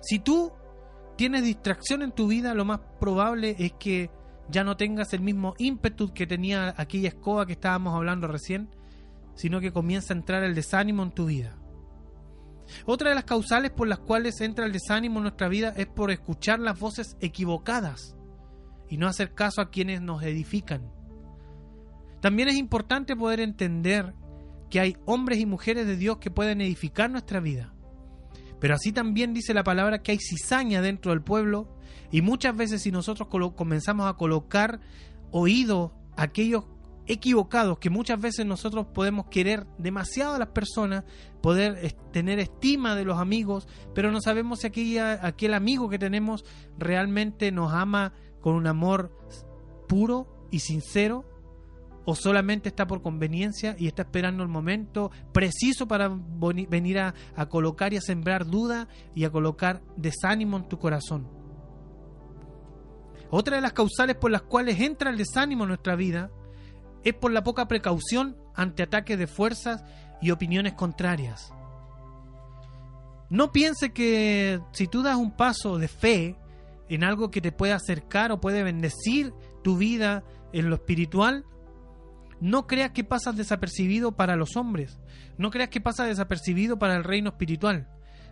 Si 0.00 0.18
tú 0.18 0.52
tienes 1.16 1.42
distracción 1.42 2.02
en 2.02 2.12
tu 2.12 2.28
vida, 2.28 2.54
lo 2.54 2.64
más 2.64 2.80
probable 3.00 3.56
es 3.58 3.72
que 3.72 4.10
ya 4.48 4.64
no 4.64 4.76
tengas 4.76 5.12
el 5.12 5.20
mismo 5.20 5.54
ímpetu 5.58 6.12
que 6.12 6.26
tenía 6.26 6.74
aquella 6.76 7.08
escoba 7.08 7.46
que 7.46 7.54
estábamos 7.54 7.94
hablando 7.94 8.28
recién, 8.28 8.68
sino 9.34 9.60
que 9.60 9.72
comienza 9.72 10.12
a 10.12 10.16
entrar 10.16 10.44
el 10.44 10.54
desánimo 10.54 11.02
en 11.02 11.12
tu 11.12 11.26
vida. 11.26 11.56
Otra 12.86 13.08
de 13.08 13.14
las 13.14 13.24
causales 13.24 13.70
por 13.70 13.88
las 13.88 13.98
cuales 13.98 14.40
entra 14.40 14.66
el 14.66 14.72
desánimo 14.72 15.18
en 15.18 15.24
nuestra 15.24 15.48
vida 15.48 15.72
es 15.76 15.86
por 15.86 16.10
escuchar 16.10 16.58
las 16.58 16.78
voces 16.78 17.16
equivocadas 17.20 18.16
y 18.88 18.98
no 18.98 19.08
hacer 19.08 19.34
caso 19.34 19.60
a 19.60 19.70
quienes 19.70 20.00
nos 20.00 20.22
edifican. 20.22 20.92
También 22.20 22.48
es 22.48 22.56
importante 22.56 23.16
poder 23.16 23.40
entender 23.40 24.14
que 24.72 24.80
hay 24.80 24.96
hombres 25.04 25.38
y 25.38 25.44
mujeres 25.44 25.86
de 25.86 25.98
Dios 25.98 26.16
que 26.16 26.30
pueden 26.30 26.62
edificar 26.62 27.10
nuestra 27.10 27.40
vida. 27.40 27.74
Pero 28.58 28.74
así 28.74 28.90
también 28.90 29.34
dice 29.34 29.52
la 29.52 29.64
palabra 29.64 30.02
que 30.02 30.12
hay 30.12 30.18
cizaña 30.18 30.80
dentro 30.80 31.12
del 31.12 31.20
pueblo 31.20 31.76
y 32.10 32.22
muchas 32.22 32.56
veces 32.56 32.80
si 32.80 32.90
nosotros 32.90 33.28
comenzamos 33.54 34.08
a 34.08 34.14
colocar 34.14 34.80
oído 35.30 35.92
a 36.16 36.22
aquellos 36.22 36.64
equivocados 37.06 37.80
que 37.80 37.90
muchas 37.90 38.18
veces 38.18 38.46
nosotros 38.46 38.86
podemos 38.94 39.26
querer 39.26 39.66
demasiado 39.76 40.36
a 40.36 40.38
las 40.38 40.48
personas, 40.48 41.04
poder 41.42 41.94
tener 42.10 42.38
estima 42.38 42.96
de 42.96 43.04
los 43.04 43.18
amigos, 43.18 43.68
pero 43.94 44.10
no 44.10 44.22
sabemos 44.22 44.60
si 44.60 44.68
aquella, 44.68 45.26
aquel 45.26 45.52
amigo 45.52 45.90
que 45.90 45.98
tenemos 45.98 46.46
realmente 46.78 47.52
nos 47.52 47.74
ama 47.74 48.14
con 48.40 48.54
un 48.54 48.66
amor 48.66 49.14
puro 49.86 50.48
y 50.50 50.60
sincero 50.60 51.26
o 52.04 52.14
solamente 52.14 52.68
está 52.68 52.86
por 52.86 53.02
conveniencia 53.02 53.76
y 53.78 53.86
está 53.86 54.02
esperando 54.02 54.42
el 54.42 54.48
momento 54.48 55.10
preciso 55.32 55.86
para 55.86 56.08
venir 56.08 56.98
a, 56.98 57.14
a 57.36 57.46
colocar 57.46 57.92
y 57.92 57.96
a 57.96 58.00
sembrar 58.00 58.46
duda 58.46 58.88
y 59.14 59.24
a 59.24 59.30
colocar 59.30 59.82
desánimo 59.96 60.56
en 60.56 60.68
tu 60.68 60.78
corazón. 60.78 61.28
Otra 63.30 63.56
de 63.56 63.62
las 63.62 63.72
causales 63.72 64.16
por 64.16 64.30
las 64.30 64.42
cuales 64.42 64.80
entra 64.80 65.10
el 65.10 65.16
desánimo 65.16 65.64
en 65.64 65.68
nuestra 65.68 65.96
vida 65.96 66.30
es 67.04 67.14
por 67.14 67.32
la 67.32 67.42
poca 67.42 67.66
precaución 67.66 68.36
ante 68.54 68.82
ataques 68.82 69.18
de 69.18 69.26
fuerzas 69.26 69.82
y 70.20 70.30
opiniones 70.30 70.74
contrarias. 70.74 71.52
No 73.30 73.50
piense 73.50 73.92
que 73.92 74.60
si 74.72 74.86
tú 74.86 75.02
das 75.02 75.16
un 75.16 75.34
paso 75.34 75.78
de 75.78 75.88
fe 75.88 76.36
en 76.90 77.04
algo 77.04 77.30
que 77.30 77.40
te 77.40 77.52
puede 77.52 77.72
acercar 77.72 78.30
o 78.30 78.40
puede 78.40 78.62
bendecir 78.62 79.32
tu 79.64 79.78
vida 79.78 80.22
en 80.52 80.68
lo 80.68 80.74
espiritual, 80.76 81.46
no 82.42 82.66
creas 82.66 82.90
que 82.90 83.04
pasas 83.04 83.36
desapercibido 83.36 84.16
para 84.16 84.34
los 84.34 84.56
hombres, 84.56 84.98
no 85.38 85.52
creas 85.52 85.68
que 85.68 85.80
pasas 85.80 86.08
desapercibido 86.08 86.76
para 86.76 86.96
el 86.96 87.04
reino 87.04 87.30
espiritual, 87.30 87.86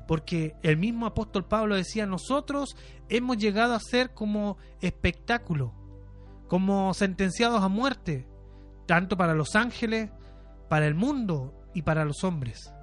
porque 0.09 0.57
el 0.65 0.77
mismo 0.77 1.07
apóstol 1.07 1.47
Pablo 1.47 1.77
decía, 1.77 2.07
nosotros 2.07 2.75
hemos 3.09 3.39
llegado 3.39 3.73
a 3.73 3.79
ser 3.79 4.11
como 4.13 4.57
espectáculo, 4.81 5.73
como 6.49 6.93
sentenciados 6.93 7.63
a 7.63 7.69
muerte, 7.69 8.27
tanto 8.87 9.17
para 9.17 9.33
los 9.33 9.55
ángeles, 9.55 10.11
para 10.69 10.89
el 10.89 10.97
mundo 10.97 11.55
y 11.73 11.83
para 11.83 12.05
los 12.05 12.25
hombres. 12.25 12.75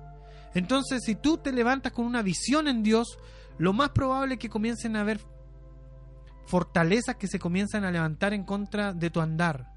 Entonces, 0.54 1.04
si 1.04 1.16
tú 1.16 1.40
te 1.40 1.52
levantas 1.52 1.91
con 1.91 2.06
una 2.06 2.22
visión 2.22 2.70
en 2.70 2.84
Dios, 2.84 3.18
lo 3.58 3.74
más 3.74 3.90
probable 3.90 4.36
es 4.36 4.40
que 4.40 4.48
comiencen 4.48 4.95
a 4.95 5.02
haber 5.02 5.20
fortalezas 6.45 7.18
que 7.18 7.28
se 7.28 7.38
comienzan 7.38 7.84
a 7.84 7.91
levantar 7.91 8.34
en 8.34 8.45
contra 8.45 8.94
de 8.94 9.10
tu 9.10 9.20
andar. 9.20 9.77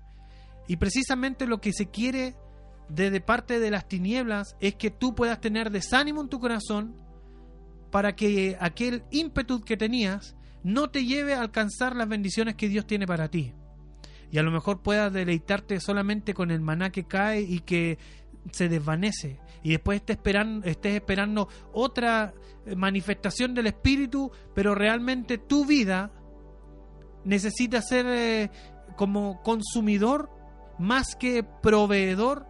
Y 0.70 0.76
precisamente 0.76 1.48
lo 1.48 1.60
que 1.60 1.72
se 1.72 1.86
quiere 1.86 2.36
desde 2.88 3.20
parte 3.20 3.58
de 3.58 3.72
las 3.72 3.88
tinieblas 3.88 4.54
es 4.60 4.76
que 4.76 4.92
tú 4.92 5.16
puedas 5.16 5.40
tener 5.40 5.72
desánimo 5.72 6.20
en 6.20 6.28
tu 6.28 6.38
corazón 6.38 6.94
para 7.90 8.14
que 8.14 8.56
aquel 8.60 9.02
ímpetu 9.10 9.62
que 9.62 9.76
tenías 9.76 10.36
no 10.62 10.88
te 10.88 11.04
lleve 11.04 11.34
a 11.34 11.40
alcanzar 11.40 11.96
las 11.96 12.08
bendiciones 12.08 12.54
que 12.54 12.68
Dios 12.68 12.86
tiene 12.86 13.04
para 13.04 13.28
ti. 13.28 13.52
Y 14.30 14.38
a 14.38 14.44
lo 14.44 14.52
mejor 14.52 14.80
puedas 14.80 15.12
deleitarte 15.12 15.80
solamente 15.80 16.34
con 16.34 16.52
el 16.52 16.60
maná 16.60 16.90
que 16.90 17.02
cae 17.02 17.40
y 17.40 17.58
que 17.58 17.98
se 18.52 18.68
desvanece. 18.68 19.40
Y 19.64 19.70
después 19.70 19.96
estés 19.96 20.18
esperando, 20.18 20.64
estés 20.68 20.94
esperando 20.94 21.48
otra 21.72 22.32
eh, 22.64 22.76
manifestación 22.76 23.54
del 23.54 23.66
Espíritu, 23.66 24.30
pero 24.54 24.76
realmente 24.76 25.36
tu 25.36 25.66
vida 25.66 26.12
necesita 27.24 27.82
ser 27.82 28.06
eh, 28.06 28.50
como 28.96 29.42
consumidor 29.42 30.38
más 30.80 31.14
que 31.14 31.44
proveedor, 31.44 32.46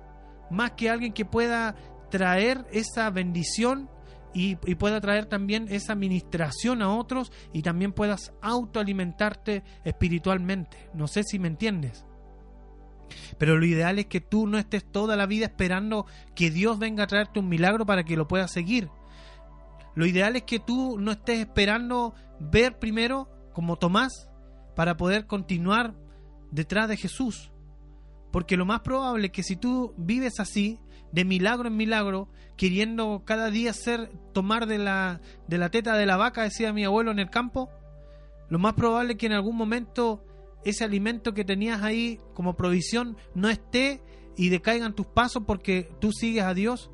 más 0.50 0.72
que 0.72 0.88
alguien 0.88 1.12
que 1.12 1.24
pueda 1.24 1.74
traer 2.10 2.64
esa 2.72 3.10
bendición 3.10 3.90
y, 4.32 4.54
pueda 4.76 5.00
traer 5.00 5.26
también 5.26 5.66
esa 5.68 5.92
administración 5.92 6.82
a 6.82 6.94
otros 6.94 7.32
y 7.52 7.62
también 7.62 7.92
puedas 7.92 8.32
autoalimentarte 8.40 9.64
espiritualmente. 9.84 10.88
No 10.94 11.08
sé 11.08 11.24
si 11.24 11.40
me 11.40 11.48
entiendes. 11.48 12.06
Pero 13.38 13.58
lo 13.58 13.66
ideal 13.66 13.98
es 13.98 14.06
que 14.06 14.20
tú 14.20 14.46
no 14.46 14.58
estés 14.58 14.84
toda 14.84 15.16
la 15.16 15.26
vida 15.26 15.46
esperando 15.46 16.06
que 16.36 16.50
Dios 16.50 16.78
venga 16.78 17.04
a 17.04 17.08
traerte 17.08 17.40
un 17.40 17.48
milagro 17.48 17.84
para 17.84 18.04
que 18.04 18.16
lo 18.16 18.28
puedas 18.28 18.52
seguir. 18.52 18.88
Lo 19.96 20.06
ideal 20.06 20.36
es 20.36 20.44
que 20.44 20.60
tú 20.60 20.96
no 21.00 21.10
estés 21.10 21.40
esperando 21.40 22.14
ver 22.38 22.78
primero, 22.78 23.28
como 23.52 23.76
Tomás, 23.76 24.30
para 24.76 24.96
poder 24.96 25.26
continuar 25.26 25.96
detrás 26.52 26.88
de 26.88 26.96
Jesús. 26.96 27.49
Porque 28.30 28.56
lo 28.56 28.64
más 28.64 28.80
probable 28.80 29.26
es 29.26 29.32
que 29.32 29.42
si 29.42 29.56
tú 29.56 29.94
vives 29.96 30.40
así, 30.40 30.78
de 31.12 31.24
milagro 31.24 31.68
en 31.68 31.76
milagro, 31.76 32.28
queriendo 32.56 33.22
cada 33.24 33.50
día 33.50 33.72
ser, 33.72 34.10
tomar 34.32 34.66
de 34.66 34.78
la, 34.78 35.20
de 35.48 35.58
la 35.58 35.70
teta 35.70 35.96
de 35.96 36.06
la 36.06 36.16
vaca, 36.16 36.42
decía 36.42 36.72
mi 36.72 36.84
abuelo 36.84 37.10
en 37.10 37.18
el 37.18 37.30
campo, 37.30 37.70
lo 38.48 38.58
más 38.58 38.74
probable 38.74 39.12
es 39.12 39.18
que 39.18 39.26
en 39.26 39.32
algún 39.32 39.56
momento 39.56 40.24
ese 40.64 40.84
alimento 40.84 41.34
que 41.34 41.44
tenías 41.44 41.82
ahí 41.82 42.20
como 42.34 42.56
provisión 42.56 43.16
no 43.34 43.48
esté 43.48 44.02
y 44.36 44.48
decaigan 44.48 44.94
tus 44.94 45.06
pasos 45.06 45.44
porque 45.46 45.90
tú 46.00 46.12
sigues 46.12 46.44
a 46.44 46.54
Dios 46.54 46.90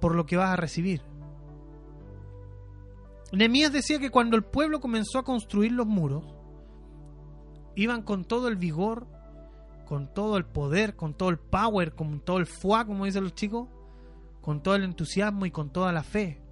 por 0.00 0.14
lo 0.14 0.26
que 0.26 0.36
vas 0.36 0.50
a 0.50 0.56
recibir. 0.56 1.02
Nehemías 3.32 3.72
decía 3.72 3.98
que 3.98 4.10
cuando 4.10 4.36
el 4.36 4.44
pueblo 4.44 4.80
comenzó 4.80 5.18
a 5.18 5.24
construir 5.24 5.72
los 5.72 5.86
muros, 5.86 6.24
iban 7.74 8.02
con 8.02 8.24
todo 8.24 8.48
el 8.48 8.56
vigor, 8.56 9.08
con 9.86 10.12
todo 10.12 10.36
el 10.36 10.44
poder, 10.44 10.96
con 10.96 11.14
todo 11.14 11.30
el 11.30 11.38
power, 11.38 11.94
con 11.94 12.20
todo 12.20 12.38
el 12.38 12.46
fuá, 12.46 12.84
como 12.84 13.06
dicen 13.06 13.24
los 13.24 13.34
chicos, 13.34 13.68
con 14.42 14.62
todo 14.62 14.74
el 14.74 14.84
entusiasmo 14.84 15.46
y 15.46 15.50
con 15.50 15.70
toda 15.70 15.92
la 15.92 16.02
fe. 16.02 16.42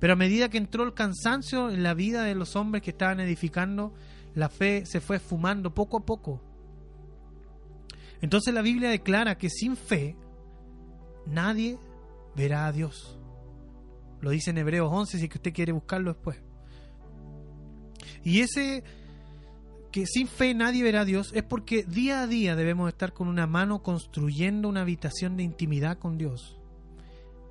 Pero 0.00 0.14
a 0.14 0.16
medida 0.16 0.48
que 0.48 0.58
entró 0.58 0.82
el 0.82 0.92
cansancio 0.92 1.70
en 1.70 1.82
la 1.82 1.94
vida 1.94 2.24
de 2.24 2.34
los 2.34 2.56
hombres 2.56 2.82
que 2.82 2.90
estaban 2.90 3.20
edificando, 3.20 3.94
la 4.34 4.48
fe 4.48 4.84
se 4.84 5.00
fue 5.00 5.18
fumando 5.18 5.72
poco 5.72 5.98
a 5.98 6.04
poco. 6.04 6.42
Entonces 8.20 8.52
la 8.52 8.62
Biblia 8.62 8.90
declara 8.90 9.38
que 9.38 9.48
sin 9.48 9.76
fe 9.76 10.16
nadie 11.26 11.78
verá 12.34 12.66
a 12.66 12.72
Dios. 12.72 13.18
Lo 14.20 14.30
dice 14.30 14.50
en 14.50 14.58
Hebreos 14.58 14.90
11 14.92 15.18
si 15.18 15.28
que 15.28 15.38
usted 15.38 15.54
quiere 15.54 15.72
buscarlo 15.72 16.12
después. 16.12 16.38
Y 18.24 18.40
ese 18.40 18.82
que 19.90 20.06
sin 20.06 20.28
fe 20.28 20.54
nadie 20.54 20.82
verá 20.82 21.00
a 21.00 21.04
Dios 21.04 21.32
es 21.34 21.42
porque 21.42 21.82
día 21.82 22.22
a 22.22 22.26
día 22.26 22.54
debemos 22.54 22.88
estar 22.88 23.12
con 23.12 23.28
una 23.28 23.46
mano 23.46 23.82
construyendo 23.82 24.68
una 24.68 24.82
habitación 24.82 25.36
de 25.36 25.42
intimidad 25.42 25.98
con 25.98 26.16
Dios. 26.16 26.58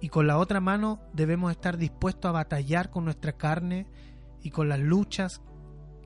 Y 0.02 0.10
con 0.10 0.28
la 0.28 0.38
otra 0.38 0.62
mano 0.62 1.02
debemos 1.14 1.52
estar 1.52 1.78
dispuestos 1.78 2.30
a 2.30 2.34
batallar 2.34 2.90
con 2.90 3.04
nuestra 3.04 3.34
carne 3.34 3.88
y 4.42 4.52
con 4.52 4.70
las 4.70 4.80
luchas 4.80 5.42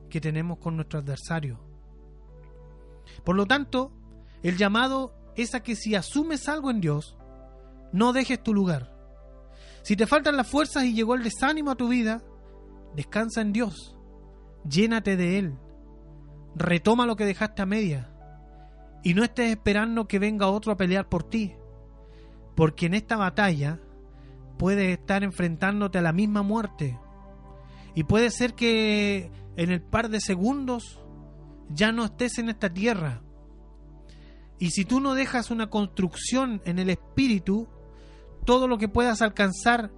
que 0.10 0.20
tenemos 0.20 0.58
con 0.58 0.76
nuestro 0.76 1.00
adversario. 1.00 1.60
Por 3.24 3.36
lo 3.36 3.46
tanto, 3.46 3.92
el 4.42 4.58
llamado 4.58 5.14
es 5.36 5.54
a 5.54 5.62
que 5.62 5.76
si 5.76 5.94
asumes 5.96 6.50
algo 6.50 6.72
en 6.72 6.82
Dios, 6.82 7.16
no 7.92 8.12
dejes 8.14 8.42
tu 8.42 8.54
lugar. 8.54 8.92
Si 9.84 9.96
te 9.96 10.08
faltan 10.08 10.38
las 10.38 10.48
fuerzas 10.48 10.86
y 10.86 10.94
llegó 10.94 11.14
el 11.14 11.24
desánimo 11.24 11.72
a 11.72 11.76
tu 11.76 11.90
vida, 11.90 12.24
descansa 12.96 13.42
en 13.42 13.54
Dios, 13.54 13.96
llénate 14.68 15.16
de 15.18 15.40
Él, 15.40 15.58
retoma 16.56 17.06
lo 17.06 17.16
que 17.16 17.26
dejaste 17.26 17.62
a 17.62 17.66
media 17.66 18.10
y 19.04 19.14
no 19.14 19.24
estés 19.24 19.52
esperando 19.52 20.08
que 20.08 20.20
venga 20.20 20.48
otro 20.48 20.72
a 20.72 20.78
pelear 20.78 21.10
por 21.10 21.24
ti, 21.24 21.56
porque 22.56 22.86
en 22.86 22.94
esta 22.94 23.18
batalla 23.18 23.80
puedes 24.58 24.98
estar 24.98 25.24
enfrentándote 25.24 25.98
a 25.98 26.02
la 26.02 26.14
misma 26.14 26.44
muerte 26.44 26.98
y 27.96 28.04
puede 28.04 28.30
ser 28.30 28.54
que 28.54 29.32
en 29.56 29.72
el 29.72 29.82
par 29.82 30.10
de 30.10 30.22
segundos 30.22 31.00
ya 31.70 31.92
no 31.92 32.06
estés 32.06 32.38
en 32.38 32.50
esta 32.50 32.74
tierra. 32.74 33.22
Y 34.60 34.72
si 34.72 34.86
tú 34.86 35.00
no 35.00 35.14
dejas 35.14 35.52
una 35.52 35.70
construcción 35.70 36.62
en 36.66 36.80
el 36.80 36.90
espíritu, 36.90 37.68
todo 38.46 38.68
lo 38.68 38.78
que 38.78 38.88
puedas 38.88 39.22
alcanzar 39.22 39.92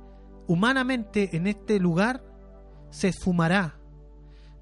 humanamente 0.47 1.35
en 1.35 1.47
este 1.47 1.79
lugar 1.79 2.23
se 2.89 3.09
esfumará. 3.09 3.79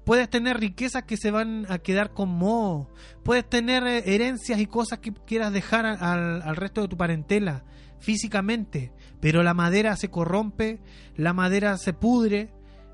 Puedes 0.04 0.28
tener 0.28 0.58
riquezas 0.58 1.04
que 1.04 1.16
se 1.16 1.30
van 1.30 1.66
a 1.68 1.78
quedar 1.78 2.12
con 2.12 2.28
moho. 2.28 2.88
Puedes 3.22 3.48
tener 3.48 3.86
eh, 3.86 4.02
herencias 4.14 4.60
y 4.60 4.66
cosas 4.66 4.98
que 4.98 5.12
quieras 5.12 5.52
dejar 5.52 5.86
al, 5.86 6.56
resto 6.56 6.82
de 6.82 6.88
tu 6.88 6.96
parentela 6.96 7.64
físicamente. 7.98 8.92
Pero 9.20 9.42
la 9.42 9.54
madera 9.54 9.96
se 9.96 10.10
corrompe, 10.10 10.80
la 11.16 11.32
madera 11.32 11.78
se 11.78 11.94
pudre, 11.94 12.50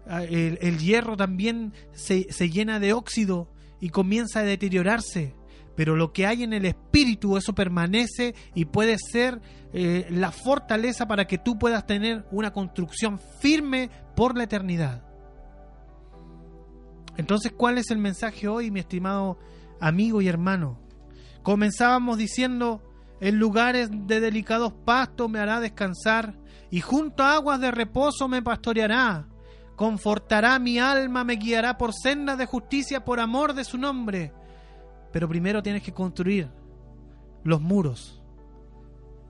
el, 0.06 0.58
el 0.60 0.78
hierro 0.78 1.16
también 1.16 1.72
se, 1.92 2.32
se 2.32 2.50
llena 2.50 2.78
de 2.78 2.92
óxido 2.92 3.48
y 3.80 3.90
comienza 3.90 4.40
a 4.40 4.44
deteriorarse. 4.44 5.34
pero 5.76 5.96
lo 5.96 6.12
que 6.12 6.26
hay 6.26 6.42
en 6.42 6.52
el 6.52 6.66
espíritu, 6.66 7.36
eso 7.36 7.54
permanece 7.54 8.34
y 8.54 8.66
puede 8.66 8.98
ser 8.98 9.40
eh, 9.72 10.06
la 10.10 10.30
fortaleza 10.30 11.06
para 11.06 11.26
que 11.26 11.38
tú 11.38 11.58
puedas 11.58 11.86
tener 11.86 12.24
una 12.30 12.52
construcción 12.52 13.18
firme 13.40 13.88
por 14.14 14.36
la 14.36 14.44
eternidad. 14.44 15.09
Entonces, 17.20 17.52
¿cuál 17.52 17.76
es 17.76 17.90
el 17.90 17.98
mensaje 17.98 18.48
hoy, 18.48 18.70
mi 18.70 18.80
estimado 18.80 19.36
amigo 19.78 20.22
y 20.22 20.28
hermano? 20.28 20.78
Comenzábamos 21.42 22.16
diciendo, 22.16 22.80
en 23.20 23.38
lugares 23.38 23.90
de 23.92 24.20
delicados 24.20 24.72
pastos 24.86 25.28
me 25.28 25.38
hará 25.38 25.60
descansar, 25.60 26.38
y 26.70 26.80
junto 26.80 27.22
a 27.22 27.34
aguas 27.34 27.60
de 27.60 27.72
reposo 27.72 28.26
me 28.26 28.40
pastoreará. 28.40 29.28
Confortará 29.76 30.59
mi 30.59 30.78
alma, 30.78 31.22
me 31.22 31.34
guiará 31.34 31.76
por 31.76 31.92
sendas 31.92 32.38
de 32.38 32.47
justicia 32.47 33.05
por 33.05 33.20
amor 33.20 33.52
de 33.52 33.64
su 33.64 33.76
nombre. 33.76 34.32
Pero 35.12 35.28
primero 35.28 35.62
tienes 35.62 35.82
que 35.82 35.92
construir 35.92 36.48
los 37.44 37.60
muros 37.60 38.22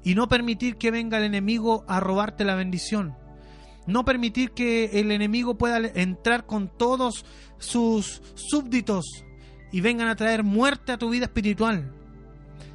y 0.04 0.14
no 0.14 0.28
permitir 0.28 0.76
que 0.76 0.92
venga 0.92 1.18
el 1.18 1.24
enemigo 1.24 1.84
a 1.88 1.98
robarte 1.98 2.44
la 2.44 2.54
bendición. 2.54 3.16
No 3.86 4.04
permitir 4.04 4.52
que 4.52 5.00
el 5.00 5.10
enemigo 5.10 5.56
pueda 5.56 5.78
entrar 5.94 6.46
con 6.46 6.68
todos 6.68 7.24
sus 7.58 8.22
súbditos 8.34 9.04
y 9.72 9.80
vengan 9.80 10.08
a 10.08 10.16
traer 10.16 10.42
muerte 10.42 10.92
a 10.92 10.98
tu 10.98 11.10
vida 11.10 11.26
espiritual. 11.26 11.92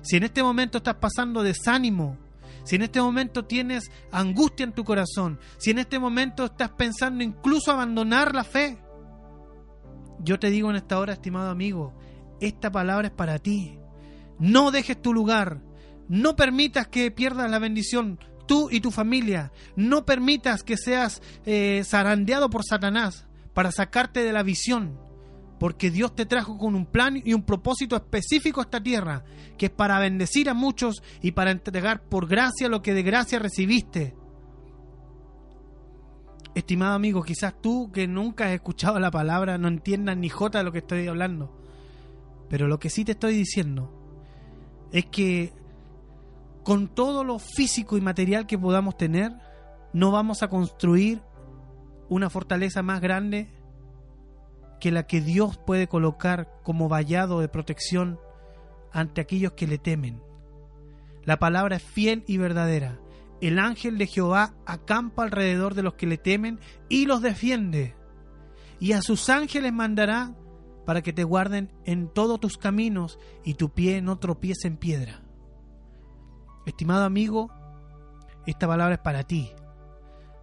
Si 0.01 0.17
en 0.17 0.23
este 0.23 0.43
momento 0.43 0.79
estás 0.79 0.95
pasando 0.95 1.43
desánimo, 1.43 2.17
si 2.63 2.75
en 2.75 2.83
este 2.83 3.01
momento 3.01 3.45
tienes 3.45 3.91
angustia 4.11 4.63
en 4.63 4.73
tu 4.73 4.83
corazón, 4.83 5.39
si 5.57 5.71
en 5.71 5.79
este 5.79 5.99
momento 5.99 6.45
estás 6.45 6.71
pensando 6.71 7.23
incluso 7.23 7.71
abandonar 7.71 8.33
la 8.33 8.43
fe, 8.43 8.77
yo 10.19 10.39
te 10.39 10.49
digo 10.49 10.69
en 10.69 10.75
esta 10.75 10.99
hora, 10.99 11.13
estimado 11.13 11.49
amigo, 11.49 11.93
esta 12.41 12.71
palabra 12.71 13.07
es 13.07 13.13
para 13.13 13.39
ti. 13.39 13.77
No 14.39 14.71
dejes 14.71 15.01
tu 15.01 15.13
lugar, 15.13 15.61
no 16.07 16.35
permitas 16.35 16.87
que 16.87 17.11
pierdas 17.11 17.49
la 17.49 17.59
bendición 17.59 18.19
tú 18.45 18.69
y 18.71 18.81
tu 18.81 18.91
familia, 18.91 19.51
no 19.75 20.05
permitas 20.05 20.63
que 20.63 20.77
seas 20.77 21.21
eh, 21.45 21.83
zarandeado 21.85 22.49
por 22.49 22.63
Satanás 22.63 23.25
para 23.53 23.71
sacarte 23.71 24.23
de 24.23 24.33
la 24.33 24.43
visión 24.43 25.05
porque 25.59 25.89
Dios 25.89 26.15
te 26.15 26.25
trajo 26.25 26.57
con 26.57 26.75
un 26.75 26.85
plan 26.85 27.21
y 27.23 27.33
un 27.33 27.43
propósito 27.43 27.95
específico 27.95 28.59
a 28.59 28.63
esta 28.63 28.83
tierra, 28.83 29.23
que 29.57 29.67
es 29.67 29.71
para 29.71 29.99
bendecir 29.99 30.49
a 30.49 30.53
muchos 30.53 31.01
y 31.21 31.31
para 31.31 31.51
entregar 31.51 32.03
por 32.03 32.27
gracia 32.27 32.69
lo 32.69 32.81
que 32.81 32.93
de 32.93 33.03
gracia 33.03 33.39
recibiste. 33.39 34.15
Estimado 36.53 36.93
amigo, 36.93 37.23
quizás 37.23 37.53
tú 37.61 37.91
que 37.91 38.07
nunca 38.07 38.45
has 38.45 38.51
escuchado 38.51 38.99
la 38.99 39.11
palabra 39.11 39.57
no 39.57 39.67
entiendas 39.67 40.17
ni 40.17 40.29
jota 40.29 40.59
de 40.59 40.63
lo 40.63 40.71
que 40.71 40.79
estoy 40.79 41.07
hablando, 41.07 41.57
pero 42.49 42.67
lo 42.67 42.79
que 42.79 42.89
sí 42.89 43.03
te 43.03 43.13
estoy 43.13 43.35
diciendo 43.35 43.91
es 44.91 45.05
que 45.05 45.53
con 46.65 46.87
todo 46.87 47.23
lo 47.23 47.37
físico 47.37 47.95
y 47.95 48.01
material 48.01 48.47
que 48.47 48.57
podamos 48.57 48.97
tener, 48.97 49.31
no 49.93 50.09
vamos 50.09 50.41
a 50.41 50.49
construir 50.49 51.21
una 52.09 52.31
fortaleza 52.31 52.81
más 52.81 53.01
grande 53.01 53.51
que 54.79 54.91
la 54.91 55.05
que 55.05 55.21
Dios 55.21 55.59
puede 55.59 55.87
colocar 55.87 56.51
como 56.63 56.89
vallado 56.89 57.39
de 57.39 57.49
protección 57.49 58.19
ante 58.91 59.21
aquellos 59.21 59.53
que 59.53 59.67
le 59.67 59.77
temen. 59.77 60.23
La 61.23 61.37
palabra 61.37 61.75
es 61.75 61.83
fiel 61.83 62.23
y 62.25 62.37
verdadera. 62.37 62.99
El 63.41 63.59
ángel 63.59 63.99
de 63.99 64.07
Jehová 64.07 64.55
acampa 64.65 65.21
alrededor 65.21 65.75
de 65.75 65.83
los 65.83 65.93
que 65.93 66.07
le 66.07 66.17
temen 66.17 66.59
y 66.89 67.05
los 67.05 67.21
defiende. 67.21 67.95
Y 68.79 68.93
a 68.93 69.03
sus 69.03 69.29
ángeles 69.29 69.71
mandará 69.71 70.33
para 70.83 71.03
que 71.03 71.13
te 71.13 71.25
guarden 71.25 71.71
en 71.83 72.11
todos 72.11 72.39
tus 72.39 72.57
caminos 72.57 73.19
y 73.43 73.53
tu 73.53 73.69
pie 73.69 74.01
no 74.01 74.17
tropiece 74.17 74.67
en 74.67 74.77
piedra. 74.77 75.24
Estimado 76.65 77.03
amigo, 77.03 77.51
esta 78.45 78.67
palabra 78.67 78.95
es 78.95 79.01
para 79.01 79.23
ti, 79.23 79.51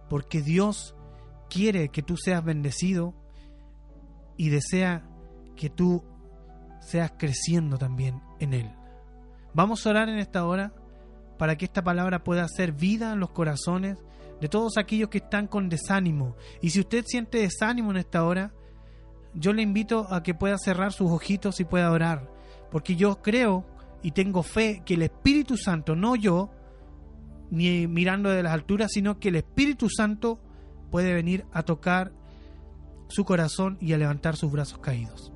porque 0.09 0.41
Dios 0.41 0.95
quiere 1.49 1.89
que 1.89 2.01
tú 2.01 2.17
seas 2.17 2.43
bendecido 2.43 3.13
y 4.37 4.49
desea 4.49 5.07
que 5.55 5.69
tú 5.69 6.03
seas 6.79 7.13
creciendo 7.17 7.77
también 7.77 8.21
en 8.39 8.53
Él. 8.53 8.71
Vamos 9.53 9.85
a 9.85 9.91
orar 9.91 10.09
en 10.09 10.17
esta 10.17 10.45
hora 10.45 10.73
para 11.37 11.57
que 11.57 11.65
esta 11.65 11.83
palabra 11.83 12.23
pueda 12.23 12.43
hacer 12.43 12.71
vida 12.71 13.13
en 13.13 13.19
los 13.19 13.31
corazones 13.31 13.99
de 14.41 14.49
todos 14.49 14.77
aquellos 14.77 15.09
que 15.09 15.19
están 15.19 15.47
con 15.47 15.69
desánimo. 15.69 16.35
Y 16.61 16.71
si 16.71 16.79
usted 16.79 17.05
siente 17.05 17.39
desánimo 17.39 17.91
en 17.91 17.97
esta 17.97 18.23
hora, 18.23 18.53
yo 19.33 19.53
le 19.53 19.61
invito 19.61 20.07
a 20.13 20.23
que 20.23 20.33
pueda 20.33 20.57
cerrar 20.57 20.91
sus 20.91 21.11
ojitos 21.11 21.59
y 21.59 21.65
pueda 21.65 21.91
orar. 21.91 22.29
Porque 22.71 22.95
yo 22.95 23.21
creo 23.21 23.65
y 24.03 24.11
tengo 24.11 24.43
fe 24.43 24.83
que 24.85 24.93
el 24.93 25.01
Espíritu 25.01 25.57
Santo, 25.57 25.95
no 25.95 26.15
yo, 26.15 26.51
ni 27.49 27.87
mirando 27.87 28.29
de 28.29 28.43
las 28.43 28.53
alturas, 28.53 28.91
sino 28.91 29.19
que 29.19 29.29
el 29.29 29.37
Espíritu 29.37 29.89
Santo 29.89 30.39
puede 30.91 31.13
venir 31.13 31.45
a 31.53 31.63
tocar 31.63 32.11
su 33.07 33.25
corazón 33.25 33.77
y 33.79 33.93
a 33.93 33.97
levantar 33.97 34.35
sus 34.35 34.51
brazos 34.51 34.79
caídos. 34.79 35.31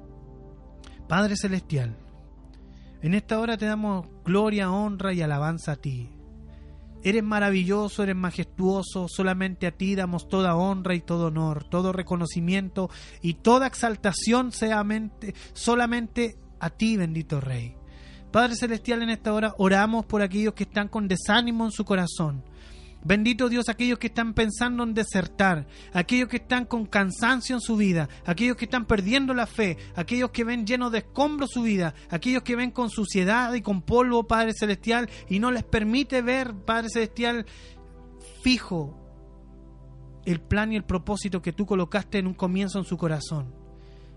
Padre 1.07 1.35
Celestial, 1.37 1.95
en 3.01 3.13
esta 3.13 3.39
hora 3.39 3.57
te 3.57 3.65
damos 3.65 4.07
gloria, 4.25 4.71
honra 4.71 5.13
y 5.13 5.21
alabanza 5.21 5.73
a 5.73 5.75
ti. 5.77 6.09
Eres 7.03 7.23
maravilloso, 7.23 8.03
eres 8.03 8.15
majestuoso, 8.15 9.07
solamente 9.07 9.67
a 9.67 9.71
ti 9.71 9.95
damos 9.95 10.27
toda 10.27 10.55
honra 10.55 10.95
y 10.95 11.01
todo 11.01 11.27
honor, 11.27 11.63
todo 11.69 11.93
reconocimiento 11.93 12.89
y 13.21 13.35
toda 13.35 13.67
exaltación 13.67 14.51
solamente 14.51 16.37
a 16.59 16.69
ti, 16.71 16.97
bendito 16.97 17.39
Rey. 17.39 17.76
Padre 18.31 18.55
Celestial, 18.55 19.01
en 19.03 19.09
esta 19.09 19.33
hora 19.33 19.53
oramos 19.57 20.05
por 20.05 20.21
aquellos 20.21 20.53
que 20.53 20.63
están 20.63 20.87
con 20.87 21.07
desánimo 21.07 21.65
en 21.65 21.71
su 21.71 21.85
corazón 21.85 22.43
Bendito 23.03 23.47
Dios, 23.47 23.69
aquellos 23.69 23.99
que 23.99 24.07
están 24.07 24.33
pensando 24.33 24.83
en 24.83 24.93
desertar, 24.93 25.65
aquellos 25.93 26.27
que 26.27 26.37
están 26.37 26.65
con 26.65 26.85
cansancio 26.85 27.55
en 27.55 27.61
su 27.61 27.77
vida, 27.77 28.09
aquellos 28.25 28.57
que 28.57 28.65
están 28.65 28.85
perdiendo 28.85 29.33
la 29.33 29.47
fe, 29.47 29.77
aquellos 29.95 30.31
que 30.31 30.43
ven 30.43 30.65
llenos 30.65 30.91
de 30.91 30.97
escombros 30.97 31.51
su 31.51 31.61
vida, 31.61 31.93
aquellos 32.09 32.43
que 32.43 32.57
ven 32.57 32.71
con 32.71 32.89
suciedad 32.89 33.53
y 33.53 33.61
con 33.61 33.81
polvo, 33.81 34.27
Padre 34.27 34.53
Celestial, 34.53 35.09
y 35.29 35.39
no 35.39 35.51
les 35.51 35.63
permite 35.63 36.21
ver, 36.21 36.53
Padre 36.53 36.89
Celestial, 36.89 37.45
fijo 38.41 38.99
el 40.25 40.41
plan 40.41 40.73
y 40.73 40.75
el 40.75 40.83
propósito 40.83 41.41
que 41.41 41.53
tú 41.53 41.65
colocaste 41.65 42.17
en 42.17 42.27
un 42.27 42.33
comienzo 42.33 42.79
en 42.79 42.85
su 42.85 42.97
corazón. 42.97 43.53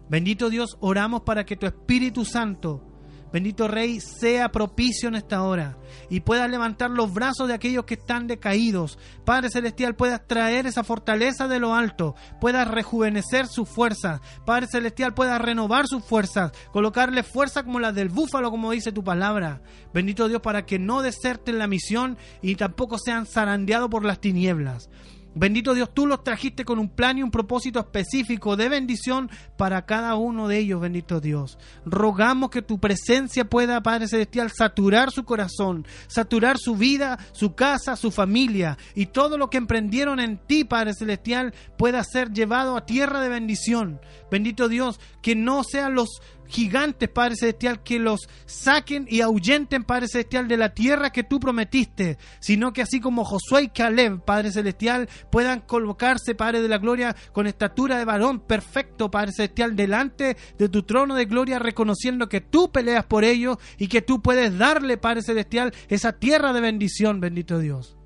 Bendito 0.09 0.51
Dios, 0.51 0.77
oramos 0.81 1.21
para 1.21 1.45
que 1.45 1.57
tu 1.57 1.67
Espíritu 1.67 2.25
Santo 2.25 2.90
Bendito 3.33 3.69
Rey, 3.69 4.01
sea 4.01 4.51
propicio 4.51 5.09
en 5.09 5.15
esta 5.15 5.43
hora 5.43 5.77
y 6.09 6.21
puedas 6.21 6.51
levantar 6.51 6.91
los 6.91 7.13
brazos 7.13 7.49
de 7.49 7.55
aquellos 7.55 7.85
que 7.85 7.95
están 7.95 8.27
decaídos. 8.27 8.99
Padre 9.25 9.51
Celestial, 9.51 9.95
puedas 9.95 10.27
traer 10.27 10.67
esa 10.67 10.85
fortaleza 10.85 11.47
de 11.47 11.61
lo 11.61 11.75
alto, 11.75 12.15
puedas 12.41 12.67
rejuvenecer 12.67 13.47
sus 13.47 13.69
fuerzas. 13.69 14.21
Padre 14.45 14.67
Celestial, 14.71 15.15
puedas 15.15 15.41
renovar 15.41 15.87
sus 15.87 16.05
fuerzas, 16.05 16.53
colocarle 16.73 17.23
fuerza 17.23 17.63
como 17.63 17.81
la 17.81 17.93
del 17.93 18.09
búfalo, 18.09 18.51
como 18.51 18.73
dice 18.73 18.93
tu 18.93 19.05
palabra. 19.05 19.63
Bendito 19.95 20.29
Dios, 20.29 20.41
para 20.41 20.67
que 20.67 20.79
no 20.79 21.03
deserten 21.03 21.59
la 21.59 21.67
misión 21.67 22.19
y 22.43 22.57
tampoco 22.57 22.99
sean 22.99 23.27
zarandeados 23.27 23.91
por 23.91 24.05
las 24.05 24.21
tinieblas. 24.21 24.91
Bendito 25.35 25.75
Dios, 25.75 25.95
tú 25.95 26.07
los 26.07 26.25
trajiste 26.25 26.65
con 26.65 26.81
un 26.81 26.89
plan 26.89 27.17
y 27.17 27.23
un 27.23 27.31
propósito 27.31 27.79
específico 27.79 28.57
de 28.57 28.69
bendición 28.69 29.31
para 29.57 29.87
cada 29.87 30.17
uno 30.17 30.49
de 30.49 30.59
ellos, 30.59 30.81
bendito 30.81 31.21
Dios. 31.21 31.57
Rogamos 31.85 32.51
que 32.51 32.63
tu 32.63 32.81
presencia 32.81 33.49
pueda, 33.49 33.81
Padre 33.81 34.09
Celestial, 34.09 34.51
saturar 34.51 35.13
su 35.13 35.25
corazón, 35.25 35.87
saturar 36.09 36.59
su 36.59 36.75
vida, 36.75 37.19
su 37.31 37.55
casa, 37.55 37.95
su 37.95 38.11
familia 38.11 38.77
y 38.97 39.07
todo 39.07 39.39
lo 39.39 39.51
que 39.51 39.59
emprendieron 39.59 40.19
en 40.19 40.39
ti, 40.39 40.65
Padre 40.65 40.95
Celestial, 40.95 41.55
pueda 41.79 42.03
ser 42.03 42.33
llevado 42.33 42.77
a 42.77 42.85
tierra 42.85 43.21
de 43.21 43.29
bendición. 43.29 44.01
Bendito 44.33 44.69
Dios, 44.69 44.99
que 45.23 45.37
no 45.37 45.63
sean 45.63 45.95
los 45.95 46.21
gigantes, 46.51 47.09
Padre 47.09 47.37
Celestial, 47.37 47.83
que 47.83 47.99
los 47.99 48.29
saquen 48.47 49.07
y 49.09 49.21
ahuyenten, 49.21 49.85
Padre 49.85 50.09
Celestial, 50.09 50.49
de 50.49 50.57
la 50.57 50.75
tierra 50.75 51.11
que 51.11 51.25
tú 51.25 51.41
prometiste, 51.41 52.19
sino 52.41 52.73
que 52.73 52.83
así 52.83 53.01
como 53.01 53.25
Josué 53.25 53.63
y 53.63 53.69
Caleb, 53.69 54.25
Padre 54.25 54.53
Celestial, 54.53 55.09
puedan 55.31 55.61
colocarse, 55.61 56.35
Padre 56.35 56.61
de 56.61 56.69
la 56.69 56.79
Gloria, 56.79 57.17
con 57.33 57.47
estatura 57.47 57.99
de 57.99 58.05
varón 58.05 58.41
perfecto, 58.41 59.11
Padre 59.11 59.33
Celestial, 59.33 59.77
delante 59.77 60.37
de 60.59 60.69
tu 60.69 60.83
trono 60.83 61.15
de 61.15 61.25
gloria, 61.25 61.59
reconociendo 61.59 62.29
que 62.29 62.41
tú 62.41 62.71
peleas 62.71 63.05
por 63.07 63.25
ellos 63.25 63.59
y 63.79 63.89
que 63.89 64.03
tú 64.03 64.21
puedes 64.21 64.59
darle, 64.59 64.97
Padre 64.97 65.23
Celestial, 65.23 65.73
esa 65.89 66.13
tierra 66.13 66.53
de 66.53 66.61
bendición, 66.61 67.21
bendito 67.21 67.59
Dios. 67.59 67.97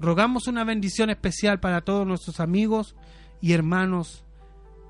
Rogamos 0.00 0.46
una 0.46 0.64
bendición 0.64 1.10
especial 1.10 1.58
para 1.60 1.80
todos 1.80 2.06
nuestros 2.06 2.40
amigos 2.40 2.94
y 3.40 3.52
hermanos 3.52 4.24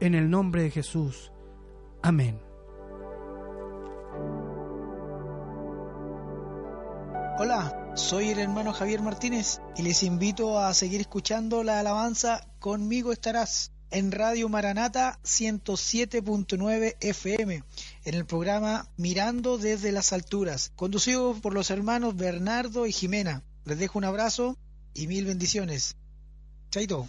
en 0.01 0.15
el 0.15 0.31
nombre 0.31 0.63
de 0.63 0.71
Jesús. 0.71 1.33
Amén. 2.03 2.48
Hola, 7.41 7.93
soy 7.95 8.31
el 8.31 8.41
hermano 8.41 8.73
Javier 8.73 9.01
Martínez 9.01 9.61
y 9.77 9.83
les 9.83 10.03
invito 10.03 10.59
a 10.59 10.75
seguir 10.75 11.01
escuchando 11.01 11.63
la 11.63 11.79
alabanza 11.79 12.45
Conmigo 12.59 13.13
estarás 13.13 13.71
en 13.93 14.11
Radio 14.11 14.49
Maranata 14.49 15.21
107.9 15.23 16.97
FM, 16.99 17.63
en 18.05 18.15
el 18.15 18.27
programa 18.27 18.89
Mirando 18.97 19.57
desde 19.57 19.93
las 19.93 20.13
Alturas, 20.13 20.73
conducido 20.75 21.33
por 21.35 21.55
los 21.55 21.71
hermanos 21.71 22.17
Bernardo 22.17 22.87
y 22.87 22.93
Jimena. 22.93 23.45
Les 23.65 23.79
dejo 23.79 24.01
un 24.01 24.05
abrazo 24.05 24.59
y 24.93 25.07
mil 25.07 25.25
bendiciones. 25.25 25.95
Chaito. 26.73 27.07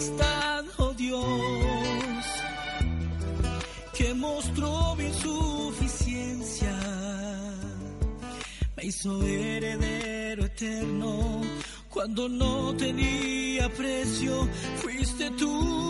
Majestad, 0.00 0.64
oh 0.78 0.94
Dios, 0.94 1.24
que 3.92 4.14
mostró 4.14 4.94
mi 4.96 5.04
insuficiencia, 5.04 6.74
me 8.76 8.84
hizo 8.84 9.22
heredero 9.22 10.44
eterno. 10.46 11.42
Cuando 11.90 12.28
no 12.28 12.74
tenía 12.76 13.68
precio, 13.70 14.48
fuiste 14.76 15.30
tú, 15.32 15.89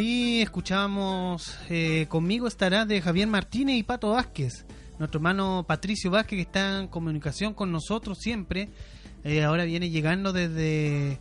Ahí 0.00 0.40
escuchamos 0.40 1.58
eh, 1.68 2.06
Conmigo 2.08 2.46
estará 2.46 2.86
de 2.86 3.02
Javier 3.02 3.28
Martínez 3.28 3.76
y 3.76 3.82
Pato 3.82 4.12
Vázquez, 4.12 4.64
nuestro 4.98 5.18
hermano 5.18 5.66
Patricio 5.68 6.10
Vázquez 6.10 6.38
que 6.38 6.40
está 6.40 6.80
en 6.80 6.88
comunicación 6.88 7.52
con 7.52 7.70
nosotros 7.70 8.16
siempre. 8.18 8.70
Eh, 9.24 9.44
ahora 9.44 9.64
viene 9.64 9.90
llegando 9.90 10.32
desde 10.32 11.20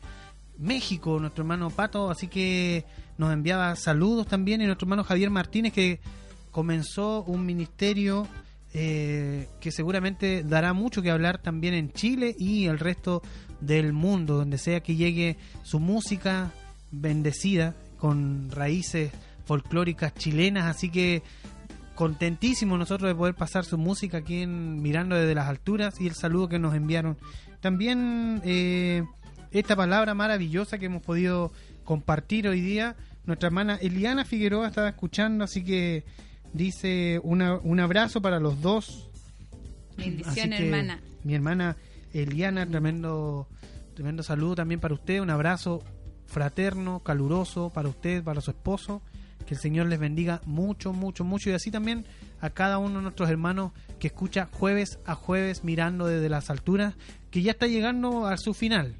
México 0.57 1.19
nuestro 1.19 1.41
hermano 1.41 1.69
Pato, 1.71 2.09
así 2.09 2.29
que 2.29 2.85
nos 3.17 3.33
enviaba 3.33 3.75
saludos 3.75 4.27
también 4.27 4.61
y 4.61 4.65
nuestro 4.65 4.85
hermano 4.85 5.03
Javier 5.03 5.29
Martínez 5.29 5.73
que 5.73 5.99
comenzó 6.49 7.23
un 7.23 7.45
ministerio 7.45 8.29
eh, 8.73 9.49
que 9.59 9.73
seguramente 9.73 10.41
dará 10.45 10.71
mucho 10.71 11.01
que 11.01 11.11
hablar 11.11 11.39
también 11.39 11.73
en 11.73 11.91
Chile 11.91 12.33
y 12.39 12.67
el 12.67 12.79
resto 12.79 13.23
del 13.59 13.91
mundo, 13.91 14.37
donde 14.37 14.57
sea 14.57 14.79
que 14.79 14.95
llegue 14.95 15.35
su 15.63 15.81
música 15.81 16.53
bendecida 16.91 17.75
con 17.99 18.49
raíces 18.51 19.11
folclóricas 19.45 20.13
chilenas, 20.15 20.65
así 20.65 20.89
que 20.89 21.21
contentísimos 21.95 22.79
nosotros 22.79 23.09
de 23.09 23.15
poder 23.15 23.35
pasar 23.35 23.65
su 23.65 23.77
música 23.77 24.19
aquí 24.19 24.41
en 24.41 24.81
Mirando 24.81 25.15
desde 25.15 25.35
las 25.35 25.47
alturas 25.47 25.99
y 25.99 26.07
el 26.07 26.13
saludo 26.15 26.47
que 26.47 26.59
nos 26.59 26.73
enviaron. 26.75 27.17
También 27.59 28.41
eh, 28.45 29.03
esta 29.51 29.75
palabra 29.75 30.13
maravillosa 30.13 30.77
que 30.77 30.85
hemos 30.85 31.01
podido 31.03 31.51
compartir 31.83 32.47
hoy 32.47 32.61
día. 32.61 32.95
Nuestra 33.25 33.47
hermana 33.47 33.75
Eliana 33.81 34.23
Figueroa 34.23 34.67
estaba 34.67 34.87
escuchando, 34.89 35.43
así 35.43 35.63
que 35.63 36.05
dice 36.53 37.19
una- 37.23 37.57
un 37.57 37.79
abrazo 37.79 38.21
para 38.21 38.39
los 38.39 38.61
dos. 38.61 39.09
Bendición, 39.97 40.53
hermana. 40.53 41.01
Mi 41.23 41.35
hermana 41.35 41.75
Eliana, 42.13 42.65
tremendo, 42.65 43.47
tremendo 43.93 44.23
saludo 44.23 44.55
también 44.55 44.79
para 44.79 44.93
usted, 44.93 45.19
un 45.19 45.29
abrazo 45.29 45.83
fraterno, 46.29 46.99
caluroso 46.99 47.69
para 47.69 47.89
usted, 47.89 48.23
para 48.23 48.41
su 48.41 48.51
esposo. 48.51 49.01
Que 49.45 49.55
el 49.55 49.59
Señor 49.59 49.87
les 49.87 49.99
bendiga 49.99 50.41
mucho, 50.45 50.93
mucho, 50.93 51.23
mucho. 51.23 51.49
Y 51.49 51.53
así 51.53 51.71
también 51.71 52.05
a 52.39 52.49
cada 52.49 52.77
uno 52.77 52.97
de 52.97 53.01
nuestros 53.03 53.29
hermanos 53.29 53.71
que 53.99 54.07
escucha 54.07 54.47
jueves 54.51 54.99
a 55.05 55.15
jueves 55.15 55.63
mirando 55.63 56.05
desde 56.05 56.29
las 56.29 56.49
alturas, 56.49 56.95
que 57.31 57.41
ya 57.41 57.51
está 57.51 57.67
llegando 57.67 58.27
a 58.27 58.37
su 58.37 58.53
final. 58.53 58.95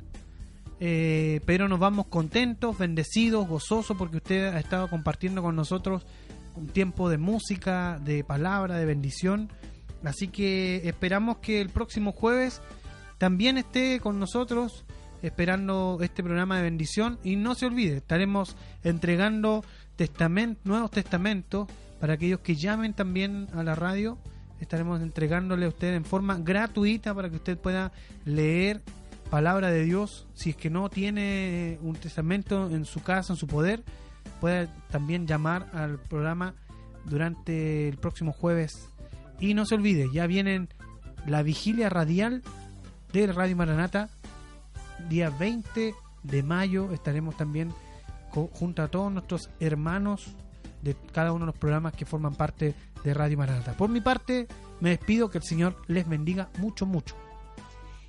Eh, 0.82 1.42
pero 1.46 1.68
nos 1.68 1.80
vamos 1.80 2.08
contentos, 2.08 2.78
bendecidos, 2.78 3.48
gozosos, 3.48 3.98
porque 3.98 4.18
usted 4.18 4.48
ha 4.48 4.60
estado 4.60 4.90
compartiendo 4.90 5.42
con 5.42 5.56
nosotros 5.56 6.06
un 6.56 6.68
tiempo 6.68 7.10
de 7.10 7.18
música, 7.18 8.00
de 8.04 8.24
palabra, 8.24 8.78
de 8.78 8.86
bendición. 8.86 9.50
Así 10.04 10.30
que 10.30 10.88
esperamos 10.88 11.38
que 11.38 11.62
el 11.62 11.70
próximo 11.70 12.12
jueves 12.12 12.62
también 13.18 13.58
esté 13.58 14.00
con 14.00 14.20
nosotros 14.20 14.86
esperando 15.22 15.98
este 16.02 16.24
programa 16.24 16.58
de 16.58 16.64
bendición. 16.64 17.20
Y 17.24 17.36
no 17.36 17.56
se 17.56 17.66
olvide, 17.66 17.98
estaremos 17.98 18.56
entregando 18.84 19.64
testamen- 19.98 20.58
nuevos 20.64 20.92
testamentos 20.92 21.68
para 22.00 22.14
aquellos 22.14 22.40
que 22.40 22.56
llamen 22.56 22.94
también 22.94 23.48
a 23.54 23.64
la 23.64 23.76
radio, 23.76 24.18
estaremos 24.62 25.02
entregándole 25.02 25.66
a 25.66 25.70
usted 25.70 25.94
en 25.94 26.06
forma 26.06 26.38
gratuita 26.38 27.14
para 27.14 27.30
que 27.30 27.36
usted 27.38 27.58
pueda 27.58 27.92
leer 28.26 28.82
palabra 29.30 29.70
de 29.70 29.84
Dios, 29.84 30.28
si 30.34 30.52
es 30.52 30.56
que 30.56 30.70
no 30.70 30.90
tiene 30.90 31.78
un 31.82 31.96
testamento 31.96 32.70
en 32.72 32.86
su 32.86 33.02
casa, 33.04 33.34
en 33.34 33.38
su 33.38 33.48
poder, 33.48 33.84
puede 34.42 34.70
también 34.90 35.28
llamar 35.28 35.68
al 35.74 36.00
programa 36.00 36.56
durante 37.06 37.88
el 37.90 37.98
próximo 37.98 38.32
jueves. 38.32 38.90
Y 39.40 39.54
no 39.54 39.66
se 39.66 39.76
olvide, 39.76 40.08
ya 40.14 40.26
vienen 40.28 40.70
la 41.28 41.44
vigilia 41.44 41.90
radial 41.90 42.42
de 43.14 43.28
Radio 43.28 43.56
Maranata, 43.56 44.10
día 45.08 45.30
20 45.30 45.94
de 46.24 46.44
mayo 46.44 46.92
estaremos 46.92 47.38
también 47.38 47.74
junto 48.32 48.84
a 48.84 48.88
todos 48.88 49.12
nuestros 49.12 49.50
hermanos 49.60 50.36
de 50.82 50.96
cada 51.12 51.32
uno 51.32 51.46
de 51.46 51.52
los 51.52 51.58
programas 51.58 51.94
que 51.94 52.06
forman 52.06 52.36
parte 52.36 52.76
de 53.04 53.14
Radio 53.14 53.38
Maranata. 53.38 53.74
Por 53.74 53.90
mi 53.90 54.02
parte, 54.02 54.48
me 54.80 54.92
despido, 54.92 55.30
que 55.30 55.40
el 55.40 55.44
Señor 55.44 55.76
les 55.88 56.08
bendiga 56.08 56.50
mucho, 56.60 56.86
mucho. 56.86 57.16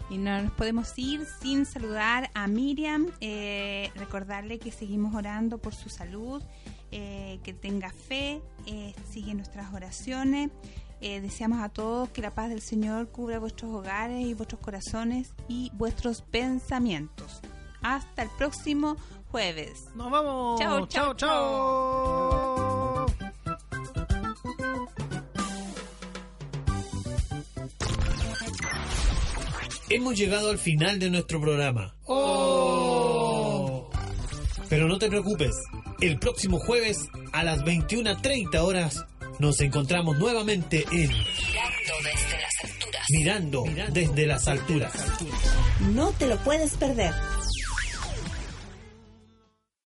Y 0.09 0.19
no 0.19 0.43
nos 0.43 0.53
podemos 0.53 0.93
ir 0.97 1.25
sin 1.41 1.65
saludar 1.65 2.31
a 2.35 2.49
Miriam, 2.49 3.07
eh, 3.21 3.91
recordarle 3.95 4.59
que 4.59 4.73
seguimos 4.73 5.15
orando 5.15 5.59
por 5.59 5.75
su 5.75 5.89
salud, 5.89 6.43
eh, 6.91 7.39
que 7.45 7.53
tenga 7.53 7.91
fe, 7.91 8.43
eh, 8.67 8.93
sigue 9.09 9.35
nuestras 9.35 9.73
oraciones. 9.73 10.51
Eh, 11.01 11.21
deseamos 11.21 11.61
a 11.63 11.71
todos 11.71 12.11
que 12.11 12.21
la 12.21 12.35
paz 12.35 12.51
del 12.51 12.61
Señor 12.61 13.09
cubra 13.09 13.39
vuestros 13.39 13.73
hogares 13.73 14.27
y 14.27 14.35
vuestros 14.35 14.61
corazones 14.61 15.33
y 15.49 15.71
vuestros 15.75 16.23
pensamientos. 16.23 17.41
Hasta 17.83 18.23
el 18.23 18.29
próximo 18.37 18.97
jueves. 19.31 19.87
Nos 19.95 20.11
vamos. 20.11 20.61
Chao, 20.61 20.87
chao, 20.87 21.15
chao. 21.15 23.07
Hemos 29.89 30.17
llegado 30.17 30.51
al 30.51 30.59
final 30.59 30.99
de 31.01 31.11
nuestro 31.11 31.41
programa. 31.41 31.95
Pero 34.69 34.87
no 34.87 34.99
te 34.99 35.09
preocupes, 35.09 35.57
el 36.01 36.19
próximo 36.21 36.61
jueves 36.61 37.09
a 37.33 37.43
las 37.43 37.65
21.30 37.65 38.59
horas 38.61 39.05
nos 39.41 39.61
encontramos 39.61 40.19
nuevamente 40.19 40.85
en 40.93 41.09
Mirando 41.09 41.95
desde 42.05 42.41
las 42.41 42.65
alturas. 42.65 43.07
Mirando 43.11 43.65
desde 43.93 44.27
las 44.27 44.49
alturas. 44.49 44.93
No 45.95 46.13
te 46.13 46.29
lo 46.29 46.37
puedes 46.39 46.77
perder. 46.77 47.13